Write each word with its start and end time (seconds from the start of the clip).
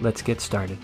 let's 0.00 0.22
get 0.22 0.40
started. 0.40 0.78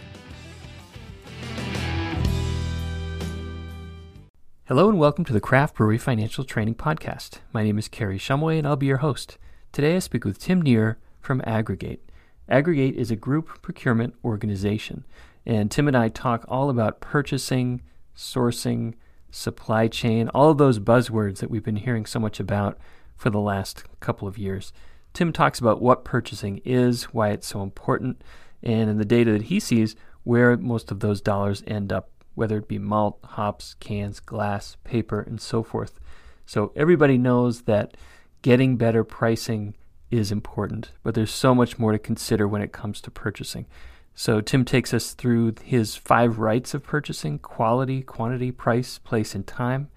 Hello 4.67 4.89
and 4.89 4.99
welcome 4.99 5.25
to 5.27 5.33
the 5.33 5.41
Craft 5.41 5.77
Brewery 5.77 5.99
Financial 5.99 6.43
Training 6.43 6.75
Podcast. 6.75 7.41
My 7.53 7.63
name 7.63 7.79
is 7.79 7.89
Kerry 7.89 8.19
Shumway 8.19 8.59
and 8.59 8.67
I'll 8.67 8.77
be 8.77 8.87
your 8.87 8.99
host. 8.99 9.39
Today 9.73 9.97
I 9.97 9.99
speak 9.99 10.25
with 10.25 10.39
Tim 10.39 10.63
Neer 10.63 10.99
from 11.21 11.43
Aggregate. 11.45 12.11
Aggregate 12.49 12.97
is 12.97 13.11
a 13.11 13.17
group 13.17 13.63
procurement 13.63 14.15
organization, 14.25 15.07
and 15.47 15.71
Tim 15.71 15.89
and 15.89 15.97
I 15.97 16.09
talk 16.09 16.45
all 16.49 16.69
about 16.69 17.01
purchasing, 17.01 17.83
sourcing, 18.17 18.95
supply 19.31 19.89
chain, 19.89 20.29
all 20.29 20.51
of 20.51 20.59
those 20.59 20.79
buzzwords 20.79 21.39
that 21.39 21.51
we've 21.51 21.65
been 21.65 21.77
hearing 21.77 22.07
so 22.07 22.21
much 22.21 22.39
about 22.39 22.79
for 23.17 23.31
the 23.31 23.41
last 23.41 23.85
couple 24.01 24.29
of 24.29 24.39
years. 24.39 24.73
Tim 25.13 25.33
talks 25.33 25.59
about 25.59 25.81
what 25.81 26.05
purchasing 26.05 26.61
is, 26.65 27.05
why 27.05 27.31
it's 27.31 27.47
so 27.47 27.63
important, 27.63 28.23
and 28.65 28.91
in 28.91 28.99
the 28.99 29.05
data 29.05 29.31
that 29.33 29.43
he 29.43 29.61
sees, 29.61 29.95
where 30.25 30.57
most 30.57 30.91
of 30.91 31.01
those 31.01 31.21
dollars 31.21 31.63
end 31.67 31.93
up, 31.93 32.11
whether 32.35 32.57
it 32.57 32.67
be 32.67 32.79
malt, 32.79 33.19
hops, 33.23 33.75
cans, 33.75 34.19
glass, 34.19 34.77
paper, 34.83 35.21
and 35.21 35.41
so 35.41 35.63
forth. 35.63 36.01
So 36.47 36.73
everybody 36.75 37.17
knows 37.19 37.63
that 37.63 37.97
getting 38.43 38.77
better 38.77 39.05
pricing 39.05 39.75
is 40.11 40.33
important, 40.33 40.93
but 41.03 41.15
there's 41.15 41.31
so 41.31 41.55
much 41.55 41.79
more 41.79 41.93
to 41.93 41.99
consider 41.99 42.49
when 42.49 42.63
it 42.63 42.73
comes 42.73 43.01
to 43.03 43.11
purchasing. 43.11 43.67
So 44.15 44.41
Tim 44.41 44.65
takes 44.65 44.95
us 44.95 45.13
through 45.13 45.55
his 45.63 45.97
five 45.97 46.39
rights 46.39 46.73
of 46.73 46.85
purchasing 46.85 47.39
quality, 47.39 48.03
quantity, 48.03 48.53
price, 48.53 48.99
place, 48.99 49.35
and 49.35 49.47
time. 49.47 49.89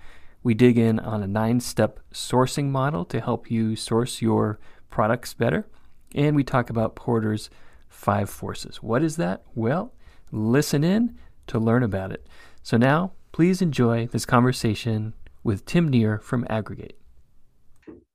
We 0.42 0.54
dig 0.54 0.78
in 0.78 1.00
on 1.00 1.22
a 1.22 1.28
nine 1.28 1.60
step 1.60 2.00
sourcing 2.12 2.70
model 2.70 3.06
to 3.06 3.22
help 3.22 3.52
you 3.52 3.76
source 3.76 4.22
your 4.22 4.60
products 4.90 5.34
better. 5.34 5.68
And 6.16 6.36
we 6.36 6.44
talk 6.44 6.70
about 6.70 6.96
Porter's 6.96 7.50
five 7.98 8.30
forces. 8.30 8.82
What 8.84 9.04
is 9.04 9.18
that? 9.18 9.42
Well, 9.56 9.92
listen 10.32 10.84
in 10.84 11.18
to 11.48 11.58
learn 11.58 11.82
about 11.82 12.12
it. 12.12 12.28
So 12.62 12.78
now, 12.78 13.14
please 13.32 13.62
enjoy 13.62 14.08
this 14.08 14.26
conversation 14.26 15.14
with 15.44 15.66
Tim 15.66 15.90
Neer 15.90 16.20
from 16.20 16.46
Aggregate. 16.50 16.98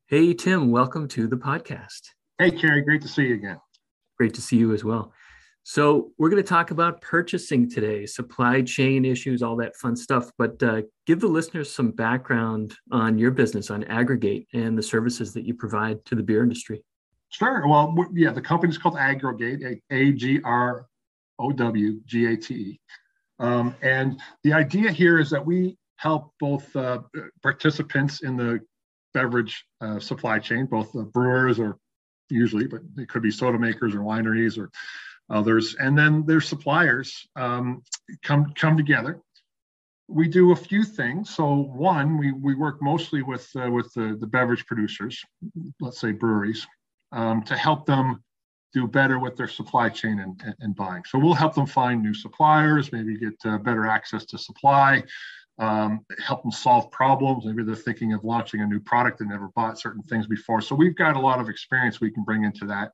Hey, 0.07 0.35
Tim, 0.35 0.71
welcome 0.71 1.09
to 1.09 1.27
the 1.27 1.37
podcast. 1.37 2.11
Hey, 2.39 2.53
Kerry, 2.53 2.83
great 2.83 3.03
to 3.03 3.09
see 3.09 3.25
you 3.25 3.35
again. 3.35 3.59
Great 4.17 4.35
to 4.35 4.41
see 4.41 4.57
you 4.57 4.73
as 4.73 4.85
well. 4.85 5.13
So, 5.65 6.13
we're 6.19 6.31
going 6.31 6.43
to 6.43 6.49
talk 6.49 6.71
about 6.71 7.01
purchasing 7.01 7.69
today, 7.69 8.07
supply 8.07 8.63
chain 8.63 9.05
issues, 9.05 9.43
all 9.43 9.57
that 9.57 9.77
fun 9.77 9.97
stuff. 9.97 10.31
But 10.39 10.63
uh, 10.63 10.83
give 11.07 11.21
the 11.21 11.29
listeners 11.29 11.73
some 11.73 11.91
background 11.91 12.75
on 12.91 13.19
your 13.19 13.31
business, 13.31 13.71
on 13.71 13.85
Aggregate, 13.85 14.47
and 14.53 14.77
the 14.77 14.83
services 14.83 15.33
that 15.35 15.45
you 15.45 15.55
provide 15.55 16.05
to 16.07 16.15
the 16.15 16.23
beer 16.23 16.43
industry. 16.43 16.83
Sure. 17.33 17.67
Well, 17.67 17.97
yeah, 18.13 18.31
the 18.31 18.43
company 18.43 18.71
is 18.71 18.79
called 18.79 18.99
Aggregate, 18.99 19.83
A 19.91 20.13
G 20.13 20.41
R 20.45 20.87
O 21.39 21.51
W 21.51 22.01
G 22.05 22.27
A 22.27 22.37
T 22.37 22.55
E. 22.55 22.81
Um, 23.39 23.75
and 23.83 24.21
the 24.45 24.53
idea 24.53 24.93
here 24.93 25.19
is 25.19 25.31
that 25.31 25.45
we 25.45 25.77
help 25.97 26.33
both 26.39 26.75
uh, 26.77 26.99
participants 27.43 28.23
in 28.23 28.37
the 28.37 28.61
beverage 29.15 29.65
uh, 29.81 29.99
supply 29.99 30.39
chain, 30.39 30.67
both 30.67 30.93
the 30.93 31.05
brewers 31.05 31.59
or 31.59 31.79
usually, 32.29 32.67
but 32.67 32.81
it 32.99 33.09
could 33.09 33.23
be 33.23 33.31
soda 33.31 33.59
makers 33.59 33.95
or 33.95 34.01
wineries 34.01 34.59
or 34.59 34.71
others, 35.31 35.75
and 35.79 35.97
then 35.97 36.27
their 36.27 36.41
suppliers 36.41 37.27
um, 37.37 37.83
come 38.23 38.53
come 38.55 38.77
together. 38.77 39.21
We 40.07 40.29
do 40.29 40.53
a 40.53 40.57
few 40.57 40.85
things. 40.85 41.31
So 41.31 41.55
one, 41.55 42.19
we 42.19 42.33
we 42.33 42.55
work 42.55 42.83
mostly 42.83 43.23
with 43.23 43.49
uh, 43.57 43.71
with 43.71 43.91
the, 43.95 44.19
the 44.21 44.27
beverage 44.27 44.67
producers, 44.67 45.25
let's 45.81 45.99
say 45.99 46.13
breweries, 46.13 46.67
um, 47.13 47.43
to 47.43 47.57
help 47.57 47.87
them 47.87 48.23
do 48.73 48.87
better 48.87 49.19
with 49.19 49.37
their 49.37 49.49
supply 49.49 49.89
chain 49.89 50.21
and, 50.21 50.55
and, 50.61 50.75
buying. 50.75 51.03
So 51.05 51.19
we'll 51.19 51.35
help 51.35 51.55
them 51.55 51.67
find 51.67 52.03
new 52.03 52.15
suppliers, 52.15 52.91
maybe 52.91 53.19
get 53.19 53.35
uh, 53.45 53.59
better 53.59 53.87
access 53.87 54.25
to 54.27 54.39
supply, 54.39 55.05
um, 55.59 56.07
help 56.25 56.43
them 56.43 56.51
solve 56.51 56.91
problems. 56.91 57.45
Maybe 57.45 57.65
they're 57.65 57.75
thinking 57.77 58.15
of 58.15 58.25
launching 58.25 58.63
a 58.63 58.67
new 58.67 58.81
product 58.81 59.21
and 59.21 59.29
never 59.29 59.49
bought 59.55 59.79
certain 59.79 60.03
things 60.03 60.27
before. 60.27 60.63
So 60.63 60.75
we've 60.75 60.97
got 60.97 61.17
a 61.17 61.21
lot 61.21 61.39
of 61.39 61.51
experience 61.51 62.01
we 62.01 62.11
can 62.11 62.25
bring 62.25 62.45
into 62.45 62.65
that. 62.67 62.93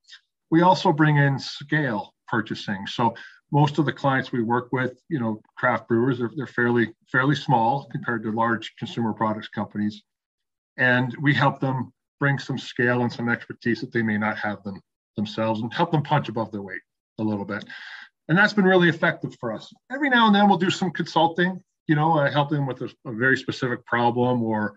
We 0.51 0.63
also 0.63 0.93
bring 0.93 1.17
in 1.17 1.39
scale 1.39 2.13
purchasing. 2.27 2.87
So 2.87 3.15
most 3.53 3.79
of 3.79 3.87
the 3.87 3.93
clients 3.93 4.33
we 4.33 4.43
work 4.43 4.73
with, 4.73 5.01
you 5.09 5.21
know, 5.21 5.41
craft 5.57 5.89
brewers, 5.89 6.19
they're, 6.19 6.31
they're 6.37 6.47
fairly 6.47 6.93
fairly 7.11 7.35
small 7.35 7.89
compared 7.91 8.23
to 8.25 8.33
large 8.33 8.75
consumer 8.77 9.13
products 9.13 9.49
companies, 9.49 10.03
and 10.77 11.17
we 11.21 11.33
help 11.33 11.61
them 11.61 11.93
bring 12.21 12.39
some 12.39 12.59
scale 12.59 13.03
and 13.03 13.13
some 13.13 13.29
expertise 13.29 13.81
that 13.81 13.93
they 13.93 14.03
may 14.03 14.19
not 14.19 14.39
have 14.39 14.63
them 14.63 14.81
themselves, 15.17 15.61
and 15.61 15.73
help 15.73 15.91
them 15.91 16.03
punch 16.03 16.29
above 16.29 16.53
their 16.53 16.63
weight 16.63 16.81
a 17.19 17.23
little 17.23 17.45
bit. 17.45 17.65
And 18.29 18.37
that's 18.37 18.53
been 18.53 18.65
really 18.65 18.89
effective 18.89 19.37
for 19.41 19.53
us. 19.53 19.73
Every 19.91 20.11
now 20.11 20.27
and 20.27 20.35
then 20.35 20.49
we'll 20.49 20.59
do 20.59 20.71
some 20.71 20.91
consulting, 20.91 21.61
you 21.87 21.95
know, 21.95 22.19
uh, 22.19 22.31
helping 22.31 22.59
them 22.59 22.67
with 22.67 22.83
a, 22.83 22.91
a, 23.07 23.13
very 23.13 23.37
specific 23.37 23.85
problem 23.87 24.43
or 24.43 24.75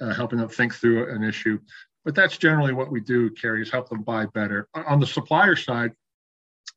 uh, 0.00 0.14
helping 0.14 0.38
them 0.38 0.48
think 0.48 0.74
through 0.74 1.14
an 1.14 1.22
issue. 1.22 1.58
But 2.04 2.14
that's 2.14 2.38
generally 2.38 2.72
what 2.72 2.90
we 2.90 3.00
do, 3.00 3.30
Kerry, 3.30 3.62
is 3.62 3.70
help 3.70 3.88
them 3.88 4.02
buy 4.02 4.26
better. 4.26 4.68
On 4.74 4.98
the 4.98 5.06
supplier 5.06 5.56
side, 5.56 5.92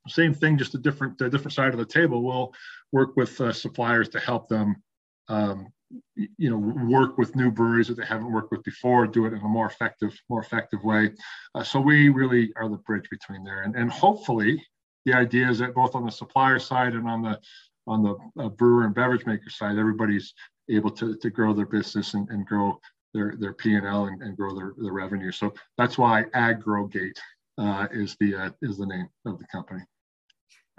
same 0.07 0.33
thing, 0.33 0.57
just 0.57 0.75
a 0.75 0.77
different 0.77 1.21
a 1.21 1.29
different 1.29 1.53
side 1.53 1.71
of 1.71 1.77
the 1.77 1.85
table. 1.85 2.23
We'll 2.23 2.53
work 2.91 3.15
with 3.15 3.39
uh, 3.39 3.53
suppliers 3.53 4.09
to 4.09 4.19
help 4.19 4.47
them, 4.47 4.81
um, 5.27 5.67
you 6.15 6.49
know, 6.49 6.57
work 6.87 7.17
with 7.17 7.35
new 7.35 7.51
breweries 7.51 7.87
that 7.87 7.97
they 7.97 8.05
haven't 8.05 8.31
worked 8.31 8.51
with 8.51 8.63
before, 8.63 9.07
do 9.07 9.25
it 9.25 9.33
in 9.33 9.39
a 9.39 9.47
more 9.47 9.65
effective, 9.65 10.15
more 10.29 10.41
effective 10.41 10.83
way. 10.83 11.11
Uh, 11.55 11.63
so 11.63 11.79
we 11.79 12.09
really 12.09 12.51
are 12.55 12.69
the 12.69 12.77
bridge 12.77 13.09
between 13.09 13.43
there, 13.43 13.63
and 13.63 13.75
and 13.75 13.91
hopefully, 13.91 14.63
the 15.05 15.13
idea 15.13 15.49
is 15.49 15.59
that 15.59 15.73
both 15.73 15.95
on 15.95 16.05
the 16.05 16.11
supplier 16.11 16.59
side 16.59 16.93
and 16.93 17.07
on 17.07 17.21
the 17.21 17.39
on 17.87 18.03
the 18.03 18.15
uh, 18.43 18.49
brewer 18.49 18.85
and 18.85 18.93
beverage 18.93 19.25
maker 19.25 19.49
side, 19.49 19.77
everybody's 19.77 20.33
able 20.69 20.91
to, 20.91 21.15
to 21.15 21.29
grow 21.31 21.53
their 21.53 21.65
business 21.65 22.13
and, 22.13 22.29
and 22.29 22.45
grow 22.45 22.79
their 23.13 23.33
their 23.39 23.53
P 23.53 23.73
and 23.75 23.85
and, 23.85 24.37
grow 24.37 24.55
their, 24.55 24.73
their 24.77 24.93
revenue. 24.93 25.31
So 25.31 25.53
that's 25.77 25.97
why 25.97 26.25
Aggregate 26.33 27.19
uh, 27.57 27.87
is 27.91 28.15
the 28.19 28.35
uh, 28.35 28.49
is 28.61 28.77
the 28.77 28.85
name 28.85 29.07
of 29.25 29.39
the 29.39 29.45
company. 29.51 29.81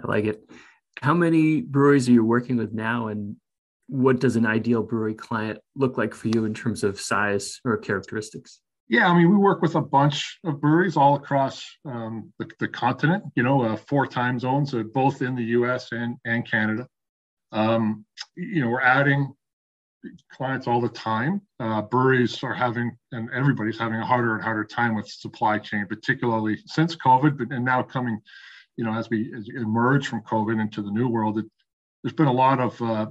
I 0.03 0.07
like 0.07 0.25
it. 0.25 0.49
How 1.01 1.13
many 1.13 1.61
breweries 1.61 2.07
are 2.07 2.13
you 2.13 2.23
working 2.23 2.57
with 2.57 2.73
now, 2.73 3.07
and 3.07 3.35
what 3.91 4.21
does 4.21 4.37
an 4.37 4.45
ideal 4.45 4.81
brewery 4.81 5.13
client 5.13 5.59
look 5.75 5.97
like 5.97 6.13
for 6.13 6.29
you 6.29 6.45
in 6.45 6.53
terms 6.53 6.81
of 6.81 6.97
size 6.97 7.59
or 7.65 7.77
characteristics? 7.77 8.61
Yeah, 8.87 9.09
I 9.09 9.17
mean, 9.17 9.29
we 9.29 9.35
work 9.35 9.61
with 9.61 9.75
a 9.75 9.81
bunch 9.81 10.39
of 10.45 10.61
breweries 10.61 10.95
all 10.95 11.15
across 11.15 11.65
um, 11.85 12.31
the, 12.39 12.49
the, 12.59 12.69
continent. 12.69 13.25
You 13.35 13.43
know, 13.43 13.61
uh, 13.63 13.75
four 13.75 14.07
time 14.07 14.39
zones, 14.39 14.73
uh, 14.73 14.83
both 14.83 15.21
in 15.21 15.35
the 15.35 15.43
U.S. 15.43 15.89
and 15.91 16.15
and 16.23 16.49
Canada. 16.49 16.87
Um, 17.51 18.05
you 18.37 18.61
know, 18.61 18.69
we're 18.69 18.81
adding 18.81 19.33
clients 20.31 20.67
all 20.67 20.79
the 20.79 20.89
time. 20.89 21.41
Uh, 21.59 21.81
breweries 21.81 22.41
are 22.43 22.53
having, 22.53 22.95
and 23.11 23.29
everybody's 23.33 23.77
having 23.77 23.99
a 23.99 24.05
harder 24.05 24.35
and 24.35 24.43
harder 24.43 24.63
time 24.63 24.95
with 24.95 25.09
supply 25.09 25.59
chain, 25.59 25.85
particularly 25.87 26.59
since 26.65 26.95
COVID, 26.95 27.37
but 27.37 27.51
and 27.51 27.65
now 27.65 27.83
coming, 27.83 28.19
you 28.77 28.85
know, 28.85 28.93
as 28.93 29.09
we, 29.09 29.33
emerge 29.55 30.07
from 30.07 30.21
COVID 30.21 30.61
into 30.61 30.81
the 30.81 30.91
new 30.91 31.09
world, 31.09 31.39
it, 31.39 31.45
there's 32.03 32.13
been 32.13 32.27
a 32.27 32.31
lot 32.31 32.59
of 32.61 32.81
uh, 32.81 33.07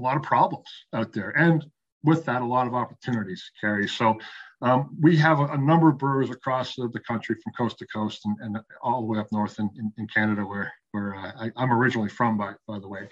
a 0.00 0.02
lot 0.02 0.16
of 0.16 0.22
problems 0.22 0.66
out 0.94 1.12
there, 1.12 1.30
and 1.30 1.64
with 2.02 2.24
that, 2.24 2.42
a 2.42 2.44
lot 2.44 2.66
of 2.66 2.74
opportunities, 2.74 3.50
Kerry. 3.60 3.86
So 3.86 4.18
um, 4.62 4.96
we 5.00 5.16
have 5.18 5.40
a, 5.40 5.44
a, 5.46 5.58
number 5.58 5.90
of 5.90 5.98
brewers 5.98 6.30
across 6.30 6.74
the, 6.74 6.88
the, 6.88 7.00
country, 7.00 7.36
from 7.42 7.52
coast 7.52 7.78
to 7.78 7.86
coast, 7.86 8.22
and, 8.24 8.36
and 8.40 8.58
all 8.82 9.00
the 9.00 9.06
way 9.06 9.18
up 9.18 9.28
north 9.32 9.58
in, 9.58 9.68
in, 9.76 9.92
in 9.98 10.06
Canada, 10.08 10.42
where 10.42 10.72
where 10.92 11.14
uh, 11.14 11.50
I, 11.56 11.62
am 11.62 11.72
originally 11.72 12.08
from, 12.08 12.36
by 12.36 12.54
by 12.66 12.78
the 12.78 12.88
way. 12.88 13.08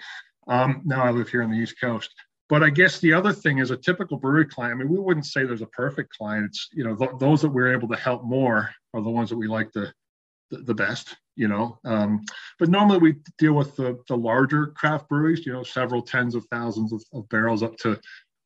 Um, 0.47 0.81
now 0.85 1.03
I 1.03 1.11
live 1.11 1.29
here 1.29 1.43
on 1.43 1.51
the 1.51 1.57
East 1.57 1.79
Coast. 1.79 2.11
But 2.49 2.63
I 2.63 2.71
guess 2.71 2.99
the 2.99 3.13
other 3.13 3.31
thing 3.31 3.59
is 3.59 3.69
a 3.69 3.77
typical 3.77 4.17
brewery 4.17 4.45
client. 4.45 4.73
I 4.73 4.77
mean, 4.83 4.89
we 4.91 4.99
wouldn't 4.99 5.27
say 5.27 5.45
there's 5.45 5.61
a 5.61 5.67
perfect 5.67 6.17
client. 6.17 6.47
It's 6.47 6.67
you 6.73 6.83
know 6.83 6.95
th- 6.95 7.11
those 7.19 7.41
that 7.41 7.49
we're 7.49 7.71
able 7.71 7.87
to 7.89 7.95
help 7.95 8.23
more 8.23 8.71
are 8.93 9.01
the 9.01 9.09
ones 9.09 9.29
that 9.29 9.37
we 9.37 9.47
like 9.47 9.71
the 9.71 9.93
the, 10.49 10.57
the 10.57 10.73
best. 10.73 11.15
You 11.39 11.47
know, 11.47 11.79
um, 11.85 12.21
but 12.59 12.67
normally 12.67 12.97
we 12.97 13.15
deal 13.37 13.53
with 13.53 13.73
the 13.77 13.97
the 14.09 14.17
larger 14.17 14.67
craft 14.67 15.07
breweries. 15.07 15.45
You 15.45 15.53
know, 15.53 15.63
several 15.63 16.01
tens 16.01 16.35
of 16.35 16.45
thousands 16.51 16.91
of, 16.91 17.01
of 17.13 17.29
barrels 17.29 17.63
up 17.63 17.77
to 17.77 17.97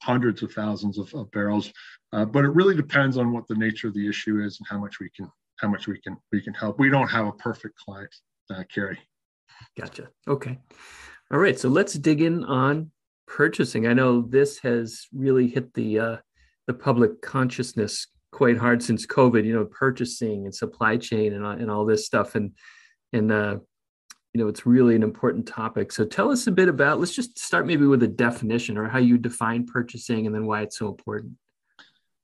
hundreds 0.03 0.43
of 0.43 0.51
thousands 0.51 0.99
of, 0.99 1.11
of 1.15 1.31
barrels. 1.31 1.71
Uh, 2.11 2.25
but 2.25 2.45
it 2.45 2.49
really 2.49 2.75
depends 2.75 3.17
on 3.17 3.31
what 3.31 3.47
the 3.47 3.55
nature 3.55 3.87
of 3.87 3.93
the 3.93 4.07
issue 4.07 4.43
is 4.43 4.59
and 4.59 4.67
how 4.69 4.77
much 4.77 4.99
we 4.99 5.09
can 5.09 5.27
how 5.59 5.67
much 5.69 5.87
we 5.87 5.99
can 6.01 6.17
we 6.31 6.41
can 6.41 6.53
help. 6.53 6.77
We 6.77 6.89
don't 6.89 7.07
have 7.07 7.25
a 7.25 7.31
perfect 7.31 7.77
client, 7.77 8.13
uh, 8.53 8.63
Kerry. 8.73 8.99
Gotcha. 9.79 10.09
Okay. 10.27 10.59
All 11.31 11.39
right. 11.39 11.57
So 11.57 11.69
let's 11.69 11.93
dig 11.93 12.21
in 12.21 12.43
on 12.43 12.91
purchasing. 13.27 13.87
I 13.87 13.93
know 13.93 14.21
this 14.21 14.59
has 14.59 15.07
really 15.13 15.47
hit 15.47 15.73
the 15.73 15.99
uh, 15.99 16.17
the 16.67 16.73
public 16.73 17.21
consciousness 17.21 18.07
quite 18.31 18.57
hard 18.57 18.83
since 18.83 19.07
COVID. 19.07 19.45
You 19.45 19.53
know, 19.53 19.65
purchasing 19.65 20.45
and 20.45 20.53
supply 20.53 20.97
chain 20.97 21.33
and 21.33 21.45
and 21.45 21.71
all 21.71 21.85
this 21.85 22.05
stuff, 22.05 22.35
and 22.35 22.51
and 23.13 23.31
uh, 23.31 23.57
you 24.33 24.41
know, 24.41 24.47
it's 24.47 24.65
really 24.65 24.95
an 24.95 25.03
important 25.03 25.47
topic. 25.47 25.91
So 25.91 26.05
tell 26.05 26.31
us 26.31 26.47
a 26.47 26.51
bit 26.51 26.67
about. 26.67 26.99
Let's 26.99 27.15
just 27.15 27.37
start 27.37 27.67
maybe 27.67 27.85
with 27.85 28.01
a 28.03 28.07
definition 28.07 28.77
or 28.77 28.89
how 28.89 28.97
you 28.97 29.17
define 29.17 29.65
purchasing, 29.65 30.25
and 30.25 30.33
then 30.33 30.45
why 30.45 30.63
it's 30.63 30.77
so 30.77 30.87
important. 30.87 31.33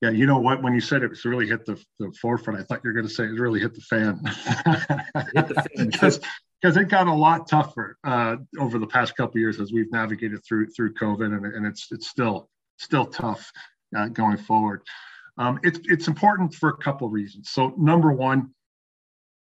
Yeah, 0.02 0.12
you 0.12 0.26
know 0.26 0.40
what? 0.40 0.64
When 0.64 0.74
you 0.74 0.80
said 0.80 1.04
it's 1.04 1.26
really 1.26 1.46
hit 1.46 1.66
the, 1.66 1.80
the 2.00 2.12
forefront, 2.22 2.60
I 2.60 2.64
thought 2.64 2.82
you 2.84 2.90
were 2.90 2.94
going 2.94 3.08
to 3.08 3.14
say 3.14 3.26
it 3.26 3.40
really 3.40 3.60
hit 3.60 3.76
the 3.76 3.82
fan. 3.82 4.20
hit 5.36 5.48
the 5.48 5.68
fan. 5.76 5.90
because 6.62 6.78
it 6.78 6.90
got 6.90 7.08
a 7.08 7.14
lot 7.14 7.48
tougher 7.48 7.98
uh, 8.04 8.38
over 8.60 8.80
the 8.80 8.88
past 8.88 9.16
couple 9.16 9.40
years 9.40 9.60
as 9.60 9.72
we've 9.72 9.92
navigated 9.92 10.44
through 10.46 10.68
through 10.70 10.94
COVID, 10.96 11.36
and, 11.36 11.46
and 11.46 11.66
it's 11.66 11.88
it's 11.92 12.08
still 12.08 12.50
still 12.78 13.06
tough 13.06 13.52
uh, 13.96 14.08
going 14.08 14.38
forward. 14.38 14.82
Um, 15.38 15.60
it's 15.64 15.80
it's 15.84 16.08
important 16.08 16.54
for 16.54 16.70
a 16.70 16.78
couple 16.78 17.08
of 17.08 17.14
reasons. 17.14 17.50
So 17.52 17.74
number 17.78 18.12
one, 18.12 18.54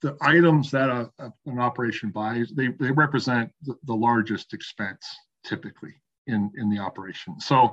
the 0.02 0.16
items 0.20 0.70
that 0.70 0.88
a, 0.88 1.10
a, 1.18 1.32
an 1.46 1.58
operation 1.58 2.10
buys 2.10 2.50
they 2.50 2.68
they 2.68 2.90
represent 2.90 3.50
the, 3.62 3.74
the, 3.84 3.94
largest 3.94 4.54
expense 4.54 5.04
typically 5.44 5.94
in 6.26 6.50
in 6.56 6.70
the 6.70 6.78
operation. 6.78 7.40
So 7.40 7.72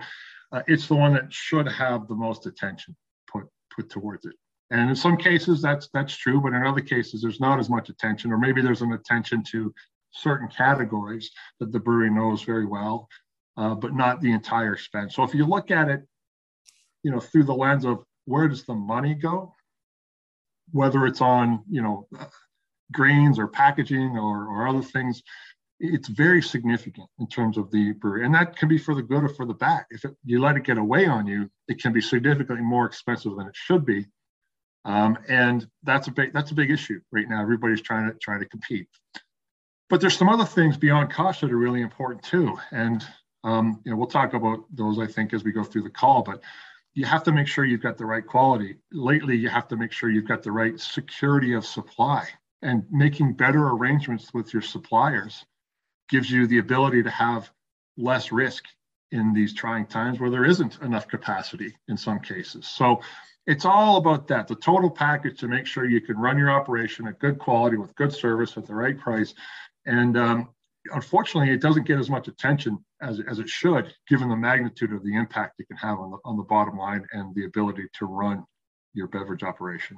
uh, 0.51 0.61
it's 0.67 0.87
the 0.87 0.95
one 0.95 1.13
that 1.13 1.31
should 1.31 1.67
have 1.67 2.07
the 2.07 2.15
most 2.15 2.45
attention 2.45 2.95
put 3.31 3.45
put 3.75 3.89
towards 3.89 4.25
it. 4.25 4.35
And 4.71 4.89
in 4.89 4.95
some 4.95 5.17
cases, 5.17 5.61
that's 5.61 5.89
that's 5.93 6.15
true, 6.15 6.41
but 6.41 6.53
in 6.53 6.65
other 6.65 6.81
cases, 6.81 7.21
there's 7.21 7.39
not 7.39 7.59
as 7.59 7.69
much 7.69 7.89
attention, 7.89 8.31
or 8.31 8.37
maybe 8.37 8.61
there's 8.61 8.81
an 8.81 8.93
attention 8.93 9.43
to 9.51 9.73
certain 10.11 10.47
categories 10.47 11.29
that 11.59 11.71
the 11.71 11.79
brewery 11.79 12.09
knows 12.09 12.41
very 12.41 12.65
well, 12.65 13.07
uh, 13.57 13.75
but 13.75 13.93
not 13.93 14.21
the 14.21 14.31
entire 14.31 14.77
spend. 14.77 15.11
So 15.11 15.23
if 15.23 15.35
you 15.35 15.45
look 15.45 15.71
at 15.71 15.89
it, 15.89 16.01
you 17.03 17.11
know, 17.11 17.19
through 17.19 17.43
the 17.43 17.53
lens 17.53 17.85
of 17.85 18.03
where 18.25 18.47
does 18.47 18.63
the 18.63 18.73
money 18.73 19.13
go, 19.13 19.54
whether 20.71 21.05
it's 21.05 21.21
on 21.21 21.63
you 21.69 21.81
know 21.81 22.07
grains 22.91 23.39
or 23.39 23.47
packaging 23.47 24.17
or, 24.17 24.47
or 24.47 24.67
other 24.67 24.81
things, 24.81 25.23
it's 25.79 26.07
very 26.07 26.41
significant 26.41 27.09
in 27.19 27.27
terms 27.27 27.57
of 27.57 27.71
the 27.71 27.93
brewery, 27.93 28.25
and 28.25 28.33
that 28.35 28.55
can 28.55 28.67
be 28.69 28.77
for 28.77 28.95
the 28.95 29.01
good 29.01 29.23
or 29.23 29.29
for 29.29 29.45
the 29.45 29.53
bad. 29.53 29.85
If 29.89 30.05
it, 30.05 30.15
you 30.23 30.39
let 30.39 30.57
it 30.57 30.63
get 30.63 30.77
away 30.77 31.05
on 31.07 31.27
you, 31.27 31.49
it 31.67 31.81
can 31.81 31.93
be 31.93 32.01
significantly 32.01 32.63
more 32.63 32.85
expensive 32.85 33.35
than 33.35 33.47
it 33.47 33.55
should 33.55 33.85
be 33.85 34.05
um, 34.85 35.17
and 35.27 35.67
that's 35.83 36.07
a 36.07 36.11
big 36.11 36.31
that's 36.31 36.51
a 36.51 36.55
big 36.55 36.69
issue 36.69 37.01
right 37.11 37.27
now. 37.27 37.41
Everybody's 37.41 37.81
trying 37.81 38.09
to 38.09 38.17
try 38.19 38.37
to 38.37 38.45
compete. 38.45 38.87
But 39.89 39.99
there's 39.99 40.17
some 40.17 40.29
other 40.29 40.45
things 40.45 40.77
beyond 40.77 41.11
cost 41.11 41.41
that 41.41 41.51
are 41.51 41.57
really 41.57 41.81
important 41.81 42.23
too. 42.23 42.57
And 42.71 43.05
um, 43.43 43.81
you 43.83 43.91
know, 43.91 43.97
we'll 43.97 44.07
talk 44.07 44.33
about 44.33 44.63
those, 44.71 44.99
I 44.99 45.07
think, 45.07 45.33
as 45.33 45.43
we 45.43 45.51
go 45.51 45.63
through 45.63 45.83
the 45.83 45.89
call. 45.89 46.21
But 46.21 46.41
you 46.95 47.05
have 47.05 47.23
to 47.23 47.31
make 47.31 47.47
sure 47.47 47.65
you've 47.65 47.83
got 47.83 47.97
the 47.97 48.05
right 48.05 48.25
quality. 48.25 48.77
Lately, 48.91 49.35
you 49.35 49.49
have 49.49 49.67
to 49.67 49.75
make 49.75 49.91
sure 49.91 50.09
you've 50.09 50.27
got 50.27 50.43
the 50.43 50.51
right 50.51 50.79
security 50.79 51.53
of 51.53 51.65
supply. 51.65 52.27
And 52.61 52.83
making 52.89 53.33
better 53.33 53.67
arrangements 53.67 54.33
with 54.33 54.53
your 54.53 54.61
suppliers 54.61 55.45
gives 56.09 56.31
you 56.31 56.47
the 56.47 56.59
ability 56.59 57.03
to 57.03 57.09
have 57.09 57.51
less 57.97 58.31
risk 58.31 58.63
in 59.11 59.33
these 59.33 59.53
trying 59.53 59.85
times 59.85 60.19
where 60.19 60.29
there 60.29 60.45
isn't 60.45 60.81
enough 60.81 61.07
capacity 61.07 61.75
in 61.89 61.97
some 61.97 62.19
cases. 62.19 62.65
So 62.65 63.01
it's 63.45 63.65
all 63.65 63.97
about 63.97 64.27
that 64.27 64.47
the 64.47 64.55
total 64.55 64.89
package 64.89 65.39
to 65.39 65.47
make 65.47 65.67
sure 65.67 65.85
you 65.85 66.01
can 66.01 66.17
run 66.17 66.37
your 66.37 66.49
operation 66.49 67.07
at 67.07 67.19
good 67.19 67.37
quality 67.37 67.77
with 67.77 67.95
good 67.95 68.13
service 68.13 68.57
at 68.57 68.65
the 68.65 68.73
right 68.73 68.97
price 68.97 69.33
and 69.85 70.17
um, 70.17 70.49
unfortunately 70.93 71.53
it 71.53 71.61
doesn't 71.61 71.85
get 71.85 71.99
as 71.99 72.09
much 72.09 72.27
attention 72.27 72.83
as, 73.05 73.21
as 73.29 73.39
it 73.39 73.49
should 73.49 73.93
given 74.07 74.29
the 74.29 74.35
magnitude 74.35 74.93
of 74.93 75.03
the 75.03 75.15
impact 75.15 75.59
it 75.59 75.67
can 75.67 75.77
have 75.77 75.99
on 75.99 76.11
the, 76.11 76.17
on 76.25 76.37
the 76.37 76.43
bottom 76.43 76.77
line 76.77 77.05
and 77.13 77.33
the 77.35 77.45
ability 77.45 77.83
to 77.93 78.05
run 78.05 78.43
your 78.93 79.07
beverage 79.07 79.43
operation. 79.43 79.97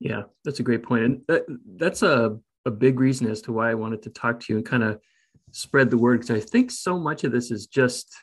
Yeah 0.00 0.22
that's 0.44 0.60
a 0.60 0.62
great 0.62 0.82
point. 0.82 1.04
And 1.04 1.20
that, 1.28 1.44
that's 1.76 2.02
a, 2.02 2.38
a 2.64 2.70
big 2.70 3.00
reason 3.00 3.30
as 3.30 3.40
to 3.42 3.52
why 3.52 3.70
i 3.70 3.74
wanted 3.74 4.02
to 4.02 4.10
talk 4.10 4.40
to 4.40 4.52
you 4.52 4.58
and 4.58 4.66
kind 4.66 4.82
of 4.82 5.00
spread 5.52 5.90
the 5.90 5.96
word 5.96 6.20
because 6.20 6.42
i 6.42 6.44
think 6.44 6.70
so 6.70 6.98
much 6.98 7.24
of 7.24 7.32
this 7.32 7.50
is 7.50 7.66
just 7.66 8.14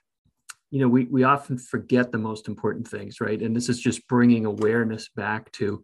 you 0.69 0.79
know 0.79 0.87
we 0.87 1.05
we 1.05 1.23
often 1.23 1.57
forget 1.57 2.11
the 2.11 2.17
most 2.17 2.47
important 2.47 2.87
things 2.87 3.21
right? 3.21 3.41
And 3.41 3.55
this 3.55 3.69
is 3.69 3.79
just 3.79 4.07
bringing 4.07 4.45
awareness 4.45 5.09
back 5.15 5.51
to 5.53 5.83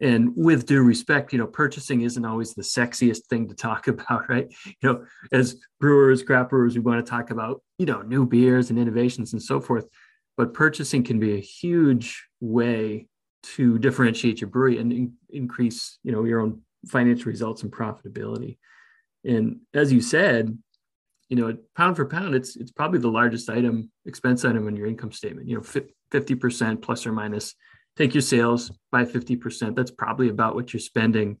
and 0.00 0.32
with 0.36 0.66
due 0.66 0.82
respect 0.82 1.32
you 1.32 1.38
know 1.38 1.46
purchasing 1.46 2.02
isn't 2.02 2.24
always 2.24 2.54
the 2.54 2.62
sexiest 2.62 3.26
thing 3.26 3.48
to 3.48 3.54
talk 3.54 3.88
about 3.88 4.28
right 4.28 4.52
you 4.66 4.74
know 4.82 5.04
as 5.32 5.56
brewers 5.80 6.22
craft 6.22 6.50
brewers 6.50 6.74
we 6.74 6.80
want 6.80 7.04
to 7.04 7.10
talk 7.10 7.30
about 7.30 7.62
you 7.78 7.86
know 7.86 8.02
new 8.02 8.26
beers 8.26 8.70
and 8.70 8.78
innovations 8.78 9.32
and 9.32 9.42
so 9.42 9.60
forth 9.60 9.86
but 10.36 10.52
purchasing 10.52 11.02
can 11.02 11.18
be 11.18 11.34
a 11.34 11.40
huge 11.40 12.26
way 12.40 13.06
to 13.42 13.78
differentiate 13.78 14.40
your 14.40 14.50
brewery 14.50 14.78
and 14.78 14.92
in- 14.92 15.14
increase 15.30 15.98
you 16.02 16.12
know 16.12 16.24
your 16.24 16.40
own 16.40 16.60
financial 16.86 17.30
results 17.30 17.62
and 17.62 17.72
profitability 17.72 18.58
and 19.24 19.60
as 19.74 19.92
you 19.92 20.00
said 20.00 20.56
you 21.28 21.36
know, 21.36 21.56
pound 21.74 21.96
for 21.96 22.06
pound, 22.06 22.34
it's 22.34 22.56
it's 22.56 22.70
probably 22.70 23.00
the 23.00 23.10
largest 23.10 23.50
item 23.50 23.90
expense 24.04 24.44
item 24.44 24.66
on 24.66 24.76
your 24.76 24.86
income 24.86 25.12
statement. 25.12 25.48
You 25.48 25.56
know, 25.56 25.82
fifty 26.10 26.34
percent 26.34 26.82
plus 26.82 27.06
or 27.06 27.12
minus. 27.12 27.54
Take 27.96 28.14
your 28.14 28.22
sales 28.22 28.70
by 28.92 29.04
fifty 29.04 29.36
percent. 29.36 29.74
That's 29.74 29.90
probably 29.90 30.28
about 30.28 30.54
what 30.54 30.72
you're 30.72 30.80
spending 30.80 31.38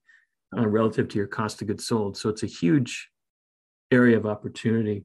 uh, 0.56 0.66
relative 0.66 1.08
to 1.08 1.18
your 1.18 1.26
cost 1.26 1.60
of 1.60 1.68
goods 1.68 1.86
sold. 1.86 2.16
So 2.16 2.28
it's 2.28 2.42
a 2.42 2.46
huge 2.46 3.10
area 3.90 4.16
of 4.16 4.26
opportunity. 4.26 5.04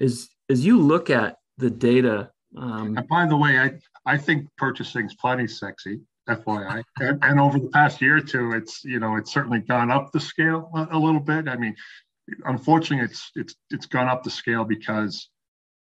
As 0.00 0.28
as 0.48 0.64
you 0.64 0.80
look 0.80 1.10
at 1.10 1.36
the 1.58 1.70
data. 1.70 2.30
Um, 2.56 2.96
and 2.96 3.08
by 3.08 3.26
the 3.26 3.36
way, 3.36 3.58
I 3.58 3.78
I 4.06 4.16
think 4.16 4.48
purchasing 4.56 5.06
is 5.06 5.14
plenty 5.14 5.46
sexy. 5.46 6.00
FYI, 6.28 6.82
and, 6.98 7.22
and, 7.22 7.38
over 7.38 7.60
the 7.60 7.68
past 7.68 8.02
year 8.02 8.16
or 8.16 8.20
two, 8.20 8.50
it's 8.52 8.84
you 8.84 8.98
know 8.98 9.14
it's 9.14 9.32
certainly 9.32 9.60
gone 9.60 9.92
up 9.92 10.10
the 10.10 10.18
scale 10.18 10.68
a, 10.74 10.88
a 10.90 10.98
little 10.98 11.20
bit. 11.20 11.48
I 11.48 11.56
mean, 11.56 11.76
unfortunately, 12.46 13.04
it's 13.04 13.30
it's 13.36 13.54
it's 13.70 13.86
gone 13.86 14.08
up 14.08 14.24
the 14.24 14.30
scale 14.30 14.64
because 14.64 15.28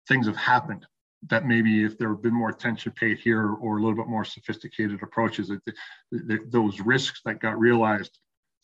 things 0.09 0.27
have 0.27 0.35
happened 0.35 0.85
that 1.29 1.45
maybe 1.45 1.83
if 1.83 1.97
there 1.97 2.09
had 2.09 2.21
been 2.21 2.33
more 2.33 2.49
attention 2.49 2.91
paid 2.91 3.17
here 3.19 3.53
or 3.53 3.77
a 3.77 3.81
little 3.81 3.95
bit 3.95 4.07
more 4.07 4.25
sophisticated 4.25 5.01
approaches, 5.01 5.51
that 6.11 6.51
those 6.51 6.79
risks 6.79 7.21
that 7.25 7.39
got 7.39 7.59
realized 7.59 8.19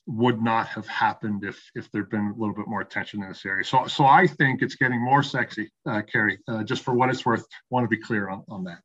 would 0.08 0.42
not 0.42 0.68
have 0.68 0.88
happened 0.88 1.44
if 1.44 1.62
if 1.76 1.92
there'd 1.92 2.10
been 2.10 2.34
a 2.36 2.40
little 2.40 2.56
bit 2.56 2.68
more 2.68 2.82
attention 2.82 3.22
in 3.22 3.30
this 3.30 3.46
area. 3.46 3.64
So 3.64 3.86
so 3.88 4.06
I 4.06 4.26
think 4.26 4.62
it's 4.62 4.76
getting 4.76 5.00
more 5.00 5.22
sexy, 5.22 5.72
uh, 5.88 6.02
Kerry. 6.02 6.40
Uh, 6.48 6.64
just 6.64 6.84
for 6.84 6.94
what 6.94 7.10
it's 7.10 7.26
worth, 7.26 7.46
want 7.70 7.84
to 7.84 7.88
be 7.88 8.02
clear 8.02 8.30
on, 8.30 8.44
on 8.50 8.64
that. 8.64 8.80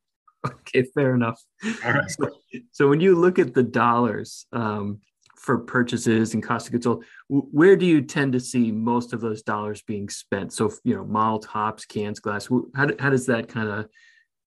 Okay, 0.46 0.84
fair 0.94 1.14
enough. 1.14 1.40
Right. 1.82 2.10
So, 2.10 2.30
so 2.72 2.88
when 2.88 3.00
you 3.00 3.16
look 3.16 3.38
at 3.38 3.54
the 3.54 3.62
dollars, 3.62 4.46
um, 4.52 5.00
for 5.44 5.58
purchases 5.58 6.32
and 6.32 6.42
cost 6.42 6.66
of 6.66 6.72
goods 6.72 6.84
sold, 6.84 7.04
where 7.28 7.76
do 7.76 7.84
you 7.84 8.00
tend 8.00 8.32
to 8.32 8.40
see 8.40 8.72
most 8.72 9.12
of 9.12 9.20
those 9.20 9.42
dollars 9.42 9.82
being 9.82 10.08
spent? 10.08 10.54
So, 10.54 10.72
you 10.84 10.96
know, 10.96 11.04
malt, 11.04 11.44
hops, 11.44 11.84
cans, 11.84 12.18
glass. 12.18 12.48
How, 12.74 12.88
how 12.98 13.10
does 13.10 13.26
that 13.26 13.48
kind 13.48 13.68
of, 13.68 13.88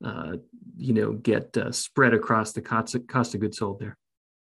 uh, 0.04 0.38
you 0.76 0.94
know, 0.94 1.12
get 1.14 1.56
uh, 1.56 1.72
spread 1.72 2.16
across 2.16 2.54
the 2.54 2.62
cost 2.62 2.96
of, 2.96 3.06
cost 3.06 3.36
of 3.36 3.42
goods 3.42 3.60
sold 3.60 3.80
there? 3.80 3.96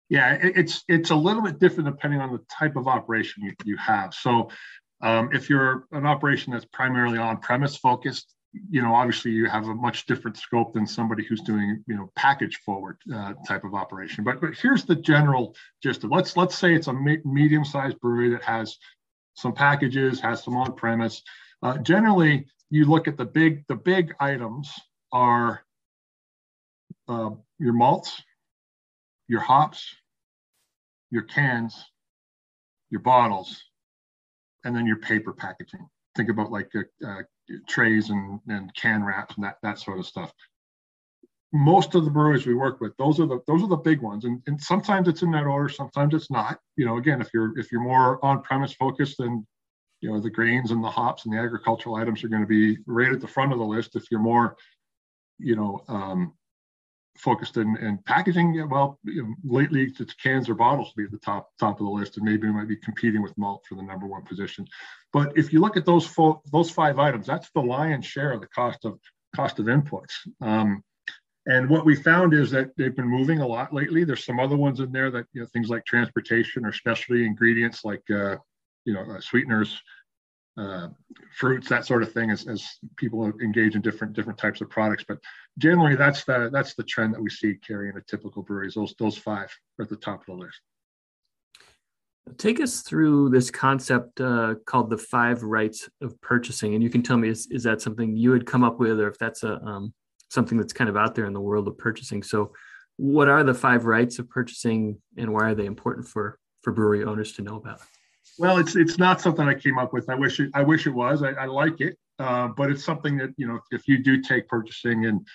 Yeah, 0.10 0.38
it's 0.42 0.84
it's 0.90 1.12
a 1.12 1.16
little 1.16 1.42
bit 1.42 1.58
different 1.58 1.90
depending 1.90 2.20
on 2.20 2.34
the 2.34 2.42
type 2.52 2.76
of 2.76 2.86
operation 2.86 3.50
you, 3.64 3.78
have. 3.78 4.14
So, 4.14 4.50
um, 5.02 5.30
if 5.32 5.50
you're 5.50 5.86
an 5.94 6.06
operation 6.06 6.52
that's 6.52 6.66
primarily 6.66 7.18
on 7.18 7.38
premise 7.38 7.78
focused, 7.78 8.36
you 8.70 8.82
know, 8.82 8.94
obviously 8.94 9.32
you 9.32 9.46
have 9.48 9.68
a 9.68 9.76
much 9.76 10.06
different 10.06 10.38
scope 10.38 10.74
than 10.74 10.86
somebody 10.86 11.24
who's 11.24 11.42
doing, 11.42 11.84
you 11.88 11.96
know, 11.96 12.12
package 12.16 12.58
forward 12.66 12.98
uh, 13.14 13.34
type 13.48 13.64
of 13.64 13.74
operation. 13.74 14.24
But 14.24 14.42
but 14.42 14.56
here's 14.56 14.84
the 14.84 14.96
general 14.96 15.56
gist 15.82 16.04
of 16.04 16.12
let's 16.12 16.36
let's 16.36 16.58
say 16.58 16.74
it's 16.74 16.88
a 16.88 16.94
me- 16.94 17.22
medium 17.24 17.64
sized 17.64 18.00
brewery 18.00 18.30
that 18.32 18.44
has 18.44 18.78
some 19.36 19.54
packages, 19.54 20.20
has 20.20 20.44
some 20.44 20.58
on 20.58 20.74
premise. 20.76 21.22
Uh, 21.64 21.78
generally, 21.78 22.48
you 22.70 22.86
look 22.86 23.08
at 23.08 23.18
the 23.18 23.26
big 23.26 23.66
the 23.68 23.76
big 23.76 24.14
items 24.20 24.72
are 25.12 25.62
uh, 27.08 27.30
your 27.58 27.74
malts, 27.74 28.22
your 29.28 29.42
hops, 29.42 29.96
your 31.10 31.24
cans, 31.24 31.86
your 32.90 33.02
bottles, 33.02 33.64
and 34.66 34.76
then 34.76 34.86
your 34.86 34.98
paper 34.98 35.34
packaging. 35.34 35.88
Think 36.16 36.30
about 36.30 36.52
like 36.52 36.72
a, 36.76 37.06
a 37.08 37.24
trays 37.68 38.10
and, 38.10 38.40
and 38.48 38.74
can 38.76 39.04
wraps 39.04 39.36
and 39.36 39.44
that, 39.46 39.58
that 39.64 39.80
sort 39.80 40.00
of 40.00 40.06
stuff. 40.06 40.32
Most 41.54 41.96
of 41.96 42.06
the 42.06 42.12
breweries 42.12 42.46
we 42.46 42.54
work 42.54 42.80
with, 42.80 42.96
those 42.98 43.20
are 43.20 43.26
the 43.26 43.40
those 43.46 43.62
are 43.62 43.68
the 43.68 43.76
big 43.76 44.02
ones, 44.02 44.24
and, 44.24 44.42
and 44.48 44.62
sometimes 44.62 45.10
it's 45.10 45.22
in 45.22 45.32
that 45.32 45.46
order, 45.46 45.68
sometimes 45.68 46.14
it's 46.14 46.32
not. 46.32 46.60
You 46.78 46.86
know, 46.86 46.96
again, 46.96 47.20
if 47.20 47.30
you're 47.34 47.58
if 47.60 47.74
you're 47.74 47.82
more 47.82 48.24
on 48.24 48.42
premise 48.42 48.74
focused, 48.74 49.18
then 49.18 49.46
you 50.00 50.10
know 50.10 50.22
the 50.22 50.30
grains 50.30 50.72
and 50.72 50.82
the 50.82 50.90
hops 50.90 51.26
and 51.26 51.34
the 51.34 51.40
agricultural 51.40 51.96
items 51.96 52.24
are 52.24 52.30
going 52.30 52.42
to 52.42 52.48
be 52.48 52.78
right 52.88 53.12
at 53.12 53.20
the 53.20 53.28
front 53.28 53.52
of 53.52 53.60
the 53.60 53.66
list. 53.66 53.98
If 53.98 54.10
you're 54.10 54.22
more, 54.22 54.56
you 55.40 55.58
know, 55.58 55.84
um, 55.90 56.34
focused 57.18 57.58
in, 57.58 57.78
in 57.78 58.00
packaging, 58.06 58.70
well, 58.70 59.00
you 59.04 59.24
know, 59.24 59.36
lately 59.44 59.92
it's 60.00 60.14
cans 60.16 60.50
or 60.50 60.56
bottles 60.56 60.94
be 60.94 61.04
at 61.04 61.12
the 61.12 61.18
top 61.18 61.50
top 61.60 61.80
of 61.80 61.86
the 61.86 61.92
list, 61.92 62.18
and 62.18 62.26
maybe 62.26 62.48
we 62.48 62.54
might 62.54 62.68
be 62.68 62.78
competing 62.78 63.22
with 63.22 63.38
malt 63.38 63.64
for 63.68 63.76
the 63.76 63.84
number 63.84 64.08
one 64.08 64.24
position. 64.24 64.66
But 65.14 65.38
if 65.38 65.52
you 65.52 65.60
look 65.60 65.78
at 65.78 65.86
those 65.86 66.06
fo- 66.06 66.42
those 66.52 66.72
five 66.72 67.00
items, 67.00 67.28
that's 67.28 67.50
the 67.52 67.62
lion's 67.62 68.06
share 68.06 68.32
of 68.32 68.42
the 68.42 68.48
cost 68.48 68.86
of 68.86 69.00
cost 69.36 69.60
of 69.60 69.66
inputs. 69.66 70.14
Um, 70.42 70.84
and 71.48 71.70
what 71.70 71.86
we 71.86 71.96
found 71.96 72.34
is 72.34 72.52
that 72.52 72.70
they've 72.78 72.96
been 72.96 73.08
moving 73.08 73.40
a 73.40 73.48
lot 73.48 73.74
lately. 73.74 74.04
There's 74.04 74.26
some 74.26 74.40
other 74.40 74.58
ones 74.58 74.80
in 74.80 74.92
there 74.92 75.10
that 75.12 75.26
you 75.34 75.42
know 75.42 75.48
things 75.48 75.70
like 75.70 75.86
transportation 75.86 76.66
or 76.66 76.72
specialty 76.72 77.26
ingredients 77.26 77.84
like 77.84 78.04
uh, 78.10 78.38
you 78.86 78.94
know 78.94 79.02
uh, 79.02 79.20
sweeteners, 79.22 79.78
uh, 80.58 80.90
fruits, 81.38 81.70
that 81.70 81.86
sort 81.86 82.04
of 82.04 82.12
thing, 82.12 82.30
as, 82.30 82.48
as 82.48 82.68
people 82.98 83.26
engage 83.42 83.76
in 83.76 83.82
different 83.82 84.14
different 84.14 84.38
types 84.38 84.62
of 84.62 84.70
products. 84.70 85.06
But 85.08 85.18
generally, 85.58 85.96
that's 85.96 86.24
the 86.24 86.50
that's 86.52 86.74
the 86.74 86.84
trend 86.84 87.14
that 87.14 87.22
we 87.22 87.30
see 87.30 87.56
carrying 87.56 87.96
a 87.98 88.02
typical 88.02 88.44
breweries. 88.44 88.76
Those 88.76 88.94
those 89.00 89.18
five 89.18 89.50
are 89.80 89.84
at 89.84 89.90
the 89.90 89.96
top 89.96 90.22
of 90.22 90.26
the 90.26 90.34
list. 90.34 90.60
Take 92.38 92.60
us 92.60 92.82
through 92.82 93.30
this 93.30 93.50
concept 93.50 94.22
uh, 94.22 94.56
called 94.66 94.90
the 94.90 94.98
five 94.98 95.42
rights 95.42 95.90
of 96.02 96.20
purchasing, 96.22 96.76
and 96.76 96.84
you 96.84 96.90
can 96.90 97.02
tell 97.02 97.18
me 97.18 97.30
is, 97.30 97.48
is 97.50 97.64
that 97.64 97.82
something 97.82 98.16
you 98.16 98.32
had 98.32 98.46
come 98.46 98.64
up 98.64 98.80
with, 98.80 99.00
or 99.00 99.08
if 99.08 99.18
that's 99.18 99.44
a 99.44 99.56
um, 99.62 99.94
something 100.30 100.58
that's 100.58 100.74
kind 100.74 100.90
of 100.90 100.98
out 100.98 101.16
there 101.16 101.26
in 101.26 101.34
the 101.34 101.42
world 101.42 101.68
of 101.68 101.78
purchasing. 101.78 102.24
So, 102.24 102.54
what 102.98 103.28
are 103.28 103.44
the 103.44 103.54
five 103.54 103.86
rights 103.86 104.20
of 104.20 104.30
purchasing, 104.30 105.02
and 105.18 105.34
why 105.34 105.50
are 105.50 105.56
they 105.56 105.66
important 105.66 106.08
for 106.08 106.38
for 106.62 106.72
brewery 106.72 107.04
owners 107.04 107.34
to 107.34 107.42
know 107.42 107.56
about? 107.56 107.82
Well, 108.42 108.58
it's 108.58 108.76
it's 108.76 108.98
not 108.98 109.22
something 109.22 109.48
I 109.48 109.54
came 109.54 109.78
up 109.78 109.94
with. 109.94 110.10
I 110.10 110.16
wish 110.16 110.40
it 110.40 110.50
I 110.56 110.64
wish 110.64 110.88
it 110.88 110.90
was. 110.90 111.22
I, 111.22 111.30
I 111.34 111.46
like 111.46 111.80
it, 111.80 111.96
uh, 112.18 112.48
but 112.48 112.72
it's 112.72 112.84
something 112.84 113.16
that 113.18 113.30
you 113.38 113.48
know 113.48 113.60
if 113.70 113.88
you 113.88 114.02
do 114.02 114.20
take 114.20 114.48
purchasing 114.48 115.06
and 115.06 115.28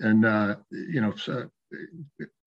and 0.00 0.26
uh, 0.26 0.56
you 0.70 1.00
know 1.00 1.14
uh, 1.26 1.44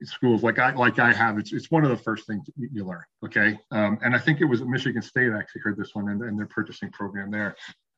schools 0.03 0.43
like 0.43 0.59
I 0.59 0.71
like 0.75 0.99
I 0.99 1.11
have, 1.11 1.39
it's 1.39 1.51
it's 1.51 1.71
one 1.71 1.83
of 1.83 1.89
the 1.89 1.97
first 1.97 2.27
things 2.27 2.47
you 2.57 2.85
learn. 2.85 3.01
Okay, 3.25 3.57
um, 3.71 3.97
and 4.03 4.15
I 4.15 4.19
think 4.19 4.39
it 4.39 4.45
was 4.45 4.61
Michigan 4.61 5.01
State. 5.01 5.31
I 5.31 5.39
actually 5.39 5.61
heard 5.61 5.77
this 5.77 5.95
one 5.95 6.09
in, 6.09 6.23
in 6.27 6.37
their 6.37 6.45
purchasing 6.45 6.91
program 6.91 7.31
there. 7.31 7.55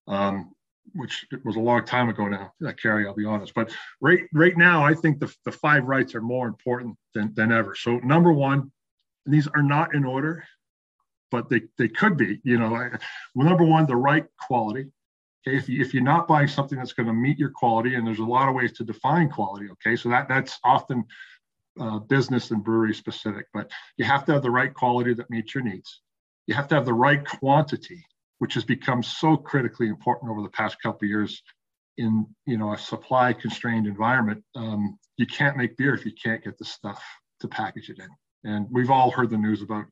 Um, 0.08 0.53
which 0.94 1.27
was 1.44 1.58
a 1.58 1.60
long 1.60 1.84
time 1.84 2.08
ago 2.08 2.29
now, 2.29 2.53
uh, 2.65 2.72
Kerry, 2.82 3.06
I'll 3.06 3.13
be 3.13 3.25
honest. 3.25 3.53
But 3.53 3.75
right 4.00 4.22
right 4.34 4.56
now, 4.56 4.86
I 4.86 4.94
think 4.94 5.20
the, 5.20 5.32
the 5.44 5.51
five 5.51 5.84
rights 5.84 6.15
are 6.15 6.22
more 6.22 6.48
important 6.48 6.96
than, 7.13 7.34
than 7.36 7.51
ever. 7.51 7.75
So 7.75 7.98
number 7.98 8.32
one, 8.32 8.72
these 9.25 9.50
are 9.50 9.62
not 9.62 9.94
in 9.94 10.06
order, 10.06 10.46
but 11.31 11.50
they, 11.50 11.62
they 11.77 11.88
could 11.88 12.17
be, 12.17 12.39
you 12.43 12.57
know, 12.57 12.69
well, 13.36 13.48
number 13.48 13.63
one, 13.63 13.86
the 13.86 13.95
right 13.95 14.25
quality. 14.39 14.88
Okay, 15.48 15.57
if, 15.57 15.69
you, 15.69 15.81
if 15.81 15.93
you're 15.93 16.03
not 16.03 16.27
buying 16.27 16.48
something 16.48 16.77
that's 16.77 16.93
going 16.93 17.07
to 17.07 17.13
meet 17.13 17.38
your 17.38 17.51
quality, 17.51 17.95
and 17.95 18.05
there's 18.05 18.19
a 18.19 18.25
lot 18.25 18.50
of 18.50 18.55
ways 18.55 18.74
to 18.74 18.83
define 18.83 19.29
quality, 19.29 19.69
okay, 19.71 19.95
so 19.95 20.09
that 20.09 20.27
that's 20.27 20.59
often 20.63 21.05
uh, 21.79 22.00
business 22.00 22.51
and 22.51 22.63
brewery 22.63 22.93
specific, 22.93 23.45
but 23.53 23.71
you 23.98 24.03
have 24.03 24.25
to 24.25 24.33
have 24.33 24.41
the 24.41 24.51
right 24.51 24.74
quality 24.74 25.13
that 25.13 25.29
meets 25.29 25.55
your 25.55 25.63
needs. 25.63 26.01
You 26.48 26.55
have 26.55 26.67
to 26.69 26.75
have 26.75 26.86
the 26.86 26.93
right 26.93 27.25
quantity 27.25 28.03
which 28.39 28.53
has 28.55 28.63
become 28.63 29.03
so 29.03 29.38
critically 29.38 29.88
important 29.88 30.31
over 30.31 30.41
the 30.41 30.50
past 30.50 30.81
couple 30.81 31.07
years 31.07 31.41
in 31.98 32.25
you 32.45 32.57
know 32.57 32.74
a 32.74 32.77
supply 32.77 33.31
constrained 33.33 33.86
environment 33.86 34.43
um, 34.55 34.98
you 35.17 35.27
can't 35.27 35.57
make 35.57 35.77
beer 35.77 35.93
if 35.93 36.05
you 36.05 36.13
can't 36.21 36.43
get 36.43 36.57
the 36.57 36.65
stuff 36.65 37.03
to 37.39 37.48
package 37.48 37.89
it 37.89 38.00
in 38.00 38.51
and 38.51 38.65
we've 38.71 38.89
all 38.89 39.12
heard 39.12 39.29
the 39.29 39.38
news 39.38 39.62
about 39.62 39.86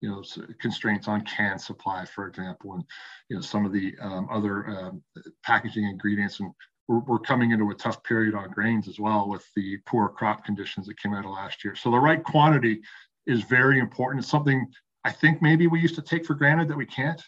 you 0.00 0.10
know 0.10 0.22
constraints 0.60 1.08
on 1.08 1.22
can 1.22 1.58
supply 1.58 2.04
for 2.04 2.26
example 2.26 2.74
and 2.74 2.84
you 3.28 3.36
know 3.36 3.42
some 3.42 3.64
of 3.64 3.72
the 3.72 3.94
um, 4.00 4.28
other 4.30 4.68
um, 4.68 5.02
packaging 5.42 5.84
ingredients 5.84 6.40
and 6.40 6.50
we're, 6.88 7.00
we're, 7.00 7.18
coming 7.18 7.50
into 7.50 7.70
a 7.70 7.74
tough 7.74 8.02
period 8.04 8.34
on 8.34 8.50
grains 8.50 8.88
as 8.88 9.00
well 9.00 9.28
with 9.28 9.44
the 9.56 9.76
poor 9.86 10.08
crop 10.08 10.44
conditions 10.44 10.86
that 10.86 11.00
came 11.00 11.14
out 11.14 11.24
of 11.24 11.30
last 11.30 11.64
year 11.64 11.74
so 11.74 11.90
the 11.90 11.98
right 11.98 12.22
quantity 12.24 12.80
is 13.26 13.42
very 13.42 13.78
important 13.78 14.22
it's 14.22 14.30
something 14.30 14.66
i 15.04 15.10
think 15.10 15.40
maybe 15.40 15.66
we 15.66 15.80
used 15.80 15.94
to 15.94 16.02
take 16.02 16.26
for 16.26 16.34
granted 16.34 16.68
that 16.68 16.76
we 16.76 16.86
can't 16.86 17.22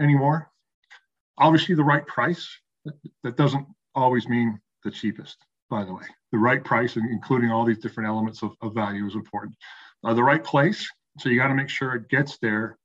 anymore. 0.00 0.50
Obviously, 1.38 1.74
the 1.74 1.84
right 1.84 2.06
price. 2.06 2.48
That 3.22 3.36
doesn't 3.36 3.66
always 3.94 4.28
mean 4.28 4.60
the 4.84 4.90
cheapest, 4.90 5.38
by 5.70 5.84
the 5.84 5.94
way. 5.94 6.04
The 6.32 6.38
right 6.38 6.62
price, 6.62 6.96
including 6.96 7.50
all 7.50 7.64
these 7.64 7.78
different 7.78 8.08
elements 8.08 8.42
of, 8.42 8.52
of 8.60 8.74
value, 8.74 9.06
is 9.06 9.14
important. 9.14 9.56
Uh, 10.04 10.14
the 10.14 10.22
right 10.22 10.44
place. 10.44 10.86
So 11.18 11.28
you 11.28 11.38
got 11.38 11.48
to 11.48 11.54
make 11.54 11.68
sure 11.68 11.94
it 11.94 12.08
gets 12.08 12.38
there 12.38 12.78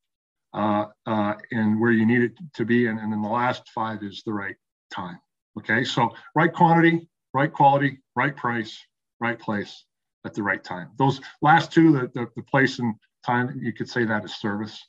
uh, 0.54 0.86
uh, 1.06 1.34
and 1.52 1.80
where 1.80 1.92
you 1.92 2.06
need 2.06 2.22
it 2.22 2.34
to 2.56 2.66
be. 2.66 2.88
And, 2.88 3.00
and 3.00 3.12
then 3.12 3.22
the 3.22 3.30
last 3.30 3.70
five 3.70 4.04
is 4.04 4.24
the 4.26 4.34
right 4.34 4.56
time. 4.92 5.20
Okay. 5.58 5.84
So 5.84 6.10
right 6.36 6.54
quantity, 6.54 7.08
right 7.34 7.52
quality, 7.52 8.00
right 8.16 8.36
price, 8.36 8.80
right 9.20 9.40
place 9.40 9.86
at 10.26 10.34
the 10.34 10.44
right 10.44 10.64
time. 10.64 10.90
Those 10.98 11.22
last 11.42 11.72
two, 11.72 11.92
the, 11.92 12.12
the, 12.14 12.28
the 12.36 12.44
place 12.44 12.80
and 12.80 12.96
time, 13.26 13.60
you 13.62 13.74
could 13.74 13.90
say 13.90 14.06
that 14.06 14.26
is 14.26 14.36
service 14.36 14.80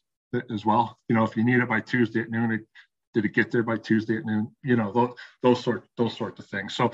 as 0.50 0.64
well. 0.64 0.99
You 1.09 1.16
know, 1.16 1.25
if 1.25 1.37
you 1.37 1.44
need 1.44 1.61
it 1.61 1.68
by 1.68 1.80
Tuesday 1.80 2.20
at 2.20 2.30
noon, 2.30 2.52
it, 2.52 2.61
did 3.14 3.25
it 3.25 3.35
get 3.35 3.50
there 3.50 3.62
by 3.62 3.76
Tuesday 3.76 4.16
at 4.16 4.25
noon? 4.25 4.54
You 4.62 4.76
know, 4.76 4.92
those, 4.92 5.14
those 5.42 5.64
sort 5.64 5.85
those 5.97 6.16
sorts 6.16 6.38
of 6.38 6.47
things. 6.47 6.76
So 6.76 6.92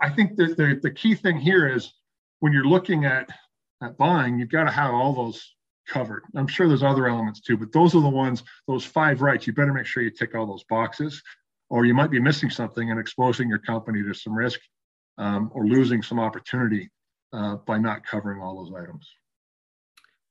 I 0.00 0.10
think 0.10 0.36
that 0.36 0.56
the, 0.56 0.78
the 0.80 0.90
key 0.90 1.14
thing 1.14 1.38
here 1.38 1.68
is 1.68 1.92
when 2.40 2.52
you're 2.52 2.66
looking 2.66 3.04
at 3.04 3.28
at 3.82 3.96
buying, 3.98 4.38
you've 4.38 4.50
got 4.50 4.64
to 4.64 4.70
have 4.70 4.94
all 4.94 5.12
those 5.12 5.55
covered. 5.86 6.24
I'm 6.34 6.46
sure 6.46 6.68
there's 6.68 6.82
other 6.82 7.08
elements 7.08 7.40
too, 7.40 7.56
but 7.56 7.72
those 7.72 7.94
are 7.94 8.02
the 8.02 8.08
ones, 8.08 8.42
those 8.66 8.84
five 8.84 9.22
rights. 9.22 9.46
You 9.46 9.52
better 9.52 9.72
make 9.72 9.86
sure 9.86 10.02
you 10.02 10.10
tick 10.10 10.34
all 10.34 10.46
those 10.46 10.64
boxes, 10.64 11.22
or 11.70 11.84
you 11.84 11.94
might 11.94 12.10
be 12.10 12.20
missing 12.20 12.50
something 12.50 12.90
and 12.90 13.00
exposing 13.00 13.48
your 13.48 13.58
company 13.58 14.02
to 14.02 14.14
some 14.14 14.34
risk 14.34 14.60
um, 15.18 15.50
or 15.54 15.66
losing 15.66 16.02
some 16.02 16.20
opportunity 16.20 16.90
uh, 17.32 17.56
by 17.66 17.78
not 17.78 18.04
covering 18.04 18.40
all 18.40 18.64
those 18.64 18.74
items. 18.74 19.08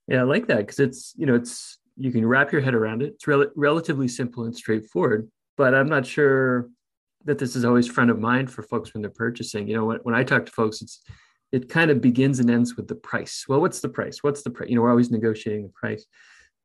Yeah, 0.07 0.21
I 0.21 0.23
like 0.23 0.47
that 0.47 0.59
because 0.59 0.79
it's 0.79 1.13
you 1.17 1.25
know 1.25 1.35
it's 1.35 1.79
you 1.97 2.11
can 2.11 2.25
wrap 2.25 2.51
your 2.51 2.61
head 2.61 2.75
around 2.75 3.01
it. 3.01 3.13
It's 3.15 3.27
rel- 3.27 3.51
relatively 3.55 4.07
simple 4.07 4.43
and 4.43 4.55
straightforward, 4.55 5.29
but 5.57 5.73
I'm 5.73 5.89
not 5.89 6.05
sure 6.05 6.69
that 7.25 7.39
this 7.39 7.55
is 7.55 7.65
always 7.65 7.87
front 7.87 8.11
of 8.11 8.19
mind 8.19 8.51
for 8.51 8.61
folks 8.61 8.93
when 8.93 9.01
they're 9.01 9.09
purchasing. 9.09 9.67
You 9.67 9.77
know, 9.77 9.85
when, 9.85 9.97
when 10.03 10.15
I 10.15 10.23
talk 10.23 10.45
to 10.45 10.51
folks, 10.51 10.81
it's 10.81 11.01
it 11.55 11.69
kind 11.69 11.89
of 11.89 12.01
begins 12.01 12.39
and 12.39 12.51
ends 12.51 12.75
with 12.75 12.89
the 12.89 12.95
price. 12.95 13.45
Well, 13.47 13.61
what's 13.61 13.79
the 13.79 13.87
price? 13.87 14.21
What's 14.21 14.43
the 14.43 14.49
price? 14.49 14.69
You 14.69 14.75
know, 14.75 14.81
we're 14.81 14.89
always 14.89 15.09
negotiating 15.09 15.63
the 15.63 15.73
price. 15.73 16.05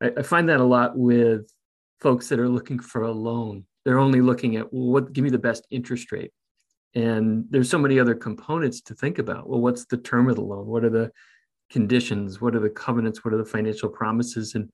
I, 0.03 0.11
I 0.17 0.21
find 0.21 0.49
that 0.49 0.59
a 0.59 0.65
lot 0.65 0.97
with 0.97 1.49
folks 2.01 2.27
that 2.27 2.39
are 2.39 2.49
looking 2.49 2.77
for 2.77 3.03
a 3.03 3.11
loan. 3.11 3.65
They're 3.85 3.99
only 3.99 4.19
looking 4.19 4.57
at 4.57 4.73
well, 4.73 4.91
what 4.91 5.13
give 5.13 5.23
me 5.23 5.29
the 5.29 5.39
best 5.39 5.65
interest 5.71 6.11
rate. 6.11 6.31
And 6.93 7.45
there's 7.49 7.69
so 7.69 7.77
many 7.77 8.01
other 8.01 8.15
components 8.15 8.81
to 8.81 8.93
think 8.93 9.17
about. 9.17 9.47
Well, 9.47 9.61
what's 9.61 9.85
the 9.85 9.95
term 9.95 10.29
of 10.29 10.35
the 10.35 10.41
loan? 10.41 10.65
What 10.67 10.83
are 10.83 10.89
the 10.89 11.09
conditions? 11.69 12.41
What 12.41 12.53
are 12.53 12.59
the 12.59 12.69
covenants? 12.69 13.23
What 13.23 13.33
are 13.33 13.37
the 13.37 13.45
financial 13.45 13.87
promises? 13.87 14.55
And 14.55 14.69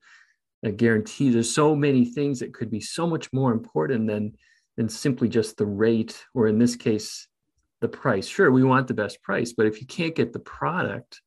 a 0.64 0.72
guarantee. 0.72 1.30
There's 1.30 1.54
so 1.54 1.76
many 1.76 2.04
things 2.04 2.40
that 2.40 2.52
could 2.52 2.72
be 2.72 2.80
so 2.80 3.06
much 3.06 3.32
more 3.32 3.52
important 3.52 4.08
than 4.08 4.32
than 4.76 4.88
simply 4.88 5.28
just 5.28 5.56
the 5.56 5.66
rate, 5.66 6.24
or 6.34 6.48
in 6.48 6.58
this 6.58 6.74
case, 6.74 7.28
the 7.80 7.88
price. 7.88 8.26
Sure, 8.26 8.50
we 8.50 8.64
want 8.64 8.88
the 8.88 8.94
best 8.94 9.22
price, 9.22 9.52
but 9.52 9.66
if 9.66 9.80
you 9.80 9.86
can't 9.86 10.14
get 10.14 10.32
the 10.32 10.38
product, 10.38 11.20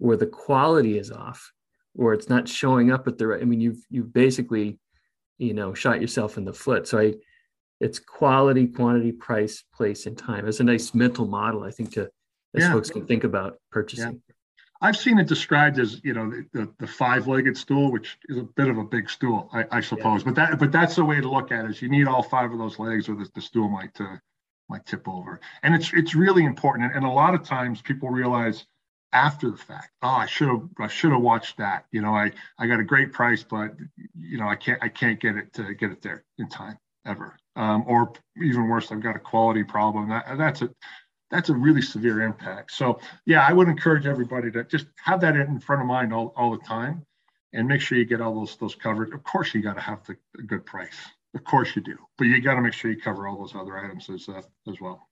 or 0.00 0.16
the 0.16 0.26
quality 0.26 0.98
is 0.98 1.10
off, 1.10 1.52
or 1.94 2.14
it's 2.14 2.28
not 2.28 2.48
showing 2.48 2.90
up 2.90 3.08
at 3.08 3.18
the 3.18 3.26
right, 3.26 3.42
I 3.42 3.44
mean, 3.44 3.60
you've 3.60 3.84
you've 3.90 4.12
basically, 4.12 4.78
you 5.38 5.54
know, 5.54 5.74
shot 5.74 6.00
yourself 6.00 6.38
in 6.38 6.44
the 6.44 6.52
foot. 6.52 6.86
So 6.86 6.98
I, 6.98 7.14
it's 7.80 7.98
quality, 7.98 8.66
quantity, 8.66 9.12
price, 9.12 9.64
place, 9.74 10.06
and 10.06 10.16
time. 10.16 10.48
It's 10.48 10.60
a 10.60 10.64
nice 10.64 10.94
mental 10.94 11.26
model, 11.26 11.64
I 11.64 11.70
think, 11.70 11.92
to 11.92 12.10
as 12.56 12.62
yeah. 12.62 12.72
folks 12.72 12.90
can 12.90 13.06
think 13.06 13.24
about 13.24 13.58
purchasing. 13.70 14.22
Yeah. 14.28 14.34
I've 14.80 14.96
seen 14.96 15.18
it 15.18 15.26
described 15.26 15.80
as 15.80 16.00
you 16.04 16.14
know 16.14 16.30
the, 16.52 16.72
the 16.78 16.86
five-legged 16.86 17.56
stool, 17.56 17.90
which 17.90 18.16
is 18.28 18.38
a 18.38 18.44
bit 18.44 18.68
of 18.68 18.78
a 18.78 18.84
big 18.84 19.10
stool, 19.10 19.50
I, 19.52 19.64
I 19.72 19.80
suppose. 19.80 20.20
Yeah. 20.20 20.26
But 20.26 20.34
that 20.36 20.58
but 20.58 20.72
that's 20.72 20.94
the 20.96 21.04
way 21.04 21.20
to 21.20 21.28
look 21.28 21.50
at 21.50 21.64
it. 21.64 21.72
Is 21.72 21.82
you 21.82 21.88
need 21.88 22.06
all 22.06 22.22
five 22.22 22.52
of 22.52 22.58
those 22.58 22.78
legs, 22.78 23.08
or 23.08 23.16
the, 23.16 23.28
the 23.34 23.40
stool 23.40 23.68
might 23.68 24.00
uh, 24.00 24.16
might 24.68 24.86
tip 24.86 25.08
over. 25.08 25.40
And 25.62 25.74
it's 25.74 25.92
it's 25.92 26.14
really 26.14 26.44
important. 26.44 26.94
And 26.94 27.04
a 27.04 27.10
lot 27.10 27.34
of 27.34 27.42
times 27.42 27.82
people 27.82 28.10
realize 28.10 28.66
after 29.12 29.50
the 29.50 29.56
fact, 29.56 29.90
oh, 30.02 30.08
I 30.08 30.26
should 30.26 30.48
have 30.48 30.68
I 30.78 30.88
should 30.88 31.12
have 31.12 31.22
watched 31.22 31.56
that. 31.58 31.86
You 31.92 32.02
know, 32.02 32.14
I 32.14 32.32
I 32.58 32.66
got 32.66 32.80
a 32.80 32.84
great 32.84 33.12
price, 33.12 33.42
but 33.42 33.74
you 34.18 34.38
know 34.38 34.48
I 34.48 34.56
can't 34.56 34.82
I 34.82 34.88
can't 34.88 35.20
get 35.20 35.36
it 35.36 35.52
to 35.54 35.74
get 35.74 35.90
it 35.90 36.02
there 36.02 36.24
in 36.38 36.48
time 36.48 36.78
ever. 37.06 37.36
Um, 37.56 37.84
or 37.86 38.12
even 38.40 38.68
worse, 38.68 38.92
I've 38.92 39.02
got 39.02 39.16
a 39.16 39.20
quality 39.20 39.64
problem. 39.64 40.10
That, 40.10 40.38
that's 40.38 40.62
a 40.62 40.70
that's 41.30 41.48
a 41.48 41.54
really 41.54 41.82
severe 41.82 42.22
impact. 42.22 42.72
So 42.72 43.00
yeah, 43.26 43.46
I 43.46 43.52
would 43.52 43.68
encourage 43.68 44.06
everybody 44.06 44.50
to 44.52 44.64
just 44.64 44.86
have 45.04 45.20
that 45.22 45.36
in 45.36 45.60
front 45.60 45.82
of 45.82 45.88
mind 45.88 46.12
all, 46.12 46.32
all 46.36 46.50
the 46.50 46.64
time 46.64 47.04
and 47.52 47.66
make 47.66 47.80
sure 47.80 47.98
you 47.98 48.04
get 48.04 48.20
all 48.20 48.34
those 48.34 48.56
those 48.56 48.74
covered. 48.74 49.12
Of 49.12 49.22
course, 49.24 49.54
you 49.54 49.62
got 49.62 49.74
to 49.74 49.80
have 49.80 50.04
the 50.06 50.16
good 50.42 50.64
price. 50.66 50.96
Of 51.34 51.44
course 51.44 51.76
you 51.76 51.82
do, 51.82 51.96
but 52.16 52.24
you 52.24 52.40
got 52.40 52.54
to 52.54 52.62
make 52.62 52.72
sure 52.72 52.90
you 52.90 53.00
cover 53.00 53.28
all 53.28 53.38
those 53.38 53.54
other 53.54 53.78
items 53.78 54.08
as 54.10 54.28
uh, 54.28 54.42
as 54.68 54.80
well 54.80 55.08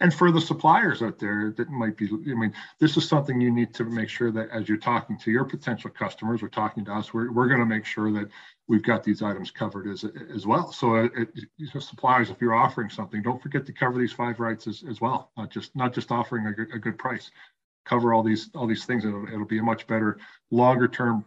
and 0.00 0.14
for 0.14 0.30
the 0.30 0.40
suppliers 0.40 1.02
out 1.02 1.18
there 1.18 1.52
that 1.56 1.68
might 1.70 1.96
be 1.96 2.06
i 2.06 2.34
mean 2.34 2.52
this 2.78 2.96
is 2.96 3.08
something 3.08 3.40
you 3.40 3.50
need 3.50 3.74
to 3.74 3.84
make 3.84 4.08
sure 4.08 4.30
that 4.30 4.48
as 4.50 4.68
you're 4.68 4.78
talking 4.78 5.18
to 5.18 5.32
your 5.32 5.44
potential 5.44 5.90
customers 5.90 6.40
or 6.40 6.48
talking 6.48 6.84
to 6.84 6.92
us 6.92 7.12
we're, 7.12 7.32
we're 7.32 7.48
going 7.48 7.58
to 7.58 7.66
make 7.66 7.84
sure 7.84 8.12
that 8.12 8.28
we've 8.68 8.84
got 8.84 9.02
these 9.02 9.22
items 9.22 9.50
covered 9.50 9.88
as 9.88 10.04
as 10.32 10.46
well 10.46 10.70
so 10.70 10.94
uh, 10.94 11.08
it, 11.16 11.82
suppliers 11.82 12.30
if 12.30 12.40
you're 12.40 12.54
offering 12.54 12.88
something 12.88 13.22
don't 13.22 13.42
forget 13.42 13.66
to 13.66 13.72
cover 13.72 13.98
these 13.98 14.12
five 14.12 14.38
rights 14.38 14.68
as, 14.68 14.84
as 14.88 15.00
well 15.00 15.32
not 15.36 15.50
just 15.50 15.74
not 15.74 15.92
just 15.92 16.12
offering 16.12 16.46
a 16.46 16.52
good, 16.52 16.72
a 16.72 16.78
good 16.78 16.96
price 16.96 17.32
cover 17.88 18.12
all 18.12 18.22
these 18.22 18.50
all 18.54 18.66
these 18.66 18.84
things. 18.84 19.04
It'll, 19.04 19.26
it'll 19.26 19.46
be 19.46 19.58
a 19.58 19.62
much 19.62 19.86
better, 19.86 20.18
longer 20.50 20.88
term, 20.88 21.24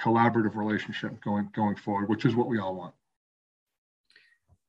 collaborative 0.00 0.56
relationship 0.56 1.20
going 1.22 1.50
going 1.54 1.76
forward, 1.76 2.08
which 2.08 2.24
is 2.24 2.34
what 2.34 2.48
we 2.48 2.58
all 2.58 2.74
want. 2.74 2.94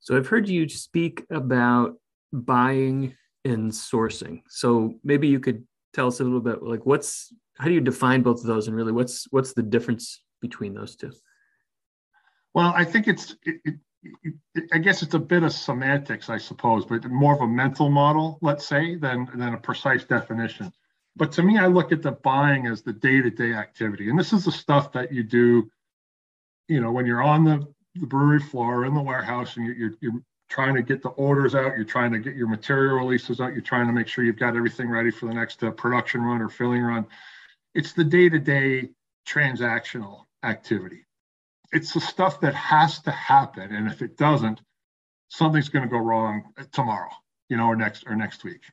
So 0.01 0.17
I've 0.17 0.27
heard 0.27 0.49
you 0.49 0.67
speak 0.67 1.25
about 1.29 1.95
buying 2.33 3.15
and 3.45 3.71
sourcing. 3.71 4.41
So 4.49 4.95
maybe 5.03 5.27
you 5.27 5.39
could 5.39 5.65
tell 5.93 6.07
us 6.07 6.19
a 6.19 6.23
little 6.23 6.41
bit 6.41 6.63
like 6.63 6.85
what's 6.85 7.33
how 7.57 7.65
do 7.65 7.73
you 7.73 7.81
define 7.81 8.21
both 8.21 8.41
of 8.41 8.47
those 8.47 8.67
and 8.67 8.75
really 8.75 8.91
what's 8.91 9.27
what's 9.31 9.53
the 9.53 9.63
difference 9.63 10.23
between 10.41 10.73
those 10.73 10.95
two? 10.95 11.11
Well, 12.53 12.73
I 12.75 12.83
think 12.83 13.07
it's 13.07 13.35
it, 13.43 13.61
it, 13.63 13.75
it, 14.55 14.63
I 14.73 14.79
guess 14.79 15.03
it's 15.03 15.13
a 15.13 15.19
bit 15.19 15.43
of 15.43 15.53
semantics, 15.53 16.29
I 16.29 16.37
suppose, 16.37 16.85
but 16.85 17.05
more 17.05 17.35
of 17.35 17.41
a 17.41 17.47
mental 17.47 17.89
model, 17.89 18.39
let's 18.41 18.65
say, 18.65 18.95
than 18.95 19.29
than 19.35 19.53
a 19.53 19.57
precise 19.57 20.03
definition. 20.03 20.73
But 21.15 21.31
to 21.33 21.43
me, 21.43 21.57
I 21.57 21.67
look 21.67 21.91
at 21.91 22.01
the 22.01 22.13
buying 22.13 22.67
as 22.67 22.81
the 22.81 22.93
day-to-day 22.93 23.53
activity, 23.53 24.09
and 24.09 24.17
this 24.17 24.33
is 24.33 24.45
the 24.45 24.51
stuff 24.51 24.93
that 24.93 25.11
you 25.11 25.23
do, 25.23 25.69
you 26.69 26.79
know, 26.79 26.91
when 26.91 27.05
you're 27.05 27.21
on 27.21 27.43
the, 27.43 27.67
the 27.95 28.07
brewery 28.07 28.39
floor 28.39 28.85
in 28.85 28.93
the 28.93 29.01
warehouse 29.01 29.57
and 29.57 29.65
you're, 29.65 29.93
you're, 29.99 30.21
trying 30.49 30.75
to 30.75 30.81
get 30.81 31.01
the 31.01 31.07
orders 31.11 31.55
out, 31.55 31.77
you're 31.77 31.85
trying 31.85 32.11
to 32.11 32.19
get 32.19 32.35
your 32.35 32.45
material 32.49 32.97
releases 32.97 33.39
out, 33.39 33.53
you're 33.53 33.61
trying 33.61 33.87
to 33.87 33.93
make 33.93 34.05
sure 34.05 34.25
you've 34.25 34.37
got 34.37 34.53
everything 34.53 34.89
ready 34.89 35.09
for 35.09 35.27
the 35.27 35.33
next 35.33 35.63
uh, 35.63 35.71
production 35.71 36.21
run 36.21 36.41
or 36.41 36.49
filling 36.49 36.81
run. 36.81 37.07
It's 37.73 37.93
the 37.93 38.03
day-to-day 38.03 38.89
transactional 39.25 40.25
activity 40.43 41.05
it's 41.71 41.93
the 41.93 42.01
stuff 42.01 42.41
that 42.41 42.53
has 42.53 42.99
to 43.01 43.11
happen. 43.11 43.73
And 43.73 43.87
if 43.87 44.01
it 44.01 44.17
doesn't, 44.17 44.61
something's 45.29 45.69
going 45.69 45.83
to 45.83 45.89
go 45.89 45.97
wrong 45.97 46.53
tomorrow, 46.71 47.09
you 47.49 47.57
know, 47.57 47.65
or 47.65 47.75
next 47.75 48.03
or 48.07 48.15
next 48.15 48.43
week. 48.43 48.63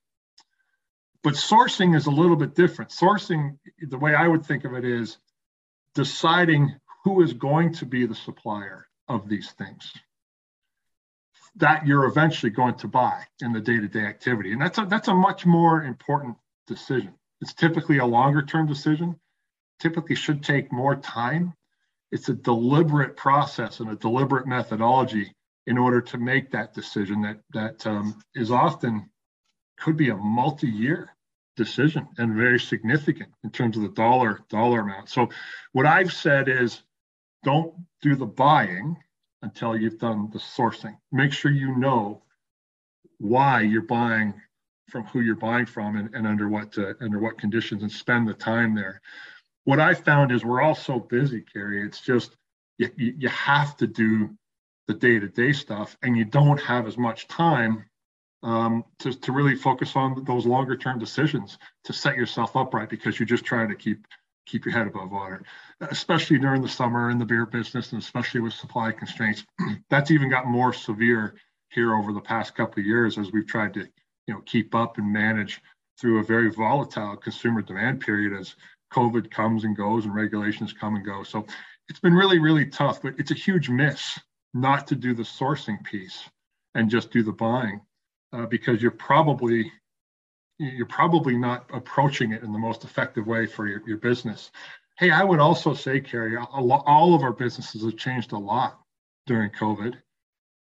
But 1.22 1.34
sourcing 1.34 1.96
is 1.96 2.06
a 2.06 2.10
little 2.10 2.37
bit 2.37 2.54
different. 2.54 2.90
Sourcing, 2.90 3.58
the 3.80 3.98
way 3.98 4.14
I 4.14 4.26
would 4.26 4.44
think 4.44 4.64
of 4.64 4.75
it 4.75 4.84
is 4.84 5.18
deciding 5.94 6.75
who 7.04 7.22
is 7.22 7.32
going 7.32 7.75
to 7.75 7.87
be 7.87 8.06
the 8.06 8.14
supplier 8.14 8.88
of 9.09 9.29
these 9.29 9.50
things 9.53 9.93
that 11.57 11.87
you're 11.87 12.05
eventually 12.05 12.50
going 12.50 12.75
to 12.75 12.87
buy 12.87 13.23
in 13.41 13.53
the 13.53 13.61
day-to-day 13.61 14.05
activity. 14.05 14.53
And 14.53 14.61
that's 14.61 14.79
a 14.79 14.85
that's 14.85 15.09
a 15.09 15.15
much 15.15 15.45
more 15.47 15.83
important 15.83 16.37
decision. 16.67 17.15
It's 17.41 17.55
typically 17.55 17.99
a 17.99 18.07
longer 18.07 18.43
term 18.43 18.67
decision, 18.67 19.19
typically 19.81 20.15
should 20.15 20.43
take 20.43 20.71
more 20.73 20.95
time 20.97 21.55
it's 22.11 22.29
a 22.29 22.35
deliberate 22.35 23.17
process 23.17 23.81
and 23.81 23.91
a 23.91 23.97
deliberate 23.97 24.47
methodology 24.47 25.33
in 25.67 25.77
order 25.77 26.00
to 26.00 26.19
make 26.19 26.50
that 26.50 26.73
decision 26.75 27.23
that 27.23 27.41
that 27.53 27.87
um, 27.87 28.21
is 28.35 28.50
often 28.50 29.11
could 29.79 29.97
be 29.97 30.09
a 30.09 30.17
multi-year 30.17 31.11
decision 31.57 32.09
and 32.17 32.35
very 32.35 32.59
significant 32.59 33.31
in 33.45 33.50
terms 33.50 33.77
of 33.77 33.83
the 33.83 33.91
dollar 33.91 34.41
dollar 34.49 34.81
amount. 34.81 35.11
So 35.11 35.29
what 35.73 35.87
I've 35.87 36.12
said 36.12 36.49
is 36.49 36.83
don't 37.45 37.75
do 38.02 38.14
the 38.14 38.26
buying 38.26 38.97
until 39.43 39.76
you've 39.76 39.99
done 39.99 40.31
the 40.33 40.38
sourcing. 40.38 40.97
Make 41.12 41.33
sure 41.33 41.50
you 41.50 41.76
know 41.76 42.23
why 43.19 43.61
you're 43.61 43.83
buying 43.83 44.35
from 44.88 45.05
who 45.05 45.21
you're 45.21 45.35
buying 45.35 45.67
from 45.67 45.97
and, 45.97 46.14
and 46.14 46.26
under 46.26 46.49
what 46.49 46.76
uh, 46.78 46.95
under 47.00 47.19
what 47.19 47.38
conditions 47.38 47.83
and 47.83 47.93
spend 47.93 48.26
the 48.26 48.35
time 48.35 48.75
there 48.75 49.00
what 49.69 49.81
I 49.81 49.93
found 49.93 50.33
is 50.33 50.47
we're 50.47 50.62
all 50.62 50.75
so 50.75 50.99
busy, 50.99 51.43
Kerry. 51.43 51.85
It's 51.85 52.00
just 52.00 52.35
you, 52.78 52.88
you 52.97 53.28
have 53.28 53.76
to 53.76 53.87
do 53.87 54.31
the 54.87 54.95
day 54.95 55.19
to 55.19 55.28
day 55.28 55.52
stuff, 55.52 55.95
and 56.02 56.17
you 56.17 56.25
don't 56.25 56.59
have 56.59 56.87
as 56.87 56.97
much 56.97 57.28
time 57.28 57.85
um, 58.43 58.83
to, 59.00 59.12
to 59.12 59.31
really 59.31 59.57
focus 59.57 59.95
on 59.95 60.25
those 60.25 60.47
longer 60.47 60.75
term 60.75 60.99
decisions 60.99 61.59
to 61.85 61.93
set 61.93 62.17
yourself 62.17 62.57
up 62.57 62.73
right 62.73 62.88
because 62.88 63.21
you're 63.21 63.26
just 63.26 63.45
trying 63.45 63.69
to 63.69 63.75
keep 63.75 64.07
keep 64.47 64.64
your 64.64 64.73
head 64.73 64.87
above 64.87 65.11
water, 65.11 65.43
especially 65.80 66.38
during 66.38 66.62
the 66.62 66.68
summer 66.68 67.11
in 67.11 67.18
the 67.18 67.25
beer 67.25 67.47
business 67.47 67.92
and 67.92 68.02
especially 68.02 68.40
with 68.40 68.52
supply 68.52 68.92
constraints. 68.92 69.44
That's 69.90 70.11
even 70.11 70.30
got 70.30 70.47
more 70.47 70.73
severe 70.73 71.35
here 71.70 71.94
over 71.94 72.12
the 72.12 72.20
past 72.20 72.54
couple 72.54 72.80
of 72.80 72.87
years 72.87 73.18
as 73.18 73.30
we've 73.32 73.47
tried 73.47 73.75
to 73.75 73.80
you 74.26 74.35
know 74.35 74.40
keep 74.46 74.74
up 74.74 74.98
and 74.98 75.12
manage 75.12 75.61
through 76.00 76.20
a 76.20 76.24
very 76.24 76.50
volatile 76.50 77.16
consumer 77.16 77.62
demand 77.62 78.00
period 78.00 78.38
as 78.38 78.55
COVID 78.92 79.31
comes 79.31 79.64
and 79.64 79.76
goes 79.76 80.05
and 80.05 80.14
regulations 80.14 80.72
come 80.72 80.96
and 80.96 81.05
go. 81.05 81.22
So 81.22 81.44
it's 81.88 82.00
been 82.00 82.14
really, 82.14 82.38
really 82.38 82.66
tough, 82.66 83.03
but 83.03 83.14
it's 83.18 83.31
a 83.31 83.35
huge 83.35 83.68
miss 83.68 84.18
not 84.55 84.87
to 84.88 84.94
do 84.94 85.14
the 85.14 85.22
sourcing 85.22 85.83
piece 85.85 86.22
and 86.74 86.90
just 86.90 87.11
do 87.11 87.22
the 87.22 87.33
buying 87.33 87.81
uh, 88.33 88.46
because 88.46 88.81
you're 88.81 88.90
probably 88.90 89.70
you're 90.61 90.87
probably 90.87 91.37
not 91.37 91.70
approaching 91.72 92.33
it 92.33 92.42
in 92.42 92.53
the 92.53 92.59
most 92.59 92.83
effective 92.83 93.26
way 93.29 93.46
for 93.46 93.68
your, 93.68 93.81
your 93.87 93.96
business. 93.96 94.50
Hey, 94.98 95.12
I 95.12 95.22
would 95.22 95.38
also 95.38 95.74
say, 95.74 96.00
Kerry, 96.00 96.37
all 96.37 97.14
of 97.14 97.22
our 97.22 97.32
businesses 97.32 97.84
have 97.84 97.96
changed 97.96 98.32
a 98.32 98.38
lot 98.38 98.80
during 99.26 99.50
COVID. 99.50 99.94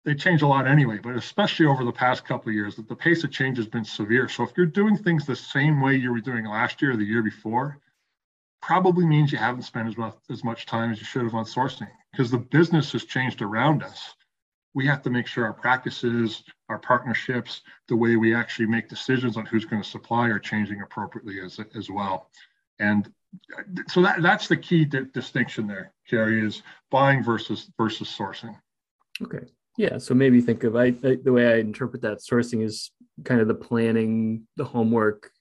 They 0.05 0.13
change 0.13 0.43
a 0.43 0.47
lot 0.47 0.67
anyway, 0.67 0.99
but 1.01 1.15
especially 1.15 1.65
over 1.65 1.83
the 1.83 1.91
past 1.91 2.25
couple 2.25 2.49
of 2.49 2.55
years, 2.55 2.75
that 2.75 2.87
the 2.87 2.95
pace 2.95 3.23
of 3.23 3.31
change 3.31 3.57
has 3.57 3.65
been 3.65 3.83
severe. 3.83 4.29
So 4.29 4.43
if 4.43 4.51
you're 4.55 4.67
doing 4.67 4.95
things 4.95 5.25
the 5.25 5.35
same 5.35 5.81
way 5.81 5.95
you 5.95 6.11
were 6.11 6.21
doing 6.21 6.45
last 6.45 6.79
year 6.79 6.91
or 6.91 6.97
the 6.97 7.03
year 7.03 7.23
before, 7.23 7.79
probably 8.61 9.03
means 9.03 9.31
you 9.31 9.39
haven't 9.39 9.63
spent 9.63 9.87
as 9.87 9.97
much, 9.97 10.15
as 10.29 10.43
much 10.43 10.67
time 10.67 10.91
as 10.91 10.99
you 10.99 11.05
should 11.05 11.23
have 11.23 11.33
on 11.33 11.45
sourcing 11.45 11.89
because 12.11 12.29
the 12.29 12.37
business 12.37 12.91
has 12.91 13.05
changed 13.05 13.41
around 13.41 13.81
us. 13.81 14.13
We 14.75 14.85
have 14.85 15.01
to 15.03 15.09
make 15.09 15.25
sure 15.25 15.45
our 15.45 15.53
practices, 15.53 16.43
our 16.69 16.77
partnerships, 16.77 17.61
the 17.87 17.95
way 17.95 18.15
we 18.15 18.35
actually 18.35 18.67
make 18.67 18.89
decisions 18.89 19.37
on 19.37 19.47
who's 19.47 19.65
going 19.65 19.81
to 19.81 19.89
supply 19.89 20.27
are 20.27 20.37
changing 20.37 20.81
appropriately 20.81 21.41
as, 21.41 21.59
as 21.75 21.89
well. 21.89 22.29
And 22.77 23.11
so 23.87 24.01
that, 24.01 24.21
that's 24.21 24.47
the 24.47 24.57
key 24.57 24.85
di- 24.85 25.05
distinction 25.13 25.67
there, 25.67 25.93
Kerry, 26.09 26.45
is 26.45 26.63
buying 26.89 27.23
versus 27.23 27.71
versus 27.77 28.07
sourcing. 28.07 28.55
Okay. 29.21 29.45
Yeah. 29.77 29.97
So 29.97 30.13
maybe 30.13 30.41
think 30.41 30.63
of 30.63 30.75
I, 30.75 30.87
I 31.03 31.17
the 31.23 31.31
way 31.31 31.47
I 31.47 31.57
interpret 31.57 32.01
that 32.01 32.19
sourcing 32.19 32.63
is 32.63 32.91
kind 33.23 33.41
of 33.41 33.47
the 33.47 33.55
planning, 33.55 34.47
the 34.55 34.65
homework, 34.65 35.31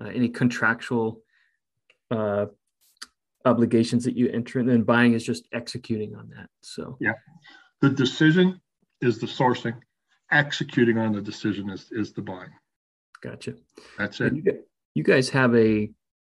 uh, 0.00 0.08
any 0.08 0.28
contractual 0.28 1.22
uh, 2.10 2.46
obligations 3.44 4.04
that 4.04 4.16
you 4.16 4.28
enter, 4.30 4.58
and 4.58 4.68
then 4.68 4.82
buying 4.82 5.14
is 5.14 5.24
just 5.24 5.48
executing 5.52 6.14
on 6.16 6.30
that. 6.36 6.48
So 6.62 6.96
yeah, 7.00 7.12
the 7.80 7.90
decision 7.90 8.60
is 9.00 9.18
the 9.18 9.26
sourcing. 9.26 9.74
Executing 10.30 10.98
on 10.98 11.12
the 11.12 11.22
decision 11.22 11.70
is 11.70 11.90
is 11.90 12.12
the 12.12 12.22
buying. 12.22 12.50
Gotcha. 13.22 13.54
That's 13.96 14.20
it. 14.20 14.34
You, 14.34 14.64
you 14.94 15.02
guys 15.02 15.30
have 15.30 15.54
a 15.54 15.90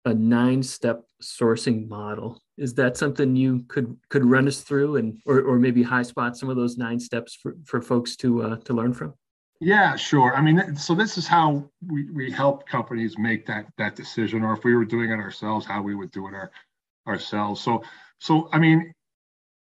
a 0.04 0.14
nine 0.14 0.62
step 0.62 1.04
sourcing 1.22 1.88
model. 1.88 2.40
Is 2.56 2.74
that 2.74 2.96
something 2.96 3.36
you 3.36 3.64
could 3.68 3.96
could 4.08 4.24
run 4.24 4.48
us 4.48 4.60
through 4.60 4.96
and 4.96 5.20
or 5.26 5.40
or 5.40 5.58
maybe 5.58 5.82
high 5.82 6.02
spot 6.02 6.36
some 6.36 6.48
of 6.48 6.56
those 6.56 6.76
nine 6.76 7.00
steps 7.00 7.34
for, 7.34 7.56
for 7.64 7.80
folks 7.80 8.16
to 8.16 8.42
uh, 8.42 8.56
to 8.58 8.72
learn 8.72 8.92
from? 8.92 9.14
Yeah, 9.60 9.94
sure. 9.94 10.34
I 10.34 10.40
mean, 10.40 10.74
so 10.74 10.94
this 10.94 11.18
is 11.18 11.26
how 11.26 11.68
we, 11.86 12.10
we 12.10 12.30
help 12.30 12.66
companies 12.66 13.18
make 13.18 13.44
that 13.46 13.66
that 13.76 13.94
decision, 13.94 14.42
or 14.42 14.54
if 14.54 14.64
we 14.64 14.74
were 14.74 14.86
doing 14.86 15.10
it 15.10 15.16
ourselves, 15.16 15.66
how 15.66 15.82
we 15.82 15.94
would 15.94 16.10
do 16.12 16.26
it 16.28 16.34
our, 16.34 16.50
ourselves. 17.06 17.60
So, 17.60 17.82
so 18.18 18.48
I 18.52 18.58
mean, 18.58 18.92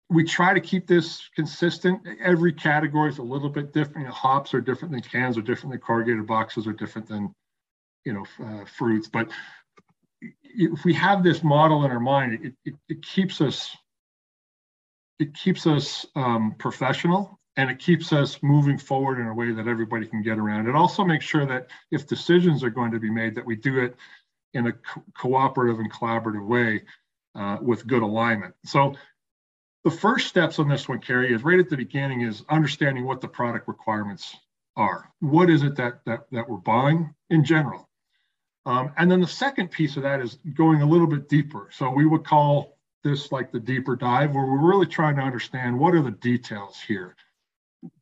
we 0.09 0.23
try 0.23 0.53
to 0.53 0.59
keep 0.59 0.87
this 0.87 1.21
consistent. 1.35 2.01
Every 2.23 2.51
category 2.51 3.09
is 3.09 3.19
a 3.19 3.23
little 3.23 3.49
bit 3.49 3.71
different. 3.71 3.99
You 3.99 4.05
know, 4.05 4.11
hops 4.13 4.55
are 4.55 4.61
different 4.61 4.93
than 4.93 5.01
cans, 5.01 5.37
are 5.37 5.43
different 5.43 5.73
than 5.73 5.79
corrugated 5.79 6.25
boxes, 6.25 6.65
are 6.65 6.73
different 6.73 7.07
than 7.07 7.31
you 8.03 8.13
know 8.13 8.25
uh, 8.43 8.65
fruits. 8.65 9.07
But 9.07 9.29
if 10.55 10.85
we 10.85 10.93
have 10.93 11.23
this 11.23 11.43
model 11.43 11.83
in 11.85 11.91
our 11.91 11.99
mind, 11.99 12.39
it, 12.43 12.53
it, 12.65 12.73
it 12.89 13.01
keeps 13.01 13.41
us 13.41 13.75
it 15.19 15.33
keeps 15.35 15.67
us 15.67 16.05
um, 16.15 16.55
professional 16.57 17.39
and 17.55 17.69
it 17.69 17.79
keeps 17.79 18.11
us 18.11 18.39
moving 18.41 18.77
forward 18.77 19.19
in 19.19 19.27
a 19.27 19.33
way 19.33 19.51
that 19.51 19.67
everybody 19.67 20.07
can 20.07 20.23
get 20.23 20.39
around. 20.39 20.67
It 20.67 20.75
also 20.75 21.03
makes 21.03 21.23
sure 21.23 21.45
that 21.45 21.67
if 21.91 22.07
decisions 22.07 22.63
are 22.63 22.71
going 22.71 22.91
to 22.91 22.99
be 22.99 23.11
made, 23.11 23.35
that 23.35 23.45
we 23.45 23.55
do 23.55 23.79
it 23.79 23.95
in 24.53 24.67
a 24.67 24.73
co- 24.73 25.03
cooperative 25.17 25.79
and 25.79 25.91
collaborative 25.91 26.45
way 26.45 26.83
uh, 27.35 27.57
with 27.61 27.85
good 27.85 28.01
alignment. 28.01 28.55
So 28.65 28.95
the 29.83 29.91
first 29.91 30.27
steps 30.27 30.59
on 30.59 30.67
this 30.67 30.87
one, 30.89 30.99
Kerry, 30.99 31.33
is 31.33 31.43
right 31.43 31.59
at 31.59 31.69
the 31.69 31.77
beginning 31.77 32.21
is 32.21 32.43
understanding 32.49 33.05
what 33.05 33.21
the 33.21 33.27
product 33.27 33.67
requirements 33.67 34.35
are. 34.75 35.11
What 35.19 35.49
is 35.49 35.63
it 35.63 35.75
that 35.75 36.01
that, 36.05 36.25
that 36.31 36.49
we're 36.49 36.57
buying 36.57 37.13
in 37.29 37.43
general? 37.43 37.87
Um, 38.65 38.91
and 38.97 39.11
then 39.11 39.19
the 39.19 39.27
second 39.27 39.71
piece 39.71 39.97
of 39.97 40.03
that 40.03 40.21
is 40.21 40.37
going 40.53 40.81
a 40.81 40.85
little 40.85 41.07
bit 41.07 41.27
deeper. 41.27 41.69
So 41.71 41.89
we 41.89 42.05
would 42.05 42.23
call 42.23 42.77
this 43.03 43.31
like 43.31 43.51
the 43.51 43.59
deeper 43.59 43.95
dive, 43.95 44.33
where 44.33 44.45
we're 44.45 44.65
really 44.65 44.85
trying 44.85 45.17
to 45.17 45.21
understand 45.21 45.77
what 45.77 45.93
are 45.93 46.01
the 46.01 46.11
details 46.11 46.79
here 46.79 47.15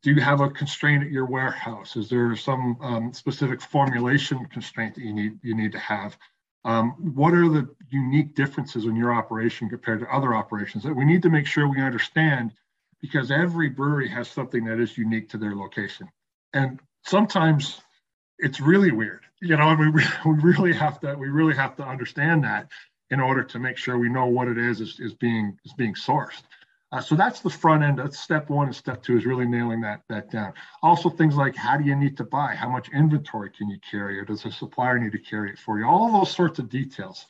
do 0.02 0.12
you 0.12 0.22
have 0.22 0.42
a 0.42 0.50
constraint 0.50 1.04
at 1.04 1.12
your 1.12 1.26
warehouse? 1.26 1.96
Is 1.96 2.10
there 2.10 2.36
some 2.36 2.78
um, 2.82 3.14
specific 3.14 3.62
formulation 3.62 4.46
constraint 4.46 4.96
that 4.96 5.02
you 5.02 5.14
need 5.14 5.40
you 5.42 5.56
need 5.56 5.72
to 5.72 5.80
have? 5.80 6.18
Um, 6.64 6.92
what 7.16 7.34
are 7.34 7.50
the 7.50 7.68
unique 7.90 8.36
differences 8.36 8.86
in 8.86 8.96
your 8.96 9.14
operation 9.14 9.70
compared 9.70 10.00
to 10.02 10.16
other 10.16 10.36
operations 10.36 10.84
that 10.84 10.94
we 10.94 11.06
need 11.06 11.24
to 11.24 11.30
make 11.30 11.48
sure 11.48 11.68
we 11.68 11.82
understand 11.82 12.54
because 13.02 13.32
every 13.32 13.70
brewery 13.70 14.08
has 14.10 14.28
something 14.28 14.64
that 14.66 14.80
is 14.80 14.96
unique 14.96 15.28
to 15.30 15.40
their 15.40 15.56
location. 15.56 16.08
And 16.54 16.80
sometimes 17.04 17.82
it's 18.42 18.60
really 18.60 18.92
weird. 18.92 19.22
You 19.42 19.58
know, 19.58 19.76
we, 19.80 19.90
we 19.90 20.42
really 20.42 20.74
have 20.74 21.00
to 21.02 21.16
we 21.16 21.30
really 21.30 21.56
have 21.56 21.76
to 21.78 21.84
understand 21.84 22.44
that 22.44 22.70
in 23.10 23.20
order 23.20 23.44
to 23.44 23.60
make 23.60 23.78
sure 23.78 23.98
we 23.98 24.10
know 24.10 24.26
what 24.26 24.48
it 24.48 24.58
is 24.58 24.82
is, 24.82 25.00
is 25.00 25.14
being 25.14 25.58
is 25.66 25.74
being 25.74 25.94
sourced. 25.94 26.44
Uh, 26.94 27.00
so 27.00 27.16
that's 27.16 27.40
the 27.40 27.50
front 27.50 27.84
end. 27.84 27.98
That's 27.98 28.20
step 28.20 28.50
one 28.50 28.68
and 28.68 28.76
step 28.76 29.02
two 29.02 29.18
is 29.18 29.26
really 29.26 29.46
nailing 29.46 29.80
that 29.82 30.02
that 30.10 30.30
down. 30.30 30.54
Also 30.84 31.10
things 31.10 31.36
like 31.36 31.56
how 31.56 31.78
do 31.78 31.86
you 31.86 31.96
need 31.96 32.18
to 32.18 32.26
buy? 32.26 32.56
How 32.56 32.70
much 32.70 32.90
inventory 32.94 33.50
can 33.50 33.70
you 33.70 33.78
carry? 33.90 34.20
Or 34.20 34.26
does 34.26 34.46
a 34.46 34.52
supplier 34.52 35.00
need 35.00 35.14
to 35.14 35.20
carry 35.20 35.52
it 35.52 35.60
for 35.60 35.80
you? 35.80 35.86
All 35.86 36.12
those 36.12 36.36
sorts 36.36 36.60
of 36.60 36.70
details 36.70 37.28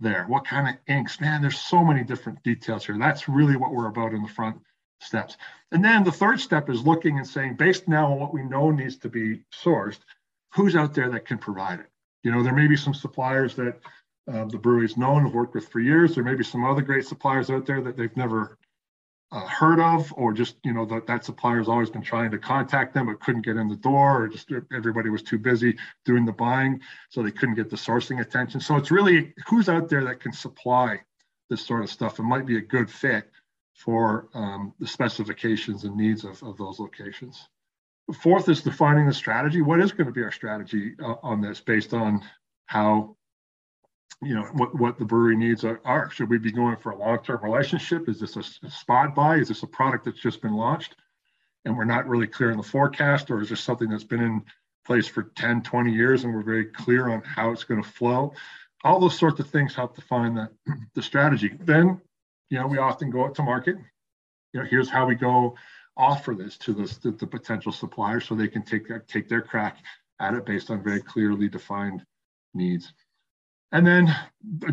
there. 0.00 0.24
What 0.28 0.46
kind 0.46 0.68
of 0.68 0.76
inks? 0.86 1.20
Man, 1.20 1.42
there's 1.42 1.60
so 1.60 1.84
many 1.84 2.04
different 2.04 2.42
details 2.42 2.86
here. 2.86 2.96
That's 2.98 3.28
really 3.28 3.56
what 3.56 3.72
we're 3.72 3.88
about 3.88 4.14
in 4.14 4.22
the 4.22 4.28
front 4.28 4.56
steps. 5.00 5.36
And 5.72 5.84
then 5.84 6.04
the 6.04 6.12
third 6.12 6.40
step 6.40 6.70
is 6.70 6.86
looking 6.86 7.18
and 7.18 7.26
saying, 7.26 7.56
based 7.56 7.88
now 7.88 8.12
on 8.12 8.18
what 8.18 8.32
we 8.32 8.42
know 8.42 8.70
needs 8.70 8.96
to 8.98 9.08
be 9.08 9.42
sourced, 9.52 9.98
who's 10.54 10.76
out 10.76 10.94
there 10.94 11.10
that 11.10 11.26
can 11.26 11.38
provide 11.38 11.80
it? 11.80 11.86
You 12.22 12.30
know, 12.30 12.42
there 12.42 12.54
may 12.54 12.66
be 12.66 12.76
some 12.76 12.94
suppliers 12.94 13.54
that 13.56 13.80
uh, 14.32 14.44
the 14.44 14.58
brewery's 14.58 14.96
known, 14.96 15.24
have 15.24 15.34
worked 15.34 15.54
with 15.54 15.68
for 15.68 15.80
years. 15.80 16.14
There 16.14 16.24
may 16.24 16.34
be 16.34 16.44
some 16.44 16.64
other 16.64 16.82
great 16.82 17.06
suppliers 17.06 17.50
out 17.50 17.66
there 17.66 17.80
that 17.80 17.96
they've 17.96 18.16
never 18.16 18.58
uh, 19.32 19.46
heard 19.46 19.80
of, 19.80 20.12
or 20.16 20.32
just 20.32 20.56
you 20.62 20.72
know 20.72 20.84
that 20.84 21.06
that 21.06 21.24
supplier's 21.24 21.68
always 21.68 21.90
been 21.90 22.02
trying 22.02 22.30
to 22.30 22.38
contact 22.38 22.94
them 22.94 23.06
but 23.06 23.18
couldn't 23.20 23.44
get 23.44 23.56
in 23.56 23.68
the 23.68 23.76
door, 23.76 24.22
or 24.22 24.28
just 24.28 24.52
everybody 24.72 25.08
was 25.08 25.22
too 25.22 25.38
busy 25.38 25.76
doing 26.04 26.24
the 26.24 26.32
buying, 26.32 26.80
so 27.08 27.22
they 27.22 27.30
couldn't 27.30 27.54
get 27.54 27.70
the 27.70 27.76
sourcing 27.76 28.20
attention. 28.20 28.60
So 28.60 28.76
it's 28.76 28.90
really 28.90 29.32
who's 29.48 29.68
out 29.68 29.88
there 29.88 30.04
that 30.04 30.20
can 30.20 30.32
supply 30.32 31.00
this 31.48 31.66
sort 31.66 31.82
of 31.82 31.90
stuff 31.90 32.18
and 32.18 32.28
might 32.28 32.46
be 32.46 32.58
a 32.58 32.60
good 32.60 32.90
fit 32.90 33.30
for 33.74 34.28
um, 34.34 34.74
the 34.78 34.86
specifications 34.86 35.84
and 35.84 35.96
needs 35.96 36.24
of, 36.24 36.42
of 36.42 36.58
those 36.58 36.78
locations. 36.78 37.48
Fourth 38.20 38.48
is 38.48 38.62
defining 38.62 39.06
the 39.06 39.14
strategy. 39.14 39.62
What 39.62 39.80
is 39.80 39.92
going 39.92 40.06
to 40.06 40.12
be 40.12 40.22
our 40.22 40.32
strategy 40.32 40.94
uh, 41.02 41.14
on 41.22 41.40
this 41.40 41.60
based 41.60 41.94
on 41.94 42.20
how 42.66 43.16
you 44.22 44.34
know 44.34 44.44
what 44.52 44.78
what 44.78 44.98
the 44.98 45.04
brewery 45.04 45.36
needs 45.36 45.64
are, 45.64 45.80
are. 45.84 46.10
should 46.10 46.30
we 46.30 46.38
be 46.38 46.52
going 46.52 46.76
for 46.76 46.92
a 46.92 46.96
long-term 46.96 47.40
relationship? 47.42 48.08
Is 48.08 48.20
this 48.20 48.36
a, 48.36 48.66
a, 48.66 48.70
spot 48.70 49.14
buy? 49.14 49.36
Is 49.36 49.48
this 49.48 49.62
a 49.62 49.66
product 49.66 50.04
that's 50.04 50.20
just 50.20 50.40
been 50.40 50.54
launched 50.54 50.96
and 51.64 51.76
we're 51.76 51.84
not 51.84 52.08
really 52.08 52.28
clear 52.28 52.50
in 52.50 52.56
the 52.56 52.62
forecast? 52.62 53.30
Or 53.30 53.40
is 53.40 53.48
this 53.48 53.60
something 53.60 53.88
that's 53.88 54.04
been 54.04 54.22
in 54.22 54.42
place 54.86 55.06
for 55.08 55.24
10 55.36 55.62
20 55.62 55.92
years 55.92 56.24
and 56.24 56.32
we're 56.32 56.42
very 56.42 56.66
clear 56.66 57.08
on 57.08 57.22
how 57.22 57.50
it's 57.50 57.64
going 57.64 57.82
to 57.82 57.88
flow? 57.88 58.32
All 58.84 59.00
those 59.00 59.18
sorts 59.18 59.40
of 59.40 59.50
things 59.50 59.74
help 59.74 59.96
define 59.96 60.34
the, 60.34 60.50
the 60.94 61.02
strategy. 61.02 61.56
Then 61.60 62.00
you 62.48 62.58
know 62.58 62.66
we 62.68 62.78
often 62.78 63.10
go 63.10 63.24
out 63.24 63.34
to 63.36 63.42
market. 63.42 63.76
You 64.52 64.60
know 64.60 64.66
here's 64.66 64.88
how 64.88 65.06
we 65.06 65.16
go 65.16 65.56
offer 65.96 66.34
this 66.34 66.56
to 66.58 66.72
the, 66.72 67.10
the, 67.10 67.26
potential 67.26 67.70
suppliers 67.70 68.26
so 68.26 68.34
they 68.34 68.48
can 68.48 68.62
take 68.62 68.88
take 69.06 69.28
their 69.28 69.42
crack 69.42 69.78
at 70.20 70.34
it 70.34 70.46
based 70.46 70.70
on 70.70 70.82
very 70.82 71.00
clearly 71.00 71.48
defined 71.48 72.02
needs 72.54 72.92
and 73.72 73.86
then 73.86 74.14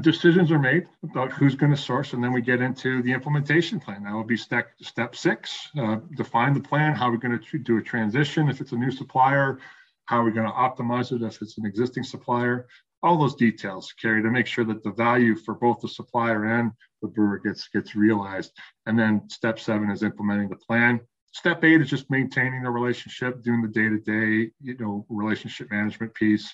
decisions 0.02 0.52
are 0.52 0.60
made 0.60 0.86
about 1.04 1.32
who's 1.32 1.56
going 1.56 1.72
to 1.72 1.78
source, 1.78 2.12
and 2.12 2.22
then 2.22 2.34
we 2.34 2.42
get 2.42 2.62
into 2.62 3.02
the 3.02 3.14
implementation 3.14 3.80
plan. 3.80 4.04
That 4.04 4.14
will 4.14 4.26
be 4.26 4.36
step 4.36 4.72
step 4.82 5.16
six. 5.16 5.70
Uh, 5.78 5.98
define 6.18 6.54
the 6.54 6.60
plan. 6.60 6.94
How 6.94 7.08
are 7.08 7.12
we 7.12 7.18
going 7.18 7.40
to 7.40 7.58
do 7.60 7.78
a 7.78 7.82
transition 7.82 8.50
if 8.50 8.60
it's 8.60 8.74
a 8.74 8.76
new 8.76 8.92
supplier? 8.92 9.60
How 10.06 10.20
are 10.20 10.26
we 10.26 10.32
going 10.32 10.48
to 10.48 10.54
optimize 10.54 11.14
it 11.14 11.22
if 11.22 11.42
it's 11.42 11.58
an 11.58 11.66
existing 11.66 12.04
supplier? 12.04 12.68
All 13.02 13.18
those 13.18 13.36
details, 13.36 13.94
Kerry, 13.94 14.22
to 14.22 14.30
make 14.30 14.48
sure 14.48 14.66
that 14.66 14.84
the 14.84 14.92
value 14.92 15.38
for 15.38 15.54
both 15.54 15.80
the 15.80 15.88
supplier 15.88 16.60
and 16.60 16.72
the 17.02 17.08
brewer 17.08 17.40
gets 17.40 17.70
gets 17.70 17.96
realized. 17.96 18.52
And 18.86 19.00
then 19.00 19.30
step 19.30 19.62
seven 19.62 19.90
is 19.92 20.04
implementing 20.04 20.50
the 20.50 20.58
plan. 20.58 21.00
Step 21.32 21.64
eight 21.64 21.82
is 21.82 21.90
just 21.90 22.10
maintaining 22.10 22.64
the 22.64 22.70
relationship, 22.70 23.44
doing 23.44 23.62
the 23.62 23.68
day-to-day, 23.68 24.52
you 24.62 24.78
know, 24.80 25.06
relationship 25.10 25.70
management 25.72 26.14
piece. 26.14 26.54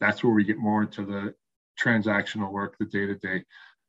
That's 0.00 0.22
where 0.22 0.32
we 0.32 0.44
get 0.44 0.58
more 0.58 0.82
into 0.82 1.04
the 1.04 1.34
transactional 1.80 2.50
work, 2.50 2.76
the 2.78 2.86
day 2.86 3.06
to 3.06 3.14
day. 3.14 3.44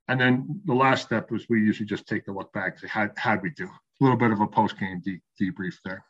And 0.07 0.19
then 0.19 0.61
the 0.65 0.73
last 0.73 1.03
step 1.03 1.31
was 1.31 1.47
we 1.49 1.59
usually 1.59 1.85
just 1.85 2.07
take 2.07 2.27
a 2.27 2.31
look 2.31 2.51
back 2.53 2.79
to 2.79 2.87
how 2.87 3.09
how'd 3.17 3.41
we 3.41 3.51
do? 3.51 3.65
A 3.65 4.03
little 4.03 4.17
bit 4.17 4.31
of 4.31 4.41
a 4.41 4.47
post 4.47 4.79
game 4.79 5.01
de- 5.03 5.21
debrief 5.39 5.75
there. 5.83 6.03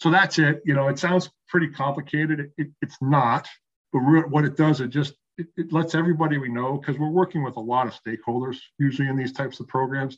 So 0.00 0.10
that's 0.10 0.38
it. 0.38 0.62
You 0.64 0.74
know, 0.74 0.88
it 0.88 0.98
sounds 0.98 1.30
pretty 1.48 1.68
complicated. 1.68 2.40
It, 2.40 2.50
it, 2.58 2.68
it's 2.82 2.96
not, 3.00 3.48
but 3.92 4.00
re- 4.00 4.28
what 4.28 4.44
it 4.44 4.56
does, 4.56 4.80
it 4.80 4.88
just 4.88 5.14
it, 5.36 5.46
it 5.56 5.72
lets 5.72 5.94
everybody 5.94 6.38
we 6.38 6.48
know 6.48 6.78
because 6.78 6.98
we're 6.98 7.08
working 7.08 7.42
with 7.42 7.56
a 7.56 7.60
lot 7.60 7.86
of 7.86 7.94
stakeholders 7.94 8.58
usually 8.78 9.08
in 9.08 9.16
these 9.16 9.32
types 9.32 9.60
of 9.60 9.68
programs. 9.68 10.16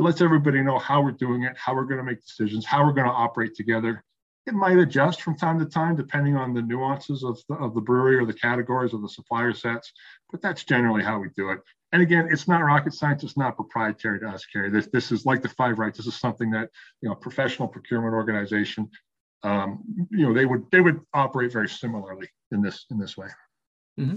It 0.00 0.02
lets 0.02 0.22
everybody 0.22 0.62
know 0.62 0.78
how 0.78 1.02
we're 1.02 1.10
doing 1.12 1.42
it, 1.42 1.54
how 1.58 1.74
we're 1.74 1.84
going 1.84 1.98
to 1.98 2.02
make 2.02 2.22
decisions, 2.22 2.64
how 2.64 2.86
we're 2.86 2.94
going 2.94 3.06
to 3.06 3.12
operate 3.12 3.54
together, 3.54 4.02
it 4.46 4.54
might 4.54 4.78
adjust 4.78 5.20
from 5.20 5.36
time 5.36 5.58
to 5.58 5.66
time 5.66 5.94
depending 5.94 6.38
on 6.38 6.54
the 6.54 6.62
nuances 6.62 7.22
of 7.22 7.38
the, 7.50 7.56
of 7.56 7.74
the 7.74 7.82
brewery 7.82 8.16
or 8.16 8.24
the 8.24 8.32
categories 8.32 8.94
or 8.94 9.00
the 9.02 9.08
supplier 9.10 9.52
sets, 9.52 9.92
but 10.30 10.40
that's 10.40 10.64
generally 10.64 11.02
how 11.02 11.18
we 11.18 11.28
do 11.36 11.50
it. 11.50 11.58
And 11.92 12.00
again, 12.00 12.28
it's 12.30 12.48
not 12.48 12.64
rocket 12.64 12.94
science. 12.94 13.24
It's 13.24 13.36
not 13.36 13.56
proprietary 13.56 14.20
to 14.20 14.28
us, 14.28 14.46
Kerry. 14.46 14.70
This, 14.70 14.88
this 14.90 15.12
is 15.12 15.26
like 15.26 15.42
the 15.42 15.50
five 15.50 15.78
rights. 15.78 15.98
This 15.98 16.06
is 16.06 16.16
something 16.16 16.50
that, 16.52 16.70
you 17.02 17.10
know, 17.10 17.14
professional 17.14 17.68
procurement 17.68 18.14
organization, 18.14 18.88
um, 19.42 19.84
you 20.10 20.26
know, 20.26 20.32
they 20.32 20.46
would, 20.46 20.64
they 20.72 20.80
would 20.80 21.00
operate 21.12 21.52
very 21.52 21.68
similarly 21.68 22.28
in 22.52 22.62
this, 22.62 22.86
in 22.90 22.98
this 22.98 23.18
way. 23.18 23.28
Mm-hmm. 23.98 24.16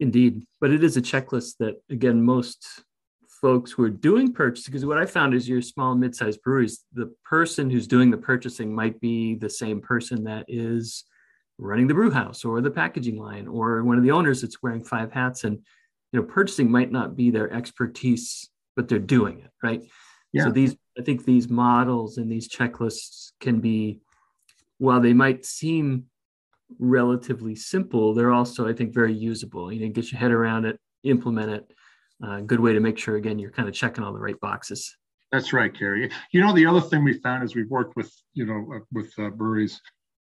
Indeed. 0.00 0.42
But 0.60 0.70
it 0.70 0.84
is 0.84 0.98
a 0.98 1.02
checklist 1.02 1.54
that, 1.60 1.76
again, 1.88 2.22
most 2.22 2.84
folks 3.46 3.70
who 3.70 3.84
are 3.84 3.88
doing 3.90 4.32
purchase 4.32 4.66
because 4.66 4.84
what 4.84 4.98
i 4.98 5.06
found 5.06 5.32
is 5.32 5.48
your 5.48 5.62
small 5.62 5.92
and 5.92 6.00
mid-sized 6.00 6.42
breweries 6.42 6.82
the 6.94 7.14
person 7.24 7.70
who's 7.70 7.86
doing 7.86 8.10
the 8.10 8.16
purchasing 8.16 8.74
might 8.74 9.00
be 9.00 9.36
the 9.36 9.48
same 9.48 9.80
person 9.80 10.24
that 10.24 10.44
is 10.48 11.04
running 11.56 11.86
the 11.86 11.94
brew 11.94 12.10
house 12.10 12.44
or 12.44 12.60
the 12.60 12.72
packaging 12.72 13.16
line 13.16 13.46
or 13.46 13.84
one 13.84 13.96
of 13.96 14.02
the 14.02 14.10
owners 14.10 14.40
that's 14.40 14.62
wearing 14.64 14.82
five 14.82 15.12
hats. 15.12 15.44
And 15.44 15.58
you 16.12 16.20
know 16.20 16.26
purchasing 16.26 16.68
might 16.68 16.90
not 16.90 17.14
be 17.14 17.30
their 17.30 17.48
expertise 17.52 18.50
but 18.74 18.88
they're 18.88 18.98
doing 18.98 19.38
it 19.38 19.50
right? 19.62 19.82
Yeah. 20.32 20.46
so 20.46 20.50
these 20.50 20.76
i 20.98 21.02
think 21.02 21.24
these 21.24 21.48
models 21.48 22.18
and 22.18 22.28
these 22.28 22.48
checklists 22.48 23.30
can 23.40 23.60
be 23.60 24.00
while 24.78 25.00
they 25.00 25.12
might 25.12 25.46
seem 25.46 26.06
relatively 26.80 27.54
simple 27.54 28.12
they're 28.12 28.32
also 28.32 28.66
i 28.68 28.72
think 28.72 28.92
very 28.92 29.14
usable. 29.14 29.72
You 29.72 29.86
know 29.86 29.92
get 29.92 30.10
your 30.10 30.18
head 30.18 30.32
around 30.32 30.64
it 30.64 30.80
implement 31.04 31.50
it 31.50 31.72
uh, 32.24 32.40
good 32.40 32.60
way 32.60 32.72
to 32.72 32.80
make 32.80 32.98
sure 32.98 33.16
again 33.16 33.38
you're 33.38 33.50
kind 33.50 33.68
of 33.68 33.74
checking 33.74 34.04
all 34.04 34.12
the 34.12 34.18
right 34.18 34.40
boxes. 34.40 34.96
That's 35.32 35.52
right 35.52 35.72
Kerry. 35.72 36.10
You 36.32 36.40
know 36.40 36.52
the 36.52 36.66
other 36.66 36.80
thing 36.80 37.04
we 37.04 37.14
found 37.14 37.42
as 37.42 37.54
we've 37.54 37.70
worked 37.70 37.96
with 37.96 38.12
you 38.34 38.46
know 38.46 38.74
uh, 38.74 38.80
with 38.92 39.12
uh, 39.18 39.30
breweries 39.30 39.80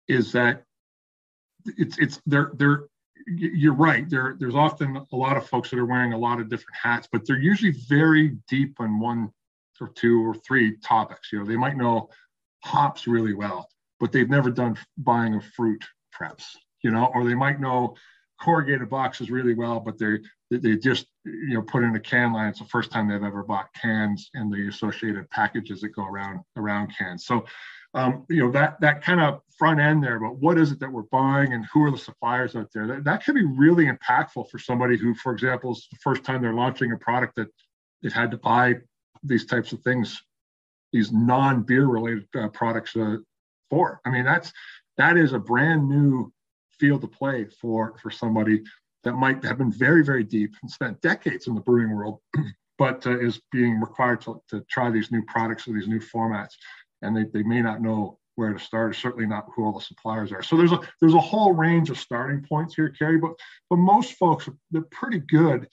is 0.07 0.31
that 0.31 0.63
it's 1.65 1.97
it's 1.99 2.21
they're 2.25 2.51
they're 2.55 2.85
you're 3.27 3.73
right 3.73 4.09
there 4.09 4.37
there's 4.39 4.55
often 4.55 5.05
a 5.11 5.15
lot 5.15 5.35
of 5.35 5.45
folks 5.45 5.69
that 5.69 5.79
are 5.79 5.85
wearing 5.85 6.13
a 6.13 6.17
lot 6.17 6.39
of 6.39 6.49
different 6.49 6.77
hats 6.81 7.09
but 7.11 7.25
they're 7.25 7.39
usually 7.39 7.73
very 7.89 8.37
deep 8.47 8.75
on 8.79 8.99
one 8.99 9.29
or 9.81 9.89
two 9.89 10.25
or 10.25 10.33
three 10.33 10.77
topics 10.77 11.31
you 11.33 11.39
know 11.39 11.45
they 11.45 11.57
might 11.57 11.75
know 11.75 12.09
hops 12.63 13.05
really 13.05 13.33
well 13.33 13.67
but 13.99 14.11
they've 14.11 14.29
never 14.29 14.49
done 14.49 14.77
buying 14.99 15.35
of 15.35 15.43
fruit 15.55 15.83
preps 16.15 16.45
you 16.83 16.91
know 16.91 17.11
or 17.13 17.25
they 17.25 17.35
might 17.35 17.59
know 17.59 17.93
corrugated 18.41 18.89
boxes 18.89 19.29
really 19.29 19.55
well 19.55 19.79
but 19.79 19.97
they 19.97 20.19
they 20.49 20.77
just 20.77 21.07
you 21.25 21.55
know 21.55 21.61
put 21.61 21.83
in 21.83 21.95
a 21.95 21.99
can 21.99 22.33
line. 22.33 22.49
It's 22.49 22.59
the 22.59 22.65
first 22.65 22.91
time 22.91 23.07
they've 23.07 23.23
ever 23.23 23.43
bought 23.43 23.73
cans 23.73 24.29
and 24.33 24.51
the 24.51 24.67
associated 24.67 25.29
packages 25.29 25.81
that 25.81 25.89
go 25.89 26.05
around 26.05 26.39
around 26.55 26.93
cans. 26.97 27.25
So 27.25 27.45
um, 27.93 28.25
you 28.29 28.43
know 28.43 28.51
that 28.51 28.79
that 28.81 29.01
kind 29.03 29.21
of 29.21 29.41
front 29.57 29.79
end 29.79 30.03
there 30.03 30.19
but 30.19 30.35
what 30.35 30.57
is 30.57 30.71
it 30.71 30.79
that 30.79 30.91
we're 30.91 31.01
buying 31.03 31.53
and 31.53 31.65
who 31.73 31.83
are 31.83 31.89
the 31.89 31.97
suppliers 31.97 32.55
out 32.55 32.67
there 32.71 32.85
that, 32.85 33.03
that 33.03 33.23
can 33.23 33.33
be 33.33 33.43
really 33.43 33.87
impactful 33.87 34.47
for 34.51 34.59
somebody 34.59 34.95
who 34.97 35.15
for 35.15 35.31
example 35.31 35.71
is 35.71 35.87
the 35.89 35.97
first 36.03 36.23
time 36.23 36.41
they're 36.41 36.53
launching 36.53 36.91
a 36.91 36.97
product 36.97 37.35
that 37.35 37.47
they've 38.03 38.13
had 38.13 38.29
to 38.29 38.37
buy 38.37 38.75
these 39.23 39.45
types 39.47 39.71
of 39.71 39.81
things 39.81 40.21
these 40.91 41.11
non-beer 41.11 41.85
related 41.85 42.27
uh, 42.35 42.47
products 42.49 42.95
uh, 42.95 43.17
for. 43.69 43.99
I 44.05 44.09
mean 44.09 44.25
that's 44.25 44.51
that 44.97 45.17
is 45.17 45.33
a 45.33 45.39
brand 45.39 45.87
new 45.87 46.31
field 46.79 47.01
to 47.01 47.07
play 47.07 47.45
for 47.59 47.97
for 48.01 48.11
somebody 48.11 48.63
that 49.07 49.15
might 49.15 49.43
have 49.43 49.57
been 49.57 49.71
very 49.71 50.03
very 50.03 50.23
deep 50.23 50.53
and 50.61 50.69
spent 50.69 51.01
decades 51.01 51.47
in 51.47 51.55
the 51.55 51.61
brewing 51.61 51.95
world 51.95 52.19
but 52.77 53.05
uh, 53.07 53.19
is 53.19 53.41
being 53.51 53.79
required 53.79 54.21
to, 54.21 54.41
to 54.49 54.61
try 54.69 54.89
these 54.91 55.11
new 55.11 55.23
products 55.23 55.67
or 55.67 55.73
these 55.73 55.87
new 55.87 55.99
formats. 55.99 56.53
And 57.01 57.15
they, 57.15 57.23
they 57.23 57.43
may 57.43 57.61
not 57.61 57.81
know 57.81 58.19
where 58.35 58.53
to 58.53 58.59
start 58.59 58.95
certainly 58.95 59.25
not 59.25 59.47
who 59.55 59.65
all 59.65 59.71
the 59.71 59.83
suppliers 59.83 60.31
are. 60.31 60.43
So 60.43 60.57
there's 60.57 60.71
a 60.71 60.79
there's 61.01 61.15
a 61.15 61.19
whole 61.19 61.53
range 61.53 61.89
of 61.89 61.97
starting 61.97 62.45
points 62.47 62.75
here 62.75 62.89
Kerry 62.89 63.17
but 63.17 63.33
but 63.69 63.77
most 63.77 64.13
folks 64.13 64.47
they're 64.71 64.83
pretty 64.91 65.19
good 65.19 65.67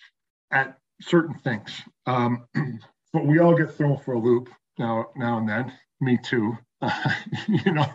at 0.50 0.78
certain 1.02 1.34
things. 1.34 1.70
Um, 2.06 2.46
but 3.12 3.26
we 3.26 3.38
all 3.38 3.54
get 3.54 3.74
thrown 3.74 3.98
for 3.98 4.14
a 4.14 4.18
loop 4.18 4.48
now 4.78 5.08
now 5.16 5.38
and 5.38 5.48
then. 5.48 5.72
Me 6.00 6.18
too 6.22 6.56
uh, 6.80 6.90
you 7.48 7.72
know. 7.72 7.86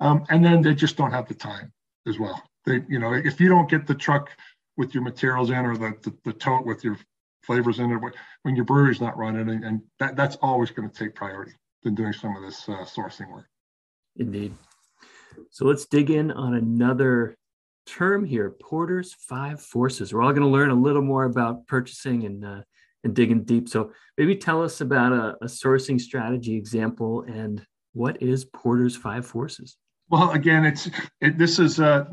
Um, 0.00 0.24
and 0.28 0.44
then 0.44 0.62
they 0.62 0.74
just 0.74 0.96
don't 0.96 1.12
have 1.12 1.28
the 1.28 1.34
time 1.34 1.72
as 2.06 2.18
well. 2.18 2.42
They, 2.66 2.82
you 2.88 2.98
know, 2.98 3.12
if 3.14 3.40
you 3.40 3.48
don't 3.48 3.68
get 3.68 3.86
the 3.86 3.94
truck 3.94 4.30
with 4.76 4.94
your 4.94 5.02
materials 5.02 5.50
in 5.50 5.56
or 5.56 5.76
the, 5.76 5.94
the, 6.02 6.14
the 6.24 6.32
tote 6.32 6.66
with 6.66 6.84
your 6.84 6.98
flavors 7.42 7.78
in 7.78 7.90
it, 7.92 8.00
when 8.42 8.56
your 8.56 8.64
brewery's 8.64 9.00
not 9.00 9.16
running, 9.16 9.48
and, 9.48 9.64
and 9.64 9.82
that, 9.98 10.16
that's 10.16 10.36
always 10.36 10.70
going 10.70 10.88
to 10.88 10.94
take 10.96 11.14
priority 11.14 11.52
than 11.82 11.94
doing 11.94 12.12
some 12.12 12.34
of 12.36 12.42
this 12.42 12.68
uh, 12.68 12.84
sourcing 12.84 13.30
work. 13.30 13.46
Indeed. 14.16 14.54
So 15.50 15.64
let's 15.64 15.86
dig 15.86 16.10
in 16.10 16.30
on 16.30 16.54
another 16.54 17.36
term 17.86 18.24
here, 18.24 18.50
Porter's 18.50 19.14
five 19.14 19.60
forces. 19.60 20.12
We're 20.12 20.22
all 20.22 20.32
going 20.32 20.42
to 20.42 20.48
learn 20.48 20.70
a 20.70 20.74
little 20.74 21.02
more 21.02 21.24
about 21.24 21.66
purchasing 21.66 22.24
and 22.24 22.44
uh, 22.44 22.60
and 23.02 23.14
digging 23.14 23.44
deep. 23.44 23.68
So 23.68 23.92
maybe 24.16 24.34
tell 24.34 24.62
us 24.62 24.80
about 24.80 25.12
a, 25.12 25.36
a 25.42 25.46
sourcing 25.46 26.00
strategy 26.00 26.56
example 26.56 27.22
and 27.22 27.64
what 27.92 28.22
is 28.22 28.46
Porter's 28.46 28.96
five 28.96 29.26
forces. 29.26 29.76
Well, 30.08 30.30
again, 30.30 30.64
it's 30.64 30.88
it, 31.20 31.36
this 31.36 31.58
is 31.58 31.80
uh, 31.80 32.06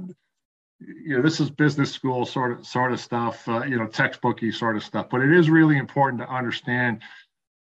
you 0.86 1.16
know 1.16 1.22
this 1.22 1.40
is 1.40 1.50
business 1.50 1.92
school 1.92 2.26
sort 2.26 2.60
of 2.60 2.66
sort 2.66 2.92
of 2.92 3.00
stuff, 3.00 3.48
uh, 3.48 3.64
you 3.64 3.78
know, 3.78 3.88
textbooky 3.88 4.54
sort 4.54 4.76
of 4.76 4.84
stuff. 4.84 5.10
But 5.10 5.22
it 5.22 5.32
is 5.32 5.50
really 5.50 5.78
important 5.78 6.22
to 6.22 6.30
understand 6.30 7.02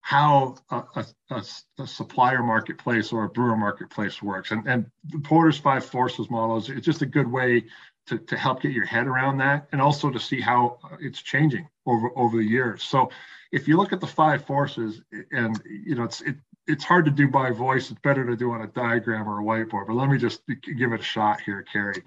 how 0.01 0.57
a, 0.69 0.83
a, 1.31 1.43
a, 1.79 1.87
supplier 1.87 2.43
marketplace 2.43 3.13
or 3.13 3.23
a 3.23 3.29
brewer 3.29 3.55
marketplace 3.55 4.21
works. 4.21 4.51
And, 4.51 4.67
and 4.67 4.85
the 5.05 5.19
Porter's 5.19 5.57
Five 5.57 5.85
Forces 5.85 6.29
model 6.29 6.57
is 6.57 6.69
it's 6.69 6.85
just 6.85 7.01
a 7.01 7.05
good 7.05 7.31
way 7.31 7.63
to, 8.07 8.17
to 8.17 8.37
help 8.37 8.61
get 8.61 8.73
your 8.73 8.85
head 8.85 9.07
around 9.07 9.37
that 9.37 9.67
and 9.71 9.81
also 9.81 10.09
to 10.09 10.19
see 10.19 10.41
how 10.41 10.77
it's 10.99 11.21
changing 11.21 11.69
over, 11.85 12.11
over 12.17 12.35
the 12.35 12.43
years. 12.43 12.83
So 12.83 13.11
if 13.53 13.67
you 13.67 13.77
look 13.77 13.93
at 13.93 14.01
the 14.01 14.07
five 14.07 14.45
forces 14.45 15.01
and 15.31 15.61
you 15.65 15.95
know 15.95 16.03
it's 16.03 16.21
it, 16.21 16.35
it's 16.67 16.83
hard 16.83 17.05
to 17.05 17.11
do 17.11 17.29
by 17.29 17.51
voice, 17.51 17.91
it's 17.91 17.99
better 18.01 18.25
to 18.25 18.35
do 18.35 18.51
on 18.51 18.61
a 18.61 18.67
diagram 18.67 19.27
or 19.27 19.39
a 19.39 19.43
whiteboard, 19.43 19.87
but 19.87 19.93
let 19.93 20.09
me 20.09 20.17
just 20.17 20.41
give 20.47 20.91
it 20.91 20.99
a 20.99 21.03
shot 21.03 21.41
here, 21.41 21.63
Kerry. 21.71 22.03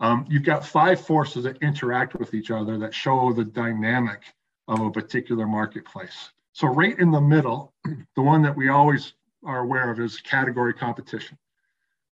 Um, 0.00 0.24
you've 0.28 0.44
got 0.44 0.64
five 0.64 1.00
forces 1.00 1.44
that 1.44 1.62
interact 1.62 2.18
with 2.18 2.32
each 2.32 2.50
other 2.50 2.78
that 2.78 2.94
show 2.94 3.32
the 3.32 3.44
dynamic 3.44 4.22
of 4.66 4.80
a 4.80 4.90
particular 4.90 5.46
marketplace. 5.46 6.30
So 6.52 6.68
right 6.68 6.98
in 6.98 7.10
the 7.10 7.20
middle, 7.20 7.74
the 8.16 8.22
one 8.22 8.42
that 8.42 8.56
we 8.56 8.70
always 8.70 9.12
are 9.44 9.60
aware 9.60 9.90
of 9.90 10.00
is 10.00 10.20
category 10.20 10.72
competition. 10.72 11.38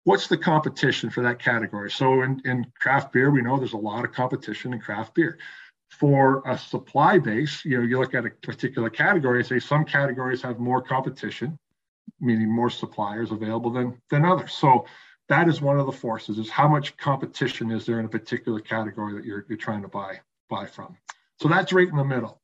What's 0.04 0.28
the 0.28 0.38
competition 0.38 1.10
for 1.10 1.22
that 1.22 1.38
category? 1.38 1.90
So 1.90 2.22
in, 2.22 2.40
in 2.44 2.66
craft 2.78 3.12
beer, 3.12 3.30
we 3.30 3.42
know 3.42 3.58
there's 3.58 3.72
a 3.72 3.78
lot 3.78 4.04
of 4.04 4.12
competition 4.12 4.72
in 4.72 4.80
craft 4.80 5.14
beer. 5.14 5.38
For 5.88 6.42
a 6.46 6.56
supply 6.56 7.18
base, 7.18 7.64
you 7.64 7.78
know, 7.78 7.84
you 7.84 7.98
look 7.98 8.14
at 8.14 8.26
a 8.26 8.30
particular 8.42 8.90
category 8.90 9.38
and 9.38 9.46
say 9.46 9.58
some 9.58 9.84
categories 9.84 10.42
have 10.42 10.58
more 10.58 10.82
competition, 10.82 11.58
meaning 12.20 12.50
more 12.50 12.70
suppliers 12.70 13.32
available 13.32 13.70
than, 13.70 14.00
than 14.10 14.24
others. 14.24 14.52
So 14.52 14.84
that 15.28 15.48
is 15.48 15.60
one 15.60 15.78
of 15.78 15.86
the 15.86 15.92
forces 15.92 16.38
is 16.38 16.48
how 16.48 16.68
much 16.68 16.96
competition 16.96 17.70
is 17.70 17.84
there 17.84 18.00
in 18.00 18.06
a 18.06 18.08
particular 18.08 18.60
category 18.60 19.14
that 19.14 19.24
you're, 19.24 19.44
you're 19.48 19.58
trying 19.58 19.82
to 19.82 19.88
buy, 19.88 20.20
buy 20.48 20.66
from. 20.66 20.96
So 21.40 21.48
that's 21.48 21.72
right 21.72 21.88
in 21.88 21.96
the 21.96 22.04
middle. 22.04 22.40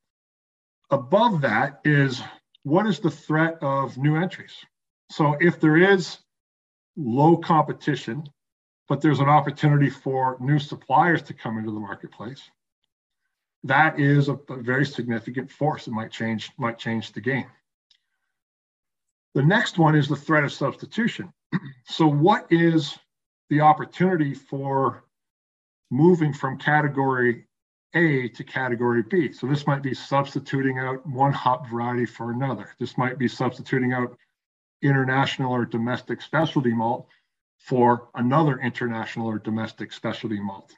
Above 0.91 1.41
that 1.41 1.81
is 1.85 2.23
what 2.63 2.87
is 2.87 3.01
the 3.01 3.11
threat 3.11 3.59
of 3.63 3.97
new 3.97 4.17
entries? 4.17 4.55
So 5.11 5.37
if 5.41 5.61
there 5.61 5.77
is 5.77 6.19
low 6.97 7.37
competition, 7.37 8.25
but 8.89 9.01
there's 9.01 9.21
an 9.21 9.29
opportunity 9.29 9.91
for 9.91 10.37
new 10.41 10.59
suppliers 10.59 11.23
to 11.23 11.35
come 11.35 11.59
into 11.59 11.73
the 11.73 11.81
marketplace, 11.81 12.43
that 13.65 13.99
is 13.99 14.29
a, 14.29 14.35
a 14.51 14.57
very 14.57 14.85
significant 14.85 15.51
force. 15.51 15.87
that 15.87 15.93
might 15.93 16.11
change, 16.11 16.51
might 16.59 16.79
change 16.79 17.13
the 17.13 17.21
game. 17.21 17.47
The 19.35 19.43
next 19.43 19.79
one 19.79 19.97
is 19.97 20.07
the 20.07 20.17
threat 20.17 20.45
of 20.45 20.53
substitution. 20.53 21.33
So 21.87 22.07
what 22.07 22.47
is 22.51 22.99
the 23.51 23.61
opportunity 23.61 24.35
for 24.35 25.05
moving 25.91 26.33
from 26.33 26.59
category 26.59 27.47
a 27.95 28.29
to 28.29 28.45
category 28.45 29.03
B. 29.03 29.33
So 29.33 29.47
this 29.47 29.67
might 29.67 29.83
be 29.83 29.95
substituting 29.95 30.79
out 30.79 31.07
one 31.07 31.33
hop 31.33 31.69
variety 31.69 32.07
for 32.07 32.33
another. 32.33 32.75
This 32.79 32.99
might 32.99 33.19
be 33.19 33.29
substituting 33.29 33.93
out 33.93 34.17
international 34.83 35.53
or 35.53 35.65
domestic 35.65 36.21
specialty 36.21 36.75
malt 36.75 37.07
for 37.59 38.09
another 38.15 38.59
international 38.59 39.29
or 39.29 39.39
domestic 39.39 39.93
specialty 39.93 40.41
malt. 40.41 40.75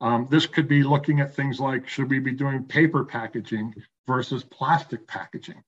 Um, 0.00 0.28
this 0.30 0.46
could 0.46 0.68
be 0.68 0.82
looking 0.82 1.20
at 1.20 1.34
things 1.34 1.60
like 1.60 1.88
should 1.88 2.08
we 2.08 2.18
be 2.18 2.32
doing 2.32 2.64
paper 2.64 3.04
packaging 3.04 3.74
versus 4.06 4.44
plastic 4.44 5.06
packaging? 5.06 5.62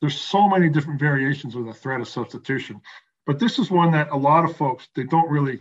There's 0.00 0.20
so 0.20 0.48
many 0.48 0.68
different 0.68 0.98
variations 0.98 1.54
of 1.54 1.66
the 1.66 1.72
threat 1.72 2.00
of 2.00 2.08
substitution, 2.08 2.80
but 3.26 3.38
this 3.38 3.58
is 3.58 3.70
one 3.70 3.92
that 3.92 4.10
a 4.10 4.16
lot 4.16 4.44
of 4.44 4.56
folks 4.56 4.88
they 4.94 5.04
don't 5.04 5.30
really 5.30 5.60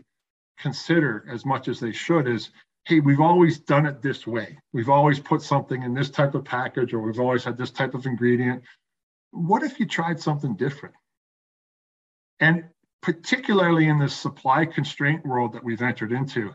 consider 0.57 1.25
as 1.29 1.45
much 1.45 1.67
as 1.67 1.79
they 1.79 1.91
should 1.91 2.27
is 2.27 2.51
hey, 2.85 2.99
we've 2.99 3.19
always 3.19 3.59
done 3.59 3.85
it 3.85 4.01
this 4.01 4.25
way. 4.25 4.57
We've 4.73 4.89
always 4.89 5.19
put 5.19 5.41
something 5.41 5.83
in 5.83 5.93
this 5.93 6.09
type 6.09 6.33
of 6.33 6.43
package, 6.43 6.93
or 6.93 6.99
we've 6.99 7.19
always 7.19 7.43
had 7.43 7.57
this 7.57 7.71
type 7.71 7.93
of 7.93 8.05
ingredient. 8.05 8.63
What 9.31 9.63
if 9.63 9.79
you 9.79 9.85
tried 9.85 10.19
something 10.19 10.55
different? 10.55 10.95
And 12.39 12.65
particularly 13.01 13.87
in 13.87 13.99
this 13.99 14.15
supply 14.15 14.65
constraint 14.65 15.25
world 15.25 15.53
that 15.53 15.63
we've 15.63 15.81
entered 15.81 16.11
into, 16.11 16.53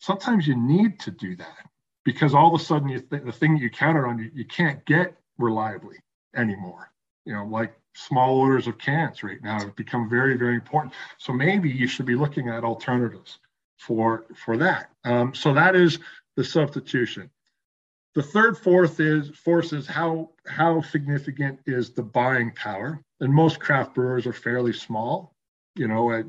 sometimes 0.00 0.46
you 0.46 0.56
need 0.56 0.98
to 1.00 1.10
do 1.12 1.36
that 1.36 1.68
because 2.04 2.34
all 2.34 2.54
of 2.54 2.60
a 2.60 2.64
sudden 2.64 2.88
th- 2.88 3.22
the 3.22 3.32
thing 3.32 3.56
you 3.56 3.70
counted 3.70 4.04
on 4.04 4.18
you, 4.18 4.30
you 4.34 4.44
can't 4.44 4.84
get 4.86 5.16
reliably 5.38 5.96
anymore. 6.34 6.90
You 7.24 7.34
know, 7.34 7.44
like 7.44 7.74
small 7.94 8.38
orders 8.38 8.66
of 8.66 8.78
cans 8.78 9.22
right 9.22 9.42
now 9.42 9.58
have 9.58 9.76
become 9.76 10.08
very, 10.08 10.36
very 10.36 10.54
important. 10.54 10.94
So 11.18 11.32
maybe 11.32 11.70
you 11.70 11.86
should 11.86 12.06
be 12.06 12.14
looking 12.14 12.48
at 12.48 12.64
alternatives 12.64 13.38
for 13.78 14.26
for 14.34 14.56
that. 14.58 14.90
Um, 15.04 15.34
so 15.34 15.52
that 15.54 15.74
is 15.74 15.98
the 16.36 16.44
substitution. 16.44 17.30
The 18.14 18.22
third 18.22 18.58
fourth 18.58 18.98
is 19.00 19.30
force 19.30 19.72
is 19.72 19.86
how 19.86 20.30
how 20.46 20.82
significant 20.82 21.60
is 21.66 21.90
the 21.90 22.02
buying 22.02 22.52
power, 22.52 23.00
and 23.20 23.32
most 23.32 23.60
craft 23.60 23.94
brewers 23.94 24.26
are 24.26 24.32
fairly 24.32 24.72
small. 24.72 25.34
You 25.76 25.86
know, 25.86 26.24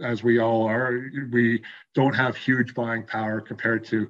as 0.00 0.22
we 0.22 0.38
all 0.38 0.66
are, 0.66 1.10
we 1.30 1.62
don't 1.94 2.14
have 2.14 2.36
huge 2.36 2.74
buying 2.74 3.02
power 3.02 3.42
compared 3.42 3.84
to 3.86 4.08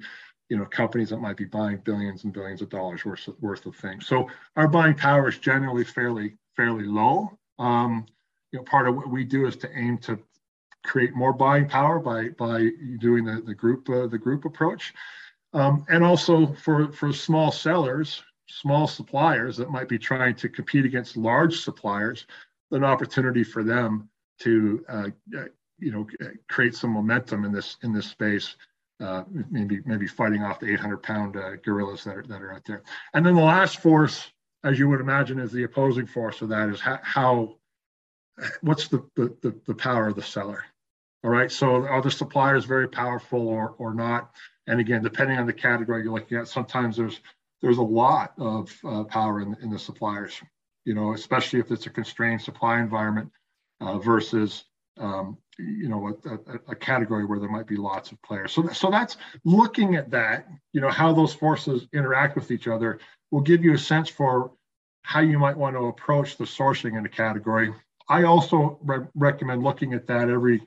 you 0.49 0.57
know 0.57 0.65
companies 0.67 1.11
that 1.11 1.19
might 1.19 1.37
be 1.37 1.45
buying 1.45 1.79
billions 1.79 2.25
and 2.25 2.33
billions 2.33 2.63
of 2.63 2.69
dollars 2.69 3.05
worth 3.05 3.27
of, 3.29 3.35
worth 3.41 3.67
of 3.67 3.77
things. 3.77 4.07
So 4.07 4.29
our 4.57 4.69
buying 4.69 4.95
power 4.95 5.29
is 5.29 5.39
generally 5.39 5.85
fairly 5.85 6.37
fairly 6.57 6.85
low. 6.85 7.37
Um, 7.59 8.07
you 8.53 8.59
know, 8.59 8.65
part 8.65 8.89
of 8.89 8.97
what 8.97 9.11
we 9.11 9.25
do 9.25 9.47
is 9.47 9.57
to 9.57 9.71
aim 9.77 9.99
to 9.99 10.19
create 10.87 11.15
more 11.15 11.33
buying 11.33 11.69
power 11.69 11.99
by 11.99 12.29
by 12.31 12.71
doing 12.99 13.25
the, 13.25 13.43
the 13.43 13.55
group 13.55 13.89
uh, 13.91 14.07
the 14.07 14.19
group 14.19 14.45
approach 14.45 14.95
um, 15.53 15.85
and 15.89 16.05
also 16.05 16.53
for 16.55 16.93
for 16.93 17.13
small 17.13 17.51
sellers 17.51 18.23
small 18.49 18.87
suppliers 18.87 19.57
that 19.57 19.71
might 19.71 19.89
be 19.89 19.99
trying 19.99 20.35
to 20.35 20.49
compete 20.49 20.85
against 20.85 21.17
large 21.17 21.61
suppliers 21.61 22.27
an 22.71 22.85
opportunity 22.85 23.43
for 23.43 23.65
them 23.65 24.09
to 24.39 24.85
uh, 24.89 25.09
uh 25.37 25.45
you 25.79 25.91
know 25.91 26.07
create 26.49 26.75
some 26.75 26.91
momentum 26.91 27.45
in 27.45 27.53
this 27.53 27.77
in 27.83 27.93
this 27.93 28.07
space 28.07 28.57
uh, 29.01 29.25
maybe 29.51 29.81
maybe 29.85 30.07
fighting 30.07 30.43
off 30.43 30.61
the 30.61 30.73
800 30.73 31.03
pound 31.03 31.37
uh, 31.37 31.57
gorillas 31.57 32.05
that 32.05 32.17
are, 32.17 32.23
that 32.23 32.43
are 32.43 32.55
out 32.55 32.65
there 32.65 32.83
and 33.15 33.25
then 33.25 33.35
the 33.35 33.43
last 33.43 33.81
force 33.81 34.31
as 34.65 34.79
you 34.79 34.89
would 34.89 35.01
imagine 35.01 35.39
is 35.39 35.53
the 35.53 35.65
opposing 35.65 36.07
force 36.07 36.41
of 36.43 36.49
that 36.49 36.69
is 36.69 36.81
how, 36.81 36.99
how 37.03 37.57
what's 38.63 38.89
the, 38.89 39.05
the 39.15 39.55
the 39.67 39.75
power 39.75 40.09
of 40.09 40.17
the 40.17 40.23
seller 40.23 40.65
all 41.27 41.33
right, 41.33 41.51
so 41.51 41.85
are 41.87 42.01
the 42.01 42.11
suppliers 42.11 42.67
very 42.67 42.87
powerful 42.87 43.49
or, 43.49 43.71
or 43.79 43.93
not? 43.93 44.31
And 44.69 44.79
again, 44.79 45.03
depending 45.03 45.39
on 45.39 45.47
the 45.47 45.53
category 45.53 46.05
you're 46.05 46.13
looking 46.13 46.39
at, 46.39 46.47
sometimes 46.47 46.97
there's 46.97 47.21
there's 47.63 47.79
a 47.79 47.83
lot 47.83 48.33
of 48.39 48.73
uh, 48.85 49.03
power 49.03 49.41
in, 49.41 49.57
in 49.61 49.71
the 49.71 49.79
suppliers, 49.79 50.41
you 50.85 50.95
know, 50.95 51.15
especially 51.15 51.59
if 51.59 51.73
it's 51.73 51.87
a 51.87 51.91
constrained 51.91 52.43
supply 52.43 52.79
environment 52.79 53.33
uh, 53.81 53.99
versus, 53.99 54.67
um, 54.99 55.37
you 55.59 55.89
know, 55.89 56.09
a, 56.09 56.31
a, 56.31 56.59
a, 56.69 56.75
category 56.75 57.25
where 57.25 57.39
there 57.39 57.49
might 57.49 57.67
be 57.67 57.77
lots 57.77 58.13
of 58.13 58.21
players. 58.23 58.53
So, 58.53 58.67
so 58.69 58.91
that's 58.91 59.17
looking 59.45 59.95
at 59.95 60.11
that, 60.11 60.47
you 60.73 60.81
know, 60.81 60.91
how 60.91 61.13
those 61.13 61.35
forces 61.35 61.87
interact 61.93 62.35
with 62.35 62.51
each 62.51 62.67
other 62.67 62.99
will 63.31 63.41
give 63.41 63.65
you 63.65 63.75
a 63.75 63.79
sense 63.79 64.09
for 64.09 64.53
how 65.03 65.21
you 65.21 65.39
might 65.39 65.57
want 65.57 65.77
to 65.77 65.87
approach 65.87 66.37
the 66.37 66.45
sourcing 66.45 66.99
in 66.99 67.07
a 67.07 67.09
category. 67.09 67.73
I 68.09 68.25
also 68.25 68.79
re- 68.83 69.07
recommend 69.15 69.63
looking 69.63 69.93
at 69.95 70.07
that 70.07 70.29
every 70.29 70.63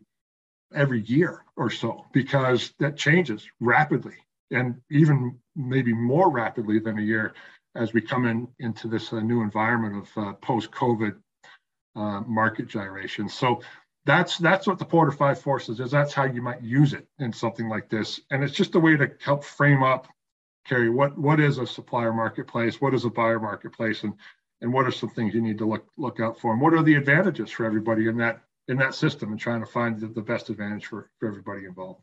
every 0.74 1.02
year 1.02 1.44
or 1.58 1.72
so 1.72 2.06
because 2.14 2.74
that 2.78 2.96
changes 2.96 3.48
rapidly 3.60 4.16
and 4.52 4.76
even 4.92 5.38
maybe 5.56 5.94
more 5.94 6.30
rapidly 6.30 6.80
than 6.80 7.00
a 7.00 7.02
year 7.02 7.34
as 7.76 7.92
we 7.94 8.02
come 8.02 8.26
in 8.26 8.48
into 8.60 8.88
this 8.88 9.12
uh, 9.12 9.20
new 9.20 9.42
environment 9.42 9.96
of 9.96 10.24
uh, 10.24 10.34
post-COVID 10.34 11.16
uh, 11.96 12.22
market 12.22 12.68
gyration. 12.68 13.28
So 13.28 13.62
that's 14.10 14.38
that's 14.38 14.66
what 14.66 14.80
the 14.80 14.86
Porter 14.86 15.12
Five 15.12 15.40
Forces 15.40 15.80
is. 15.80 15.92
That's 15.92 16.14
how 16.14 16.26
you 16.26 16.42
might 16.42 16.62
use 16.62 16.94
it 16.94 17.08
in 17.20 17.32
something 17.32 17.70
like 17.70 17.90
this, 17.90 18.20
and 18.32 18.44
it's 18.44 18.54
just 18.54 18.76
a 18.76 18.80
way 18.80 18.98
to 18.98 19.12
help 19.24 19.44
frame 19.44 19.84
up, 19.84 20.08
Kerry, 20.66 20.90
what 20.90 21.18
what 21.18 21.40
is 21.40 21.58
a 21.58 21.68
supplier 21.68 22.14
marketplace, 22.14 22.82
what 22.82 22.94
is 22.94 23.06
a 23.06 23.10
buyer 23.10 23.40
marketplace, 23.40 24.04
and 24.04 24.14
and 24.62 24.74
what 24.74 24.86
are 24.86 24.92
some 24.92 25.10
things 25.10 25.34
you 25.34 25.42
need 25.42 25.58
to 25.60 25.66
look 25.66 25.86
look 25.98 26.20
out 26.20 26.40
for, 26.40 26.54
and 26.54 26.62
what 26.62 26.74
are 26.74 26.84
the 26.84 26.96
advantages 26.96 27.52
for 27.52 27.66
everybody 27.66 28.08
in 28.08 28.18
that 28.18 28.42
in 28.68 28.78
that 28.78 28.96
system 28.96 29.32
and 29.32 29.40
trying 29.40 29.60
to 29.60 29.66
find 29.66 30.00
the, 30.00 30.08
the 30.08 30.22
best 30.22 30.50
advantage 30.50 30.86
for, 30.86 31.10
for 31.20 31.28
everybody 31.28 31.66
involved. 31.66 32.02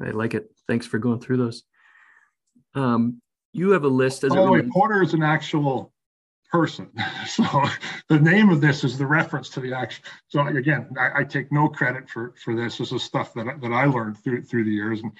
I 0.00 0.10
like 0.10 0.34
it. 0.34 0.50
Thanks 0.68 0.86
for 0.86 0.98
going 0.98 1.20
through 1.20 1.38
those. 1.38 1.64
Um, 2.74 3.20
you 3.52 3.70
have 3.70 3.84
a 3.84 3.88
list. 3.88 4.24
As 4.24 4.34
By 4.34 4.42
the 4.42 4.50
way, 4.50 4.62
Porter 4.62 5.02
is 5.02 5.14
an 5.14 5.22
actual 5.22 5.91
person. 6.52 6.90
So 7.26 7.44
the 8.08 8.20
name 8.20 8.50
of 8.50 8.60
this 8.60 8.84
is 8.84 8.98
the 8.98 9.06
reference 9.06 9.48
to 9.50 9.60
the 9.60 9.72
action. 9.72 10.04
So 10.28 10.46
again, 10.46 10.88
I, 10.98 11.20
I, 11.20 11.24
take 11.24 11.50
no 11.50 11.68
credit 11.68 12.10
for 12.10 12.34
for 12.44 12.54
this. 12.54 12.78
This 12.78 12.92
is 12.92 13.02
stuff 13.02 13.32
that, 13.34 13.46
that 13.62 13.72
I 13.72 13.86
learned 13.86 14.18
through 14.22 14.42
through 14.44 14.64
the 14.64 14.70
years. 14.82 15.00
And 15.02 15.12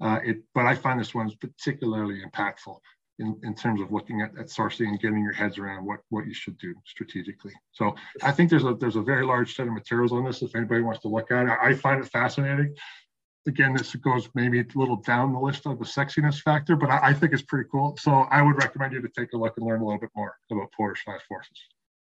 Uh, 0.00 0.18
it, 0.24 0.36
but 0.54 0.64
I 0.64 0.74
find 0.74 0.98
this 0.98 1.14
one 1.14 1.26
is 1.28 1.34
particularly 1.34 2.22
impactful 2.26 2.76
in, 3.18 3.38
in 3.42 3.54
terms 3.54 3.80
of 3.82 3.92
looking 3.92 4.22
at, 4.22 4.30
at 4.38 4.46
sourcing 4.46 4.88
and 4.88 4.98
getting 4.98 5.22
your 5.22 5.34
heads 5.34 5.58
around 5.58 5.84
what, 5.84 6.00
what 6.08 6.26
you 6.26 6.32
should 6.32 6.56
do 6.58 6.74
strategically. 6.86 7.52
So 7.72 7.94
I 8.22 8.32
think 8.32 8.48
there's 8.48 8.64
a 8.64 8.74
there's 8.80 8.96
a 8.96 9.02
very 9.02 9.24
large 9.32 9.54
set 9.54 9.66
of 9.68 9.74
materials 9.74 10.12
on 10.12 10.24
this 10.24 10.42
if 10.42 10.56
anybody 10.56 10.82
wants 10.82 11.02
to 11.02 11.08
look 11.08 11.30
at 11.30 11.46
it. 11.46 11.58
I 11.62 11.74
find 11.74 12.02
it 12.02 12.10
fascinating. 12.10 12.74
Again, 13.48 13.74
this 13.74 13.94
goes 13.96 14.28
maybe 14.34 14.60
a 14.60 14.66
little 14.74 14.96
down 14.96 15.32
the 15.32 15.38
list 15.38 15.66
of 15.66 15.78
the 15.78 15.84
sexiness 15.84 16.42
factor, 16.42 16.76
but 16.76 16.90
I, 16.90 17.08
I 17.08 17.14
think 17.14 17.32
it's 17.32 17.42
pretty 17.42 17.68
cool. 17.72 17.96
So 17.98 18.10
I 18.10 18.42
would 18.42 18.56
recommend 18.56 18.92
you 18.92 19.00
to 19.00 19.08
take 19.08 19.32
a 19.32 19.36
look 19.36 19.54
and 19.56 19.66
learn 19.66 19.80
a 19.80 19.84
little 19.84 20.00
bit 20.00 20.10
more 20.14 20.36
about 20.50 20.70
Porter's 20.76 21.00
five 21.04 21.22
forces. 21.22 21.58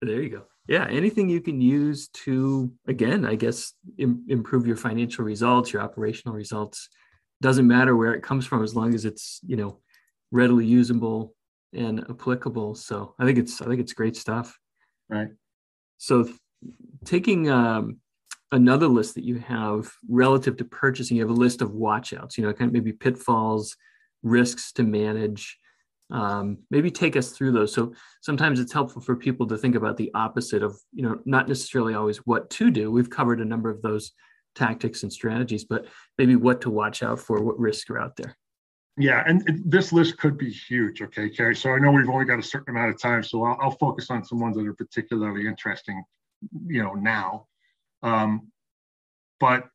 There 0.01 0.21
you 0.21 0.29
go. 0.29 0.43
Yeah, 0.67 0.87
anything 0.89 1.29
you 1.29 1.41
can 1.41 1.61
use 1.61 2.09
to, 2.25 2.71
again, 2.87 3.25
I 3.25 3.35
guess, 3.35 3.73
Im- 3.97 4.25
improve 4.27 4.67
your 4.67 4.75
financial 4.75 5.23
results, 5.23 5.71
your 5.71 5.81
operational 5.81 6.35
results. 6.35 6.89
Doesn't 7.41 7.67
matter 7.67 7.95
where 7.95 8.13
it 8.13 8.23
comes 8.23 8.45
from 8.45 8.63
as 8.63 8.75
long 8.75 8.93
as 8.93 9.05
it's, 9.05 9.39
you 9.45 9.55
know, 9.55 9.79
readily 10.31 10.65
usable 10.65 11.33
and 11.73 12.01
applicable. 12.09 12.75
So 12.75 13.15
I 13.19 13.25
think 13.25 13.37
it's 13.37 13.61
I 13.61 13.65
think 13.65 13.79
it's 13.79 13.93
great 13.93 14.17
stuff. 14.17 14.57
Right. 15.09 15.29
So 15.97 16.29
taking 17.05 17.49
um, 17.49 18.00
another 18.51 18.87
list 18.87 19.15
that 19.15 19.23
you 19.23 19.39
have 19.39 19.91
relative 20.09 20.57
to 20.57 20.65
purchasing, 20.65 21.17
you 21.17 21.23
have 21.23 21.29
a 21.29 21.33
list 21.33 21.61
of 21.61 21.71
watchouts. 21.71 22.37
You 22.37 22.45
know, 22.45 22.53
kind 22.53 22.69
of 22.69 22.73
maybe 22.73 22.91
pitfalls, 22.91 23.75
risks 24.23 24.71
to 24.73 24.83
manage. 24.83 25.57
Um, 26.09 26.57
maybe 26.69 26.91
take 26.91 27.15
us 27.15 27.31
through 27.31 27.53
those. 27.53 27.73
So 27.73 27.93
sometimes 28.19 28.59
it's 28.59 28.73
helpful 28.73 29.01
for 29.01 29.15
people 29.15 29.47
to 29.47 29.57
think 29.57 29.75
about 29.75 29.95
the 29.95 30.11
opposite 30.13 30.61
of, 30.61 30.77
you 30.93 31.03
know, 31.03 31.21
not 31.23 31.47
necessarily 31.47 31.93
always 31.93 32.17
what 32.17 32.49
to 32.49 32.69
do. 32.69 32.91
We've 32.91 33.09
covered 33.09 33.39
a 33.39 33.45
number 33.45 33.69
of 33.69 33.81
those 33.81 34.11
tactics 34.53 35.03
and 35.03 35.13
strategies, 35.13 35.63
but 35.63 35.85
maybe 36.17 36.35
what 36.35 36.59
to 36.61 36.69
watch 36.69 37.01
out 37.01 37.17
for, 37.17 37.41
what 37.41 37.57
risks 37.57 37.89
are 37.89 37.97
out 37.97 38.17
there. 38.17 38.37
Yeah, 38.97 39.23
and 39.25 39.63
this 39.65 39.93
list 39.93 40.17
could 40.17 40.37
be 40.37 40.51
huge. 40.51 41.01
Okay, 41.01 41.29
Kerry. 41.29 41.55
So 41.55 41.71
I 41.71 41.79
know 41.79 41.91
we've 41.91 42.09
only 42.09 42.25
got 42.25 42.39
a 42.39 42.43
certain 42.43 42.75
amount 42.75 42.93
of 42.93 43.01
time, 43.01 43.23
so 43.23 43.45
I'll, 43.45 43.57
I'll 43.61 43.77
focus 43.77 44.11
on 44.11 44.25
some 44.25 44.41
ones 44.41 44.57
that 44.57 44.67
are 44.67 44.73
particularly 44.73 45.47
interesting, 45.47 46.03
you 46.67 46.83
know, 46.83 46.93
now. 46.93 47.47
Um, 48.03 48.51
but 49.39 49.67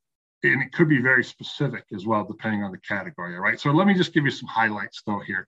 and 0.43 0.61
it 0.61 0.71
could 0.71 0.89
be 0.89 1.01
very 1.01 1.23
specific 1.23 1.85
as 1.93 2.05
well, 2.05 2.23
depending 2.23 2.63
on 2.63 2.71
the 2.71 2.77
category. 2.79 3.35
All 3.35 3.41
right. 3.41 3.59
So 3.59 3.71
let 3.71 3.87
me 3.87 3.93
just 3.93 4.13
give 4.13 4.23
you 4.23 4.31
some 4.31 4.47
highlights 4.47 5.01
though 5.05 5.19
here. 5.19 5.45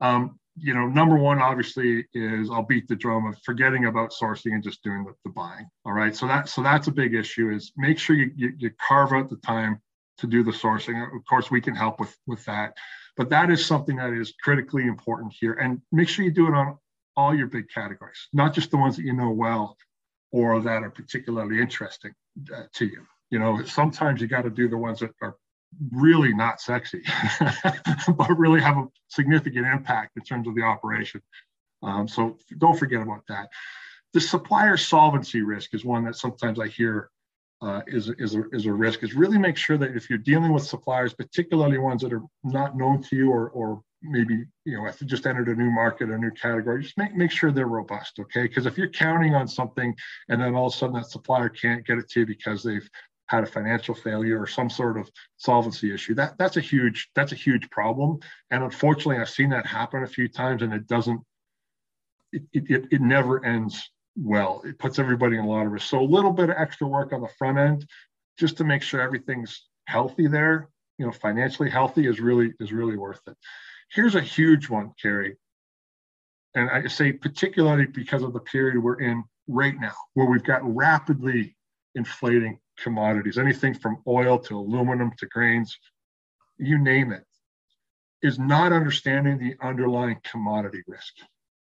Um, 0.00 0.38
you 0.56 0.74
know, 0.74 0.86
number 0.86 1.16
one 1.16 1.40
obviously 1.40 2.04
is 2.12 2.50
I'll 2.50 2.64
beat 2.64 2.86
the 2.88 2.96
drum 2.96 3.26
of 3.26 3.38
forgetting 3.44 3.86
about 3.86 4.12
sourcing 4.12 4.52
and 4.52 4.62
just 4.62 4.82
doing 4.82 5.04
the, 5.04 5.14
the 5.24 5.30
buying. 5.30 5.66
All 5.84 5.92
right. 5.92 6.14
So 6.14 6.26
that 6.26 6.48
so 6.48 6.62
that's 6.62 6.88
a 6.88 6.92
big 6.92 7.14
issue. 7.14 7.50
Is 7.50 7.72
make 7.76 7.98
sure 7.98 8.16
you, 8.16 8.30
you 8.36 8.52
you 8.58 8.70
carve 8.86 9.12
out 9.12 9.30
the 9.30 9.36
time 9.36 9.80
to 10.18 10.26
do 10.26 10.42
the 10.42 10.50
sourcing. 10.50 11.02
Of 11.02 11.24
course, 11.24 11.50
we 11.50 11.60
can 11.60 11.74
help 11.74 12.00
with 12.00 12.14
with 12.26 12.44
that. 12.44 12.74
But 13.16 13.30
that 13.30 13.50
is 13.50 13.64
something 13.64 13.96
that 13.96 14.12
is 14.12 14.34
critically 14.42 14.86
important 14.86 15.34
here. 15.38 15.54
And 15.54 15.80
make 15.92 16.08
sure 16.08 16.24
you 16.24 16.30
do 16.30 16.48
it 16.48 16.54
on 16.54 16.78
all 17.16 17.34
your 17.34 17.46
big 17.46 17.68
categories, 17.68 18.28
not 18.32 18.54
just 18.54 18.70
the 18.70 18.78
ones 18.78 18.96
that 18.96 19.04
you 19.04 19.12
know 19.12 19.30
well 19.30 19.76
or 20.32 20.60
that 20.60 20.82
are 20.82 20.90
particularly 20.90 21.60
interesting 21.60 22.12
to 22.72 22.84
you. 22.86 23.06
You 23.30 23.38
know, 23.38 23.64
sometimes 23.64 24.20
you 24.20 24.26
got 24.26 24.42
to 24.42 24.50
do 24.50 24.68
the 24.68 24.76
ones 24.76 25.00
that 25.00 25.10
are 25.22 25.36
really 25.90 26.34
not 26.34 26.60
sexy, 26.60 27.02
but 28.16 28.38
really 28.38 28.60
have 28.60 28.76
a 28.76 28.88
significant 29.08 29.66
impact 29.66 30.16
in 30.16 30.22
terms 30.22 30.46
of 30.46 30.54
the 30.54 30.62
operation. 30.62 31.22
Um, 31.82 32.06
so 32.06 32.36
don't 32.58 32.78
forget 32.78 33.00
about 33.00 33.22
that. 33.28 33.48
The 34.12 34.20
supplier 34.20 34.76
solvency 34.76 35.40
risk 35.42 35.74
is 35.74 35.84
one 35.84 36.04
that 36.04 36.16
sometimes 36.16 36.60
I 36.60 36.68
hear 36.68 37.10
uh, 37.62 37.80
is, 37.86 38.10
is, 38.18 38.34
a, 38.34 38.42
is 38.50 38.66
a 38.66 38.72
risk 38.72 39.02
is 39.02 39.14
really 39.14 39.38
make 39.38 39.56
sure 39.56 39.78
that 39.78 39.96
if 39.96 40.10
you're 40.10 40.18
dealing 40.18 40.52
with 40.52 40.64
suppliers, 40.64 41.14
particularly 41.14 41.78
ones 41.78 42.02
that 42.02 42.12
are 42.12 42.22
not 42.42 42.76
known 42.76 43.02
to 43.04 43.16
you 43.16 43.30
or, 43.30 43.50
or 43.50 43.80
maybe 44.02 44.44
you 44.64 44.76
know 44.76 44.86
if 44.86 45.00
you 45.00 45.06
just 45.06 45.26
entered 45.26 45.48
a 45.48 45.54
new 45.54 45.70
market 45.70 46.10
a 46.10 46.18
new 46.18 46.30
category 46.30 46.82
just 46.82 46.98
make, 46.98 47.14
make 47.14 47.30
sure 47.30 47.50
they're 47.50 47.66
robust 47.66 48.18
okay 48.18 48.42
because 48.42 48.66
if 48.66 48.76
you're 48.76 48.88
counting 48.88 49.34
on 49.34 49.46
something 49.46 49.94
and 50.28 50.40
then 50.40 50.54
all 50.54 50.66
of 50.66 50.74
a 50.74 50.76
sudden 50.76 50.96
that 50.96 51.06
supplier 51.06 51.48
can't 51.48 51.86
get 51.86 51.98
it 51.98 52.08
to 52.08 52.20
you 52.20 52.26
because 52.26 52.62
they've 52.62 52.88
had 53.26 53.44
a 53.44 53.46
financial 53.46 53.94
failure 53.94 54.40
or 54.40 54.46
some 54.46 54.68
sort 54.68 54.98
of 54.98 55.08
solvency 55.36 55.94
issue 55.94 56.14
that 56.14 56.36
that's 56.38 56.56
a 56.56 56.60
huge 56.60 57.08
that's 57.14 57.32
a 57.32 57.36
huge 57.36 57.68
problem 57.70 58.18
and 58.50 58.62
unfortunately 58.62 59.16
i've 59.16 59.28
seen 59.28 59.50
that 59.50 59.66
happen 59.66 60.02
a 60.02 60.06
few 60.06 60.28
times 60.28 60.62
and 60.62 60.72
it 60.72 60.86
doesn't 60.86 61.20
it, 62.32 62.42
it, 62.52 62.88
it 62.90 63.00
never 63.00 63.44
ends 63.44 63.90
well. 64.16 64.62
It 64.64 64.78
puts 64.78 64.98
everybody 64.98 65.36
in 65.36 65.44
a 65.44 65.48
lot 65.48 65.66
of 65.66 65.72
risk. 65.72 65.88
So 65.88 66.00
a 66.00 66.02
little 66.02 66.32
bit 66.32 66.50
of 66.50 66.56
extra 66.58 66.86
work 66.86 67.12
on 67.12 67.20
the 67.20 67.28
front 67.38 67.58
end, 67.58 67.86
just 68.38 68.56
to 68.58 68.64
make 68.64 68.82
sure 68.82 69.00
everything's 69.00 69.66
healthy 69.86 70.26
there, 70.26 70.68
you 70.98 71.06
know, 71.06 71.12
financially 71.12 71.70
healthy 71.70 72.06
is 72.06 72.20
really 72.20 72.52
is 72.60 72.72
really 72.72 72.96
worth 72.96 73.20
it. 73.26 73.36
Here's 73.92 74.14
a 74.14 74.20
huge 74.22 74.70
one, 74.70 74.92
Kerry. 75.00 75.36
And 76.54 76.70
I 76.70 76.86
say 76.86 77.12
particularly 77.12 77.86
because 77.86 78.22
of 78.22 78.32
the 78.32 78.40
period 78.40 78.82
we're 78.82 79.00
in 79.00 79.22
right 79.48 79.78
now, 79.78 79.92
where 80.14 80.26
we've 80.26 80.44
got 80.44 80.60
rapidly 80.64 81.56
inflating 81.94 82.58
commodities, 82.78 83.36
anything 83.36 83.74
from 83.74 84.02
oil 84.06 84.38
to 84.38 84.58
aluminum 84.58 85.10
to 85.18 85.26
grains, 85.26 85.78
you 86.58 86.78
name 86.78 87.12
it, 87.12 87.24
is 88.22 88.38
not 88.38 88.72
understanding 88.72 89.38
the 89.38 89.56
underlying 89.60 90.20
commodity 90.24 90.82
risk. 90.86 91.14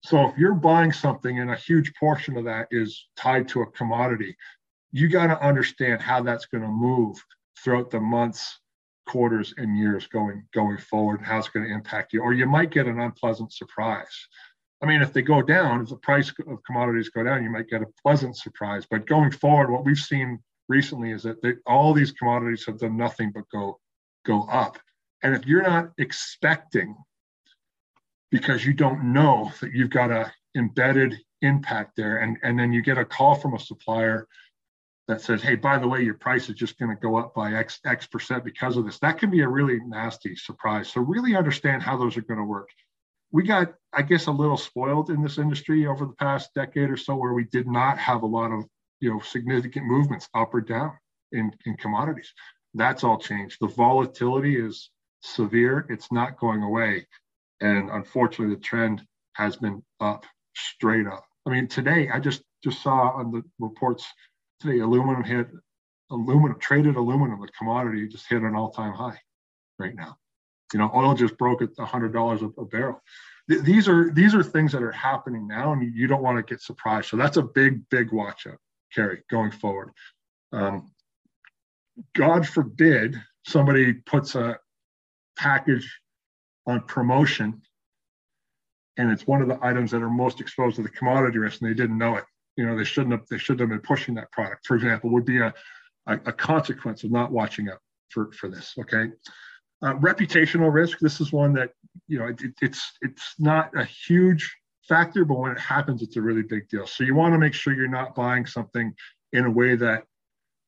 So 0.03 0.29
if 0.29 0.39
you're 0.39 0.55
buying 0.55 0.93
something 0.93 1.41
and 1.41 1.51
a 1.51 1.57
huge 1.57 1.93
portion 1.99 2.37
of 2.37 2.45
that 2.45 2.69
is 2.71 3.07
tied 3.17 3.49
to 3.49 3.63
a 3.63 3.71
commodity, 3.73 4.37
you 4.93 5.09
got 5.09 5.27
to 5.27 5.47
understand 5.47 6.01
how 6.01 6.23
that's 6.23 6.47
going 6.47 6.63
to 6.63 6.69
move 6.69 7.23
throughout 7.63 7.91
the 7.91 8.01
months, 8.01 8.61
quarters, 9.07 9.55
and 9.57 9.79
years 9.79 10.07
going 10.07 10.45
going 10.53 10.79
forward, 10.79 11.21
how 11.23 11.39
it's 11.39 11.49
going 11.49 11.67
to 11.67 11.73
impact 11.73 12.13
you. 12.13 12.23
Or 12.23 12.33
you 12.33 12.47
might 12.47 12.71
get 12.71 12.87
an 12.87 13.01
unpleasant 13.01 13.53
surprise. 13.53 14.29
I 14.83 14.87
mean, 14.87 15.03
if 15.03 15.13
they 15.13 15.23
go 15.23 15.41
down, 15.41 15.83
if 15.83 15.89
the 15.89 15.97
price 15.97 16.33
of 16.47 16.63
commodities 16.65 17.09
go 17.09 17.23
down, 17.23 17.43
you 17.43 17.51
might 17.51 17.69
get 17.69 17.83
a 17.83 17.87
pleasant 18.03 18.37
surprise. 18.37 18.87
But 18.91 19.07
going 19.07 19.31
forward, 19.31 19.71
what 19.71 19.85
we've 19.85 19.97
seen 19.97 20.41
recently 20.69 21.11
is 21.13 21.23
that 21.23 21.41
they, 21.43 21.55
all 21.67 21.95
these 21.95 22.13
commodities 22.13 22.65
have 22.67 22.79
done 22.79 22.97
nothing 22.97 23.33
but 23.35 23.49
go 23.51 23.79
go 24.27 24.43
up. 24.45 24.79
And 25.23 25.35
if 25.35 25.47
you're 25.47 25.63
not 25.63 25.91
expecting 25.99 26.95
because 28.31 28.67
you 28.67 28.75
don't 28.75 29.13
know 29.13 29.53
that 29.61 29.73
you've 29.73 29.91
got 29.91 30.11
a 30.11 30.33
embedded 30.57 31.17
impact 31.43 31.93
there 31.97 32.19
and, 32.19 32.37
and 32.43 32.59
then 32.59 32.73
you 32.73 32.83
get 32.83 32.99
a 32.99 33.05
call 33.05 33.35
from 33.35 33.55
a 33.55 33.59
supplier 33.59 34.27
that 35.07 35.21
says 35.21 35.43
hey 35.43 35.55
by 35.55 35.79
the 35.79 35.87
way 35.87 36.03
your 36.03 36.15
price 36.15 36.49
is 36.49 36.55
just 36.55 36.79
going 36.79 36.91
to 36.91 37.01
go 37.01 37.17
up 37.17 37.35
by 37.35 37.53
x 37.53 37.81
x 37.85 38.07
percent 38.07 38.45
because 38.45 38.77
of 38.77 38.85
this. 38.85 38.99
That 38.99 39.19
can 39.19 39.31
be 39.31 39.43
a 39.43 39.49
really 39.49 39.79
nasty 39.87 40.35
surprise. 40.37 40.89
So 40.89 41.01
really 41.01 41.37
understand 41.37 41.83
how 41.83 41.97
those 41.97 42.17
are 42.17 42.23
going 42.23 42.41
to 42.41 42.45
work. 42.45 42.69
We 43.33 43.43
got 43.43 43.75
i 43.93 44.03
guess 44.03 44.27
a 44.27 44.33
little 44.33 44.57
spoiled 44.57 45.11
in 45.11 45.23
this 45.23 45.39
industry 45.39 45.87
over 45.87 46.07
the 46.07 46.15
past 46.15 46.51
decade 46.55 46.91
or 46.91 46.97
so 46.97 47.17
where 47.17 47.35
we 47.35 47.45
did 47.45 47.67
not 47.67 47.99
have 47.99 48.23
a 48.23 48.27
lot 48.27 48.51
of 48.53 48.65
you 49.01 49.11
know 49.11 49.21
significant 49.21 49.87
movements 49.87 50.29
up 50.35 50.55
or 50.55 50.61
down 50.61 50.93
in, 51.33 51.53
in 51.67 51.77
commodities. 51.77 52.33
That's 52.75 53.05
all 53.05 53.19
changed. 53.19 53.59
The 53.61 53.69
volatility 53.69 54.57
is 54.57 54.91
severe. 55.23 55.87
It's 55.89 56.11
not 56.11 56.39
going 56.39 56.63
away. 56.63 57.07
And 57.61 57.91
unfortunately, 57.91 58.55
the 58.55 58.61
trend 58.61 59.03
has 59.35 59.57
been 59.57 59.83
up, 60.01 60.27
straight 60.57 61.07
up. 61.07 61.25
I 61.47 61.51
mean, 61.51 61.69
today 61.69 62.09
I 62.09 62.21
just 62.21 62.43
just 62.63 62.83
saw 62.83 63.11
on 63.11 63.31
the 63.31 63.43
reports 63.59 64.07
today, 64.61 64.81
aluminum 64.81 65.25
hit 65.25 65.49
aluminum 66.11 66.59
traded 66.61 66.97
aluminum, 66.97 67.41
the 67.41 67.49
commodity, 67.59 68.07
just 68.09 68.29
hit 68.29 68.43
an 68.43 68.55
all-time 68.55 68.93
high 68.93 69.19
right 69.79 69.95
now. 69.95 70.17
You 70.73 70.79
know, 70.79 70.91
oil 70.95 71.15
just 71.15 71.37
broke 71.39 71.63
at 71.63 71.71
hundred 71.79 72.13
dollars 72.13 72.43
a 72.43 72.65
barrel. 72.65 73.01
Th- 73.49 73.63
these 73.63 73.89
are 73.89 74.11
these 74.11 74.35
are 74.35 74.43
things 74.43 74.73
that 74.73 74.83
are 74.83 74.93
happening 74.93 75.47
now, 75.47 75.73
and 75.73 75.95
you 75.95 76.07
don't 76.07 76.23
want 76.23 76.37
to 76.37 76.43
get 76.43 76.63
surprised. 76.63 77.09
So 77.09 77.17
that's 77.17 77.37
a 77.37 77.43
big, 77.43 77.89
big 77.91 78.13
watch 78.13 78.47
out, 78.47 78.59
Kerry, 78.95 79.23
going 79.31 79.51
forward. 79.51 79.91
Um, 80.53 80.91
God 82.15 82.47
forbid 82.47 83.21
somebody 83.47 83.93
puts 83.93 84.35
a 84.35 84.59
package 85.37 86.01
on 86.67 86.81
promotion. 86.83 87.63
And 88.97 89.11
it's 89.11 89.27
one 89.27 89.43
of 89.43 89.49
the 89.49 89.59
items 89.61 89.91
that 89.91 90.03
are 90.03 90.11
most 90.11 90.41
exposed 90.41 90.77
to 90.77 90.83
the 90.83 90.89
commodity 90.89 91.39
risk, 91.39 91.61
and 91.61 91.69
they 91.69 91.75
didn't 91.75 91.99
know 91.99 92.17
it. 92.17 92.25
You 92.57 92.67
know, 92.67 92.77
they 92.77 92.85
shouldn't 92.85 93.13
have. 93.13 93.27
They 93.29 93.39
shouldn't 93.39 93.61
have 93.61 93.69
been 93.71 93.81
pushing 93.81 94.15
that 94.15 94.31
product. 94.33 94.67
For 94.67 94.77
example, 94.77 95.11
would 95.11 95.25
be 95.25 95.39
a, 95.39 95.53
a, 96.07 96.15
a 96.27 96.33
consequence 96.33 97.05
of 97.05 97.11
not 97.11 97.33
watching 97.33 97.69
out 97.69 97.81
for 98.11 98.33
for 98.33 98.49
this. 98.49 98.75
Okay, 98.79 99.11
uh, 99.83 99.95
reputational 99.95 100.73
risk. 100.73 100.99
This 101.01 101.21
is 101.21 101.33
one 101.33 101.53
that 101.55 101.71
you 102.07 102.19
know 102.19 102.27
it, 102.27 102.41
it's 102.63 102.93
it's 103.03 103.35
not 103.39 103.71
a 103.77 103.85
huge 103.85 104.57
factor, 104.89 105.25
but 105.25 105.39
when 105.39 105.53
it 105.53 105.61
happens, 105.61 106.03
it's 106.03 106.17
a 106.17 106.23
really 106.23 106.43
big 106.43 106.69
deal. 106.69 106.87
So 106.87 107.05
you 107.05 107.15
want 107.15 107.35
to 107.35 107.39
make 107.39 107.55
sure 107.55 107.75
you're 107.75 107.89
not 107.89 108.15
buying 108.15 108.47
something 108.47 108.95
in 109.33 109.47
a 109.47 109.51
way 109.51 109.75
that 109.77 110.05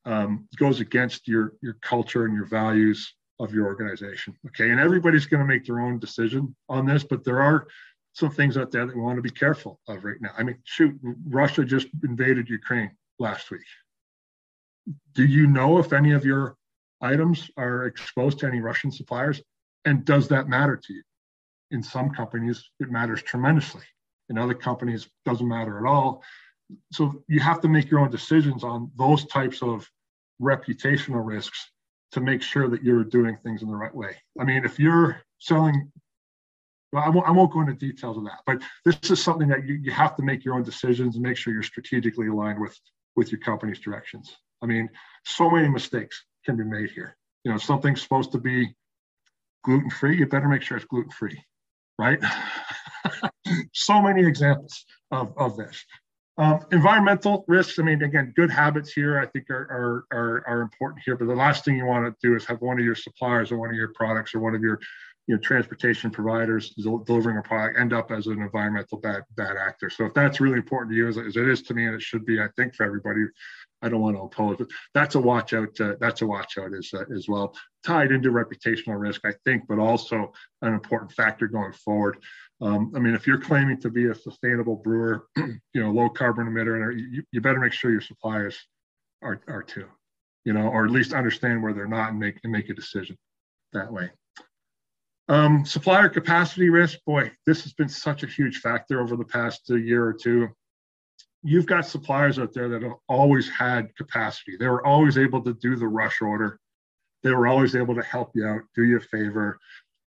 um, 0.05 0.47
goes 0.57 0.79
against 0.79 1.27
your 1.27 1.53
your 1.61 1.77
culture 1.81 2.25
and 2.25 2.35
your 2.35 2.45
values 2.47 3.13
of 3.39 3.53
your 3.53 3.65
organization. 3.65 4.35
Okay. 4.47 4.71
And 4.71 4.79
everybody's 4.79 5.25
going 5.25 5.41
to 5.41 5.47
make 5.47 5.65
their 5.65 5.79
own 5.79 5.99
decision 5.99 6.55
on 6.69 6.85
this, 6.85 7.03
but 7.03 7.23
there 7.23 7.41
are 7.41 7.67
some 8.17 8.31
things 8.31 8.57
out 8.57 8.71
there 8.71 8.83
that 8.87 8.95
we 8.95 9.01
want 9.01 9.17
to 9.17 9.21
be 9.21 9.29
careful 9.29 9.79
of 9.87 10.03
right 10.03 10.19
now. 10.19 10.31
I 10.35 10.41
mean, 10.41 10.57
shoot, 10.63 10.99
Russia 11.27 11.63
just 11.63 11.87
invaded 12.03 12.49
Ukraine 12.49 12.89
last 13.19 13.51
week. 13.51 13.61
Do 15.13 15.23
you 15.23 15.45
know 15.45 15.77
if 15.77 15.93
any 15.93 16.13
of 16.13 16.25
your 16.25 16.55
items 16.99 17.51
are 17.57 17.85
exposed 17.85 18.39
to 18.39 18.47
any 18.47 18.59
Russian 18.59 18.91
suppliers? 18.91 19.39
And 19.85 20.03
does 20.03 20.27
that 20.29 20.49
matter 20.49 20.75
to 20.75 20.93
you? 20.93 21.03
In 21.69 21.83
some 21.83 22.09
companies, 22.09 22.67
it 22.79 22.89
matters 22.89 23.21
tremendously. 23.21 23.83
In 24.29 24.37
other 24.39 24.55
companies, 24.55 25.07
doesn't 25.23 25.47
matter 25.47 25.77
at 25.77 25.87
all. 25.87 26.23
So 26.91 27.23
you 27.27 27.39
have 27.41 27.61
to 27.61 27.67
make 27.67 27.91
your 27.91 27.99
own 27.99 28.09
decisions 28.09 28.63
on 28.63 28.89
those 28.97 29.25
types 29.25 29.61
of 29.61 29.87
reputational 30.41 31.23
risks 31.23 31.69
to 32.13 32.19
make 32.19 32.41
sure 32.41 32.67
that 32.67 32.83
you're 32.83 33.03
doing 33.03 33.37
things 33.43 33.61
in 33.61 33.67
the 33.67 33.75
right 33.75 33.93
way. 33.93 34.15
I 34.39 34.43
mean, 34.43 34.65
if 34.65 34.79
you're 34.79 35.21
selling, 35.37 35.91
well, 36.91 37.03
I 37.03 37.09
won't, 37.09 37.27
I 37.27 37.31
won't 37.31 37.51
go 37.51 37.61
into 37.61 37.73
details 37.73 38.17
of 38.17 38.23
that, 38.25 38.39
but 38.45 38.61
this 38.85 39.11
is 39.11 39.21
something 39.21 39.47
that 39.49 39.65
you, 39.65 39.75
you 39.75 39.91
have 39.91 40.15
to 40.15 40.23
make 40.23 40.45
your 40.45 40.55
own 40.55 40.63
decisions 40.63 41.15
and 41.15 41.23
make 41.23 41.37
sure 41.37 41.53
you're 41.53 41.63
strategically 41.63 42.27
aligned 42.27 42.59
with, 42.59 42.77
with 43.15 43.31
your 43.31 43.41
company's 43.41 43.79
directions. 43.79 44.35
I 44.61 44.65
mean, 44.65 44.89
so 45.25 45.49
many 45.49 45.67
mistakes 45.67 46.23
can 46.45 46.55
be 46.55 46.63
made 46.63 46.89
here. 46.91 47.17
You 47.43 47.51
know, 47.51 47.57
something's 47.57 48.01
supposed 48.01 48.31
to 48.31 48.37
be 48.37 48.73
gluten 49.63 49.89
free, 49.89 50.17
you 50.17 50.25
better 50.25 50.47
make 50.47 50.61
sure 50.61 50.77
it's 50.77 50.85
gluten 50.85 51.11
free, 51.11 51.43
right? 51.99 52.19
so 53.73 54.01
many 54.01 54.25
examples 54.25 54.85
of, 55.11 55.33
of 55.37 55.57
this. 55.57 55.83
Um, 56.39 56.59
environmental 56.71 57.43
risks, 57.47 57.79
I 57.79 57.83
mean, 57.83 58.03
again, 58.03 58.31
good 58.35 58.51
habits 58.51 58.93
here, 58.93 59.19
I 59.19 59.25
think 59.25 59.49
are, 59.49 60.05
are, 60.11 60.17
are, 60.17 60.43
are, 60.47 60.61
important 60.61 61.01
here, 61.03 61.17
but 61.17 61.25
the 61.25 61.35
last 61.35 61.65
thing 61.65 61.75
you 61.75 61.85
want 61.85 62.05
to 62.05 62.27
do 62.27 62.35
is 62.35 62.45
have 62.45 62.61
one 62.61 62.77
of 62.77 62.85
your 62.85 62.93
suppliers 62.93 63.51
or 63.51 63.57
one 63.57 63.71
of 63.71 63.75
your 63.75 63.91
products 63.95 64.35
or 64.35 64.39
one 64.39 64.53
of 64.53 64.61
your 64.61 64.79
you 65.27 65.35
know, 65.35 65.41
transportation 65.41 66.09
providers 66.09 66.69
delivering 66.69 67.37
a 67.37 67.41
product 67.41 67.77
end 67.77 67.91
up 67.91 68.11
as 68.11 68.27
an 68.27 68.41
environmental 68.41 68.97
bad, 68.97 69.23
bad 69.35 69.57
actor. 69.57 69.89
So 69.89 70.05
if 70.05 70.13
that's 70.13 70.39
really 70.39 70.55
important 70.55 70.91
to 70.91 70.95
you, 70.95 71.07
as, 71.09 71.17
as 71.17 71.35
it 71.35 71.49
is 71.49 71.61
to 71.63 71.73
me, 71.73 71.85
and 71.85 71.95
it 71.95 72.01
should 72.01 72.25
be, 72.25 72.39
I 72.39 72.47
think, 72.55 72.73
for 72.73 72.85
everybody, 72.85 73.25
I 73.81 73.89
don't 73.89 73.99
want 73.99 74.15
to 74.15 74.21
oppose, 74.21 74.55
but 74.57 74.69
that's 74.93 75.15
a 75.15 75.19
watch 75.19 75.53
out. 75.53 75.79
Uh, 75.79 75.95
that's 75.99 76.21
a 76.21 76.25
watch 76.25 76.57
out 76.57 76.73
as, 76.73 76.89
uh, 76.93 77.03
as 77.13 77.27
well, 77.27 77.53
tied 77.85 78.13
into 78.13 78.31
reputational 78.31 78.99
risk, 78.99 79.21
I 79.25 79.33
think, 79.43 79.63
but 79.67 79.79
also 79.79 80.31
an 80.61 80.73
important 80.73 81.11
factor 81.11 81.47
going 81.47 81.73
forward. 81.73 82.17
Um, 82.61 82.93
I 82.95 82.99
mean, 82.99 83.13
if 83.13 83.27
you're 83.27 83.37
claiming 83.37 83.81
to 83.81 83.89
be 83.89 84.05
a 84.05 84.15
sustainable 84.15 84.77
brewer, 84.77 85.27
you 85.37 85.59
know, 85.75 85.91
low 85.91 86.09
carbon 86.09 86.47
emitter, 86.47 86.97
you, 86.97 87.23
you 87.31 87.41
better 87.41 87.59
make 87.59 87.73
sure 87.73 87.91
your 87.91 88.01
suppliers 88.01 88.57
are, 89.21 89.41
are 89.47 89.61
too, 89.61 89.85
you 90.45 90.53
know, 90.53 90.67
or 90.69 90.85
at 90.85 90.91
least 90.91 91.13
understand 91.13 91.61
where 91.61 91.73
they're 91.73 91.85
not 91.85 92.11
and 92.11 92.19
make 92.19 92.39
and 92.43 92.51
make 92.51 92.69
a 92.69 92.73
decision 92.73 93.17
that 93.73 93.91
way. 93.91 94.09
Um, 95.29 95.65
supplier 95.65 96.07
capacity 96.07 96.69
risk, 96.69 96.99
boy, 97.05 97.31
this 97.45 97.63
has 97.63 97.73
been 97.73 97.89
such 97.89 98.23
a 98.23 98.27
huge 98.27 98.59
factor 98.59 99.01
over 99.01 99.17
the 99.17 99.25
past 99.25 99.69
uh, 99.69 99.75
year 99.75 100.05
or 100.05 100.13
two. 100.13 100.47
You've 101.43 101.65
got 101.65 101.85
suppliers 101.85 102.39
out 102.39 102.53
there 102.53 102.69
that 102.69 102.81
have 102.81 102.95
always 103.09 103.49
had 103.49 103.93
capacity. 103.95 104.55
They 104.57 104.67
were 104.67 104.85
always 104.85 105.17
able 105.17 105.41
to 105.43 105.53
do 105.53 105.75
the 105.75 105.87
rush 105.87 106.21
order. 106.21 106.59
They 107.23 107.31
were 107.31 107.47
always 107.47 107.75
able 107.75 107.95
to 107.95 108.03
help 108.03 108.31
you 108.35 108.45
out, 108.45 108.61
do 108.73 108.83
you 108.83 108.97
a 108.97 109.01
favor, 109.01 109.59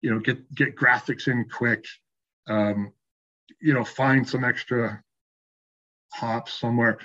you 0.02 0.10
know, 0.10 0.18
get 0.18 0.52
get 0.54 0.76
graphics 0.76 1.28
in 1.28 1.48
quick, 1.48 1.84
um, 2.48 2.92
you 3.60 3.72
know, 3.72 3.84
find 3.84 4.28
some 4.28 4.44
extra 4.44 5.02
hops 6.12 6.52
somewhere. 6.52 6.98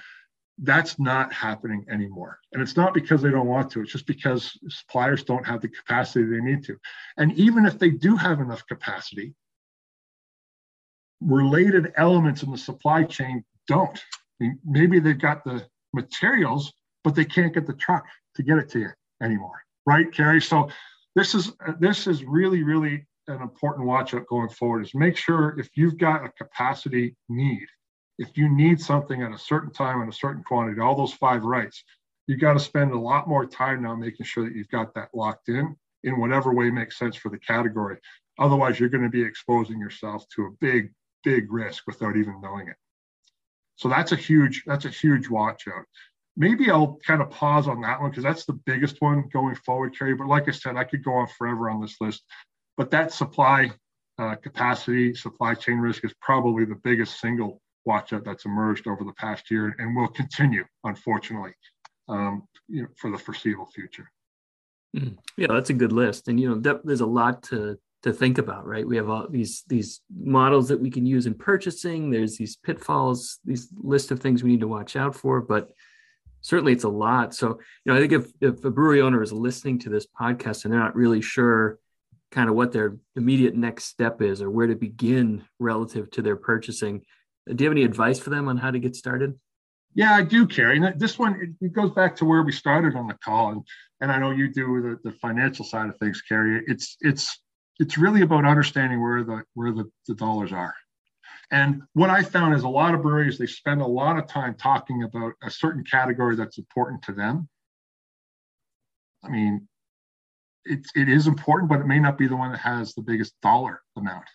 That's 0.60 1.00
not 1.00 1.32
happening 1.32 1.86
anymore. 1.90 2.40
And 2.52 2.62
it's 2.62 2.76
not 2.76 2.94
because 2.94 3.22
they 3.22 3.30
don't 3.30 3.48
want 3.48 3.70
to, 3.72 3.82
it's 3.82 3.92
just 3.92 4.08
because 4.08 4.58
suppliers 4.70 5.24
don't 5.24 5.46
have 5.46 5.62
the 5.62 5.68
capacity 5.68 6.26
they 6.26 6.42
need 6.42 6.64
to. 6.66 6.78
And 7.18 7.34
even 7.34 7.66
if 7.66 7.78
they 7.78 7.92
do 7.92 8.16
have 8.16 8.40
enough 8.40 8.66
capacity, 8.66 9.36
related 11.22 11.94
elements 11.98 12.44
in 12.44 12.52
the 12.52 12.58
supply 12.58 13.04
chain 13.04 13.44
don't. 13.68 13.98
I 14.40 14.46
mean, 14.46 14.60
maybe 14.66 15.00
they've 15.00 15.20
got 15.20 15.44
the 15.44 15.66
materials, 15.94 16.74
but 17.04 17.16
they 17.16 17.26
can't 17.26 17.54
get 17.54 17.68
the 17.68 17.74
truck 17.74 18.06
to 18.36 18.44
get 18.44 18.58
it 18.58 18.70
to 18.72 18.80
you 18.80 18.90
anymore. 19.22 19.64
Right, 19.86 20.12
Kerry? 20.12 20.42
So 20.42 20.70
this 21.16 21.34
is 21.34 21.54
this 21.80 22.08
is 22.08 22.24
really, 22.24 22.64
really 22.64 23.06
an 23.28 23.42
important 23.42 23.88
watch 23.88 24.14
out 24.14 24.28
going 24.28 24.50
forward 24.50 24.86
is 24.86 24.94
make 24.94 25.18
sure 25.18 25.60
if 25.60 25.70
you've 25.76 25.98
got 25.98 26.26
a 26.26 26.30
capacity 26.32 27.16
need, 27.30 27.68
if 28.18 28.38
you 28.38 28.50
need 28.50 28.82
something 28.82 29.22
at 29.22 29.32
a 29.32 29.38
certain 29.38 29.72
time 29.72 30.02
and 30.02 30.12
a 30.12 30.16
certain 30.16 30.44
quantity, 30.44 30.82
all 30.82 30.96
those 30.96 31.14
five 31.14 31.44
rights, 31.44 31.84
you 32.26 32.36
got 32.36 32.54
to 32.54 32.60
spend 32.60 32.92
a 32.92 33.00
lot 33.00 33.28
more 33.28 33.46
time 33.46 33.84
now 33.84 33.96
making 33.96 34.26
sure 34.26 34.44
that 34.44 34.56
you've 34.56 34.70
got 34.70 34.94
that 34.96 35.10
locked 35.14 35.50
in 35.50 35.76
in 36.04 36.20
whatever 36.20 36.54
way 36.54 36.70
makes 36.70 36.98
sense 36.98 37.16
for 37.16 37.30
the 37.30 37.40
category. 37.40 37.98
Otherwise, 38.40 38.80
you're 38.80 38.90
going 38.90 39.04
to 39.04 39.10
be 39.10 39.22
exposing 39.22 39.80
yourself 39.80 40.28
to 40.30 40.46
a 40.46 40.52
big, 40.60 40.92
big 41.24 41.52
risk 41.52 41.84
without 41.88 42.16
even 42.16 42.42
knowing 42.42 42.68
it. 42.68 42.76
So 43.76 43.90
that's 43.90 44.12
a 44.12 44.16
huge, 44.16 44.64
that's 44.66 44.86
a 44.86 44.90
huge 44.90 45.30
watch 45.30 45.68
out. 45.68 45.86
Maybe 46.36 46.70
I'll 46.70 47.00
kind 47.06 47.22
of 47.22 47.32
pause 47.32 47.68
on 47.68 47.82
that 47.82 48.00
one 48.00 48.12
because 48.12 48.24
that's 48.24 48.46
the 48.46 48.60
biggest 48.66 48.98
one 49.00 49.30
going 49.32 49.56
forward, 49.56 49.98
Kerry. 49.98 50.16
But 50.16 50.28
like 50.28 50.48
I 50.48 50.52
said, 50.52 50.76
I 50.76 50.84
could 50.84 51.04
go 51.04 51.14
on 51.14 51.28
forever 51.38 51.70
on 51.70 51.82
this 51.82 51.96
list. 52.00 52.24
But 52.76 52.92
that 52.92 53.12
supply 53.12 53.72
uh, 54.20 54.36
capacity, 54.36 55.16
supply 55.16 55.54
chain 55.56 55.78
risk 55.78 56.04
is 56.06 56.14
probably 56.22 56.66
the 56.66 56.80
biggest 56.84 57.20
single 57.20 57.62
watch 57.88 58.14
out 58.14 58.24
that's 58.24 58.46
emerged 58.46 58.88
over 58.88 59.04
the 59.04 59.14
past 59.14 59.50
year 59.50 59.76
and 59.80 59.96
will 59.96 60.10
continue, 60.10 60.64
unfortunately, 60.84 61.54
um, 62.08 62.48
you 62.68 62.84
know, 62.84 62.88
for 62.98 63.10
the 63.10 63.18
foreseeable 63.18 63.66
future. 63.66 64.12
Mm. 64.96 65.18
Yeah, 65.38 65.48
that's 65.50 65.72
a 65.72 65.74
good 65.74 65.92
list, 65.92 66.28
and 66.28 66.40
you 66.40 66.50
know, 66.50 66.60
that, 66.60 66.86
there's 66.86 67.02
a 67.02 67.06
lot 67.06 67.44
to 67.44 67.80
to 68.04 68.14
think 68.14 68.38
about, 68.38 68.66
right? 68.66 68.88
We 68.88 68.98
have 68.98 69.10
all 69.10 69.28
these 69.30 69.64
these 69.68 70.02
models 70.16 70.68
that 70.70 70.80
we 70.80 70.92
can 70.92 71.06
use 71.06 71.26
in 71.26 71.34
purchasing. 71.34 72.12
There's 72.12 72.38
these 72.38 72.56
pitfalls, 72.56 73.40
these 73.44 73.70
list 73.76 74.12
of 74.12 74.20
things 74.20 74.44
we 74.44 74.52
need 74.52 74.62
to 74.62 74.68
watch 74.68 74.96
out 74.96 75.16
for, 75.16 75.42
but 75.42 75.72
certainly 76.42 76.74
it's 76.74 76.84
a 76.84 76.90
lot. 76.90 77.34
So, 77.34 77.60
you 77.84 77.92
know, 77.92 77.96
I 77.96 78.00
think 78.00 78.14
if 78.14 78.32
if 78.42 78.64
a 78.64 78.72
brewery 78.72 79.02
owner 79.02 79.22
is 79.24 79.34
listening 79.34 79.80
to 79.80 79.90
this 79.90 80.08
podcast 80.20 80.64
and 80.64 80.74
they're 80.74 80.80
not 80.80 80.96
really 80.96 81.22
sure 81.22 81.80
kind 82.32 82.50
of 82.50 82.56
what 82.56 82.72
their 82.72 82.98
immediate 83.16 83.56
next 83.56 83.86
step 83.86 84.22
is 84.22 84.42
or 84.42 84.50
where 84.50 84.68
to 84.68 84.76
begin 84.76 85.44
relative 85.60 86.12
to 86.12 86.22
their 86.22 86.36
purchasing. 86.36 87.02
Do 87.56 87.64
you 87.64 87.70
have 87.70 87.78
any 87.78 87.84
advice 87.84 88.20
for 88.20 88.30
them 88.30 88.48
on 88.48 88.58
how 88.58 88.72
to 88.72 88.80
get 88.80 88.96
started? 88.96 89.40
Yeah, 89.94 90.14
I 90.14 90.24
do, 90.24 90.46
Kerry. 90.46 90.78
And 90.78 91.00
this 91.00 91.18
one 91.18 91.56
it, 91.60 91.74
goes 91.74 91.92
back 91.92 92.16
to 92.18 92.26
where 92.26 92.44
we 92.44 92.52
started 92.52 92.96
on 92.96 93.08
the 93.08 93.16
call, 93.16 93.52
and 93.52 93.62
and 94.02 94.12
I 94.12 94.20
know 94.20 94.32
you 94.32 94.52
do 94.52 95.00
the, 95.04 95.10
the 95.10 95.16
financial 95.18 95.66
side 95.66 95.90
of 95.90 95.98
things, 95.98 96.22
Kerry. 96.22 96.64
It's 96.68 96.98
it's 97.02 97.42
it's 97.80 97.98
really 97.98 98.22
about 98.22 98.46
understanding 98.46 99.02
where 99.02 99.24
the 99.24 99.44
where 99.54 99.72
the, 99.72 99.90
the 100.08 100.16
dollars 100.16 100.52
are. 100.52 100.74
And 101.50 101.82
what 101.94 102.10
I 102.10 102.24
found 102.24 102.56
is 102.56 102.64
a 102.64 102.70
lot 102.70 102.94
of 102.94 103.02
breweries 103.02 103.38
they 103.38 103.46
spend 103.46 103.82
a 103.82 103.88
lot 103.88 104.18
of 104.18 104.28
time 104.28 104.56
talking 104.56 105.04
about 105.04 105.34
a 105.42 105.50
certain 105.50 105.84
category 105.84 106.36
that's 106.36 106.58
important 106.58 107.02
to 107.04 107.14
them. 107.14 107.48
I 109.24 109.30
mean, 109.30 109.68
it, 110.66 110.86
it 110.96 111.10
is 111.10 111.28
important, 111.28 111.70
but 111.70 111.80
it 111.80 111.88
may 111.88 112.00
not 112.00 112.18
be 112.18 112.28
the 112.28 112.36
one 112.36 112.52
that 112.52 112.60
has 112.60 112.94
the 112.94 113.02
biggest 113.02 113.34
dollar 113.42 113.82
amount. 113.96 114.26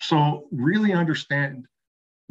So 0.00 0.46
really 0.52 0.92
understand 0.92 1.66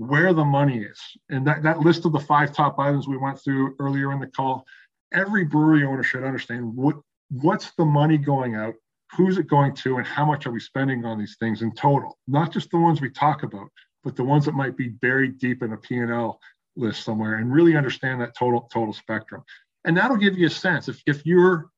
where 0.07 0.33
the 0.33 0.43
money 0.43 0.79
is. 0.79 0.99
And 1.29 1.45
that, 1.45 1.61
that 1.61 1.81
list 1.81 2.05
of 2.05 2.11
the 2.11 2.19
five 2.19 2.53
top 2.53 2.79
items 2.79 3.07
we 3.07 3.17
went 3.17 3.39
through 3.39 3.75
earlier 3.79 4.11
in 4.11 4.19
the 4.19 4.27
call, 4.27 4.65
every 5.13 5.43
brewery 5.43 5.85
owner 5.85 6.03
should 6.03 6.23
understand 6.23 6.75
what 6.75 6.95
what's 7.29 7.71
the 7.75 7.85
money 7.85 8.17
going 8.17 8.55
out, 8.55 8.73
who's 9.11 9.37
it 9.37 9.47
going 9.47 9.73
to, 9.75 9.97
and 9.97 10.07
how 10.07 10.25
much 10.25 10.45
are 10.45 10.51
we 10.51 10.59
spending 10.59 11.05
on 11.05 11.17
these 11.17 11.37
things 11.39 11.61
in 11.61 11.73
total? 11.75 12.17
Not 12.27 12.51
just 12.51 12.71
the 12.71 12.79
ones 12.79 12.99
we 12.99 13.09
talk 13.09 13.43
about, 13.43 13.69
but 14.03 14.15
the 14.15 14.23
ones 14.23 14.45
that 14.45 14.55
might 14.55 14.75
be 14.75 14.89
buried 14.89 15.37
deep 15.37 15.61
in 15.61 15.71
a 15.71 15.77
P&L 15.77 16.39
list 16.75 17.03
somewhere 17.03 17.35
and 17.35 17.53
really 17.53 17.77
understand 17.77 18.19
that 18.21 18.35
total 18.37 18.67
total 18.73 18.93
spectrum. 18.93 19.43
And 19.85 19.95
that'll 19.95 20.17
give 20.17 20.37
you 20.37 20.47
a 20.47 20.49
sense. 20.49 20.89
If, 20.89 21.01
if 21.05 21.25
your 21.25 21.69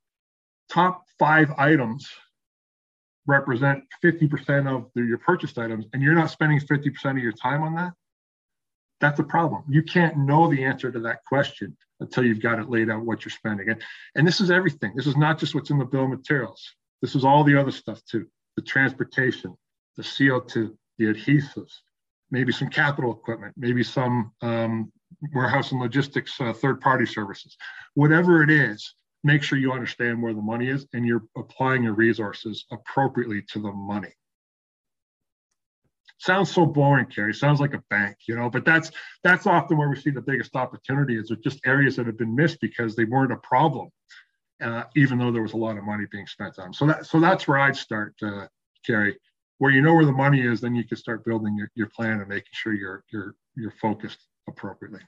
top 0.69 1.03
five 1.19 1.51
items 1.57 2.07
represent 3.28 3.84
50% 4.03 4.67
of 4.67 4.89
the, 4.95 5.03
your 5.03 5.17
purchased 5.17 5.57
items 5.57 5.86
and 5.93 6.01
you're 6.01 6.15
not 6.15 6.32
spending 6.32 6.59
50% 6.59 7.11
of 7.11 7.17
your 7.17 7.32
time 7.34 7.63
on 7.63 7.76
that, 7.76 7.93
that's 9.04 9.20
a 9.20 9.24
problem. 9.24 9.64
You 9.68 9.84
can't 9.84 10.18
know 10.18 10.49
the 10.49 10.64
answer 10.64 10.89
to 10.89 10.99
that 11.01 11.26
question 11.26 11.76
until 11.99 12.24
you've 12.24 12.41
got 12.41 12.58
it 12.58 12.70
laid 12.70 12.89
out 12.89 13.06
what 13.06 13.26
you're 13.26 13.32
spending. 13.32 13.70
And, 13.70 13.84
and 14.16 14.26
this 14.26 14.39
is 14.39 14.49
everything. 14.49 14.93
This 14.95 15.08
is 15.08 15.18
not 15.18 15.38
just 15.38 15.54
what's 15.54 15.72
in 15.72 15.78
the 15.78 15.86
bill 15.86 16.06
of 16.06 16.10
materials. 16.10 16.64
This 17.01 17.14
is 17.14 17.26
all 17.26 17.43
the 17.43 17.60
other 17.60 17.72
stuff 17.72 18.01
too. 18.10 18.28
The 18.56 18.62
transportation, 18.62 19.56
the 19.97 20.04
CO2, 20.04 20.74
the 20.97 21.06
adhesives, 21.06 21.74
maybe 22.32 22.54
some 22.54 22.70
capital 22.70 23.12
equipment, 23.12 23.54
maybe 23.58 23.84
some 23.84 24.32
um, 24.41 24.89
warehouse 25.34 25.74
and 25.74 25.82
logistics 25.82 26.39
uh, 26.39 26.54
third 26.54 26.80
party 26.80 27.06
services. 27.06 27.58
Whatever 27.95 28.41
it 28.41 28.49
is, 28.49 28.95
make 29.26 29.43
sure 29.43 29.58
you 29.58 29.74
understand 29.74 30.22
where 30.22 30.34
the 30.34 30.41
money 30.41 30.70
is 30.70 30.86
and 30.93 31.06
you're 31.06 31.24
applying 31.38 31.84
your 31.84 31.93
resources 31.93 32.66
appropriately 32.72 33.41
to 33.49 33.60
the 33.60 33.72
money. 33.72 34.14
Sounds 36.24 36.49
so 36.49 36.65
boring, 36.65 37.07
Kerry. 37.07 37.34
Sounds 37.34 37.59
like 37.59 37.74
a 37.74 37.84
bank, 37.89 38.15
you 38.30 38.36
know, 38.38 38.49
but 38.49 38.63
that's 38.63 38.91
that's 39.26 39.45
often 39.45 39.76
where 39.78 39.89
we 39.89 39.97
see 39.99 40.09
the 40.09 40.21
biggest 40.21 40.55
opportunity 40.55 41.17
is 41.17 41.30
just 41.43 41.59
areas 41.65 41.97
that 41.97 42.05
have 42.05 42.17
been 42.17 42.34
missed 42.34 42.61
because 42.61 42.95
they 42.95 43.03
weren't 43.03 43.34
a 43.34 43.38
problem, 43.38 43.89
uh, 44.61 44.84
even 44.95 45.17
though 45.17 45.34
there 45.34 45.41
was 45.41 45.51
a 45.51 45.57
lot 45.57 45.78
of 45.78 45.84
money 45.84 46.05
being 46.13 46.26
spent 46.26 46.57
on 46.59 46.67
them. 46.67 46.74
So 46.74 46.86
that 46.88 47.05
so 47.05 47.19
that's 47.19 47.45
where 47.45 47.59
I'd 47.59 47.76
start, 47.76 48.13
uh, 48.21 48.47
Kerry. 48.86 49.17
Where 49.57 49.71
you 49.71 49.82
know 49.82 49.95
where 49.95 50.05
the 50.05 50.13
money 50.13 50.39
is, 50.39 50.61
then 50.61 50.76
you 50.76 50.86
can 50.86 50.95
start 50.95 51.26
building 51.26 51.57
your, 51.57 51.69
your 51.76 51.89
plan 51.89 52.21
and 52.21 52.30
making 52.30 52.53
sure 52.53 52.74
you're 52.74 53.03
you're 53.11 53.36
you're 53.57 53.74
focused 53.82 54.26
appropriately. 54.47 55.01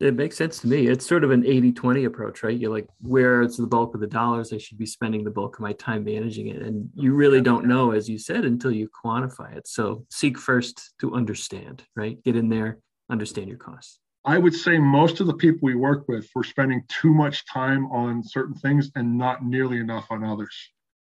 It 0.00 0.14
makes 0.14 0.36
sense 0.36 0.60
to 0.60 0.68
me. 0.68 0.86
It's 0.86 1.06
sort 1.06 1.24
of 1.24 1.32
an 1.32 1.44
80 1.44 1.72
20 1.72 2.04
approach, 2.04 2.42
right? 2.44 2.56
You're 2.56 2.70
like, 2.70 2.86
where 3.00 3.42
it's 3.42 3.56
the 3.56 3.66
bulk 3.66 3.94
of 3.94 4.00
the 4.00 4.06
dollars, 4.06 4.52
I 4.52 4.58
should 4.58 4.78
be 4.78 4.86
spending 4.86 5.24
the 5.24 5.30
bulk 5.30 5.56
of 5.56 5.60
my 5.60 5.72
time 5.72 6.04
managing 6.04 6.48
it. 6.48 6.62
And 6.62 6.88
you 6.94 7.14
really 7.14 7.40
don't 7.40 7.66
know, 7.66 7.90
as 7.90 8.08
you 8.08 8.16
said, 8.16 8.44
until 8.44 8.70
you 8.70 8.88
quantify 9.04 9.56
it. 9.56 9.66
So 9.66 10.06
seek 10.10 10.38
first 10.38 10.94
to 11.00 11.14
understand, 11.14 11.82
right? 11.96 12.22
Get 12.22 12.36
in 12.36 12.48
there, 12.48 12.78
understand 13.10 13.48
your 13.48 13.58
costs. 13.58 13.98
I 14.24 14.38
would 14.38 14.54
say 14.54 14.78
most 14.78 15.20
of 15.20 15.26
the 15.26 15.34
people 15.34 15.60
we 15.62 15.74
work 15.74 16.06
with 16.06 16.28
were 16.34 16.44
spending 16.44 16.82
too 16.88 17.12
much 17.12 17.44
time 17.46 17.86
on 17.90 18.22
certain 18.22 18.54
things 18.54 18.90
and 18.94 19.18
not 19.18 19.44
nearly 19.44 19.78
enough 19.78 20.06
on 20.10 20.22
others 20.22 20.54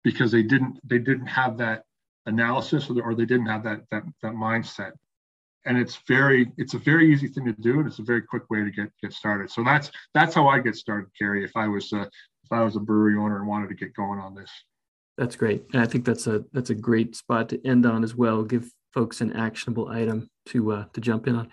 because 0.04 0.32
they 0.32 0.44
didn't 0.44 0.80
they 0.86 1.00
didn't 1.00 1.28
have 1.28 1.58
that 1.58 1.84
analysis 2.26 2.90
or, 2.90 3.02
or 3.02 3.16
they 3.16 3.26
didn't 3.26 3.48
have 3.48 3.64
that, 3.64 3.82
that 3.92 4.04
that 4.22 4.34
mindset 4.34 4.92
and 5.68 5.78
it's 5.78 6.00
very 6.08 6.52
it's 6.58 6.74
a 6.74 6.80
very 6.80 7.12
easy 7.12 7.28
thing 7.28 7.46
to 7.46 7.54
do 7.54 7.80
and 7.80 7.88
it's 7.88 8.00
a 8.00 8.04
very 8.04 8.22
quick 8.22 8.50
way 8.50 8.64
to 8.64 8.72
get 8.72 8.90
get 9.02 9.14
started. 9.14 9.52
So 9.52 9.64
that's 9.64 9.92
that's 10.14 10.34
how 10.34 10.48
i 10.48 10.60
get 10.60 10.76
started 10.76 11.10
Kerry 11.18 11.44
if 11.44 11.56
i 11.56 11.68
was 11.68 11.92
uh, 11.94 12.06
if 12.44 12.52
i 12.52 12.64
was 12.64 12.76
a 12.76 12.80
brewery 12.80 13.18
owner 13.18 13.38
and 13.38 13.48
wanted 13.48 13.70
to 13.70 13.76
get 13.76 13.94
going 13.94 14.20
on 14.20 14.34
this. 14.34 14.50
That's 15.18 15.36
great. 15.36 15.66
And 15.74 15.82
i 15.82 15.86
think 15.86 16.06
that's 16.06 16.26
a 16.28 16.46
that's 16.54 16.70
a 16.70 16.76
great 16.76 17.16
spot 17.16 17.50
to 17.50 17.68
end 17.68 17.86
on 17.86 18.04
as 18.04 18.16
well. 18.16 18.44
Give 18.44 18.72
folks 18.94 19.22
an 19.22 19.34
actionable 19.34 19.90
item 19.90 20.30
to 20.48 20.72
uh, 20.72 20.86
to 20.94 21.02
jump 21.02 21.28
in 21.28 21.36
on. 21.36 21.50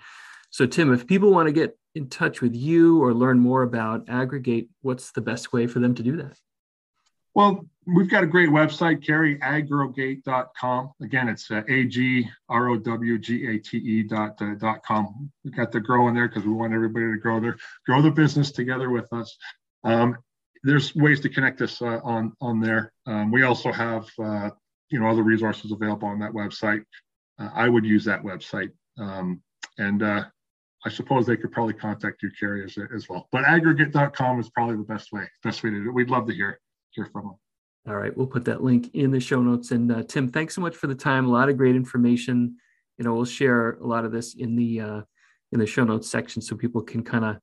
So 0.49 0.65
tim 0.65 0.93
if 0.93 1.05
people 1.05 1.31
want 1.31 1.47
to 1.47 1.53
get 1.53 1.77
in 1.93 2.09
touch 2.09 2.41
with 2.41 2.55
you 2.55 3.01
or 3.01 3.13
learn 3.13 3.39
more 3.39 3.63
about 3.63 4.05
Agrowgate 4.07 4.69
what's 4.81 5.11
the 5.11 5.21
best 5.21 5.53
way 5.53 5.67
for 5.67 5.79
them 5.79 5.95
to 5.95 6.03
do 6.03 6.17
that 6.17 6.37
well, 7.35 7.65
we've 7.85 8.09
got 8.09 8.23
a 8.23 8.27
great 8.27 8.49
website, 8.49 9.05
Kerry 9.05 9.37
agrowgate.com. 9.39 10.91
Again, 11.01 11.27
it's 11.27 11.51
uh, 11.51 11.61
A-G-R-O-W-G-A-T-E 11.69 12.23
dot, 14.03 14.41
uh, 14.41 14.55
dot 14.55 14.81
com. 14.83 15.31
We 15.43 15.51
got 15.51 15.71
the 15.73 15.81
grow 15.81 16.07
in 16.07 16.15
there 16.15 16.29
because 16.29 16.45
we 16.45 16.53
want 16.53 16.73
everybody 16.73 17.05
to 17.11 17.17
grow 17.17 17.39
their, 17.41 17.57
grow 17.85 18.01
the 18.01 18.09
business 18.09 18.51
together 18.51 18.89
with 18.89 19.11
us. 19.13 19.37
Um, 19.83 20.17
there's 20.63 20.95
ways 20.95 21.19
to 21.21 21.29
connect 21.29 21.61
us 21.61 21.81
uh, 21.81 21.99
on, 22.03 22.33
on 22.41 22.59
there. 22.61 22.91
Um, 23.05 23.31
we 23.31 23.43
also 23.43 23.71
have, 23.71 24.07
uh, 24.17 24.49
you 24.89 24.99
know, 24.99 25.07
other 25.07 25.23
resources 25.23 25.71
available 25.71 26.07
on 26.07 26.19
that 26.19 26.31
website. 26.31 26.83
Uh, 27.37 27.49
I 27.53 27.69
would 27.69 27.85
use 27.85 28.05
that 28.05 28.23
website. 28.23 28.71
Um, 28.97 29.43
and 29.77 30.01
uh, 30.01 30.23
I 30.85 30.89
suppose 30.89 31.27
they 31.27 31.35
could 31.37 31.51
probably 31.51 31.73
contact 31.73 32.23
you, 32.23 32.31
Kerry, 32.39 32.63
as, 32.63 32.77
as 32.95 33.09
well. 33.09 33.27
But 33.31 33.43
agrowgate.com 33.43 34.39
is 34.39 34.49
probably 34.49 34.77
the 34.77 34.83
best 34.83 35.11
way, 35.11 35.27
best 35.43 35.63
way 35.63 35.71
to 35.71 35.83
do 35.83 35.89
it. 35.89 35.93
We'd 35.93 36.09
love 36.09 36.27
to 36.27 36.33
hear 36.33 36.59
hear 36.95 37.05
from 37.11 37.23
them. 37.23 37.35
All 37.87 37.95
right, 37.95 38.15
we'll 38.17 38.27
put 38.27 38.45
that 38.45 38.63
link 38.63 38.89
in 38.95 39.11
the 39.11 39.19
show 39.19 39.41
notes. 39.41 39.71
And 39.71 39.91
uh, 39.91 40.03
Tim, 40.03 40.29
thanks 40.29 40.55
so 40.55 40.61
much 40.61 40.75
for 40.75 40.87
the 40.87 40.95
time. 40.95 41.27
A 41.27 41.31
lot 41.31 41.49
of 41.49 41.57
great 41.57 41.75
information. 41.75 42.55
You 42.97 43.05
know, 43.05 43.13
we'll 43.13 43.25
share 43.25 43.73
a 43.73 43.85
lot 43.85 44.05
of 44.05 44.11
this 44.11 44.33
in 44.35 44.55
the 44.55 44.81
uh, 44.81 45.01
in 45.51 45.59
the 45.59 45.67
show 45.67 45.83
notes 45.83 46.09
section 46.09 46.41
so 46.41 46.55
people 46.55 46.81
can 46.81 47.03
kind 47.03 47.25
of 47.25 47.37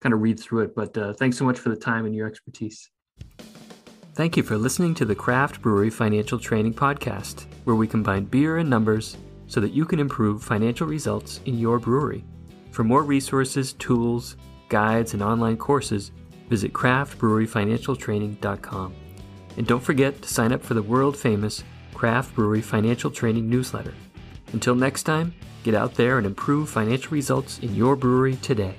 kind 0.00 0.14
of 0.14 0.20
read 0.20 0.38
through 0.38 0.60
it. 0.60 0.74
But 0.76 0.96
uh, 0.96 1.14
thanks 1.14 1.36
so 1.36 1.44
much 1.44 1.58
for 1.58 1.70
the 1.70 1.76
time 1.76 2.06
and 2.06 2.14
your 2.14 2.28
expertise. 2.28 2.90
Thank 4.14 4.36
you 4.36 4.42
for 4.42 4.56
listening 4.56 4.94
to 4.96 5.04
the 5.04 5.14
Craft 5.14 5.62
Brewery 5.62 5.90
Financial 5.90 6.38
Training 6.38 6.74
Podcast, 6.74 7.46
where 7.64 7.76
we 7.76 7.86
combine 7.86 8.24
beer 8.24 8.58
and 8.58 8.68
numbers 8.68 9.16
so 9.46 9.60
that 9.60 9.72
you 9.72 9.84
can 9.84 9.98
improve 9.98 10.42
financial 10.42 10.86
results 10.86 11.40
in 11.46 11.58
your 11.58 11.78
brewery. 11.78 12.24
For 12.70 12.84
more 12.84 13.02
resources, 13.02 13.72
tools, 13.74 14.36
guides, 14.68 15.14
and 15.14 15.22
online 15.22 15.56
courses, 15.56 16.12
visit 16.48 16.72
craftbreweryfinancialtraining.com. 16.72 18.94
And 19.56 19.66
don't 19.66 19.82
forget 19.82 20.22
to 20.22 20.28
sign 20.28 20.52
up 20.52 20.62
for 20.62 20.74
the 20.74 20.82
world 20.82 21.16
famous 21.16 21.64
Craft 21.94 22.34
Brewery 22.34 22.62
Financial 22.62 23.10
Training 23.10 23.50
newsletter. 23.50 23.94
Until 24.52 24.74
next 24.74 25.02
time, 25.02 25.34
get 25.64 25.74
out 25.74 25.94
there 25.94 26.18
and 26.18 26.26
improve 26.26 26.70
financial 26.70 27.10
results 27.10 27.58
in 27.58 27.74
your 27.74 27.96
brewery 27.96 28.36
today. 28.36 28.76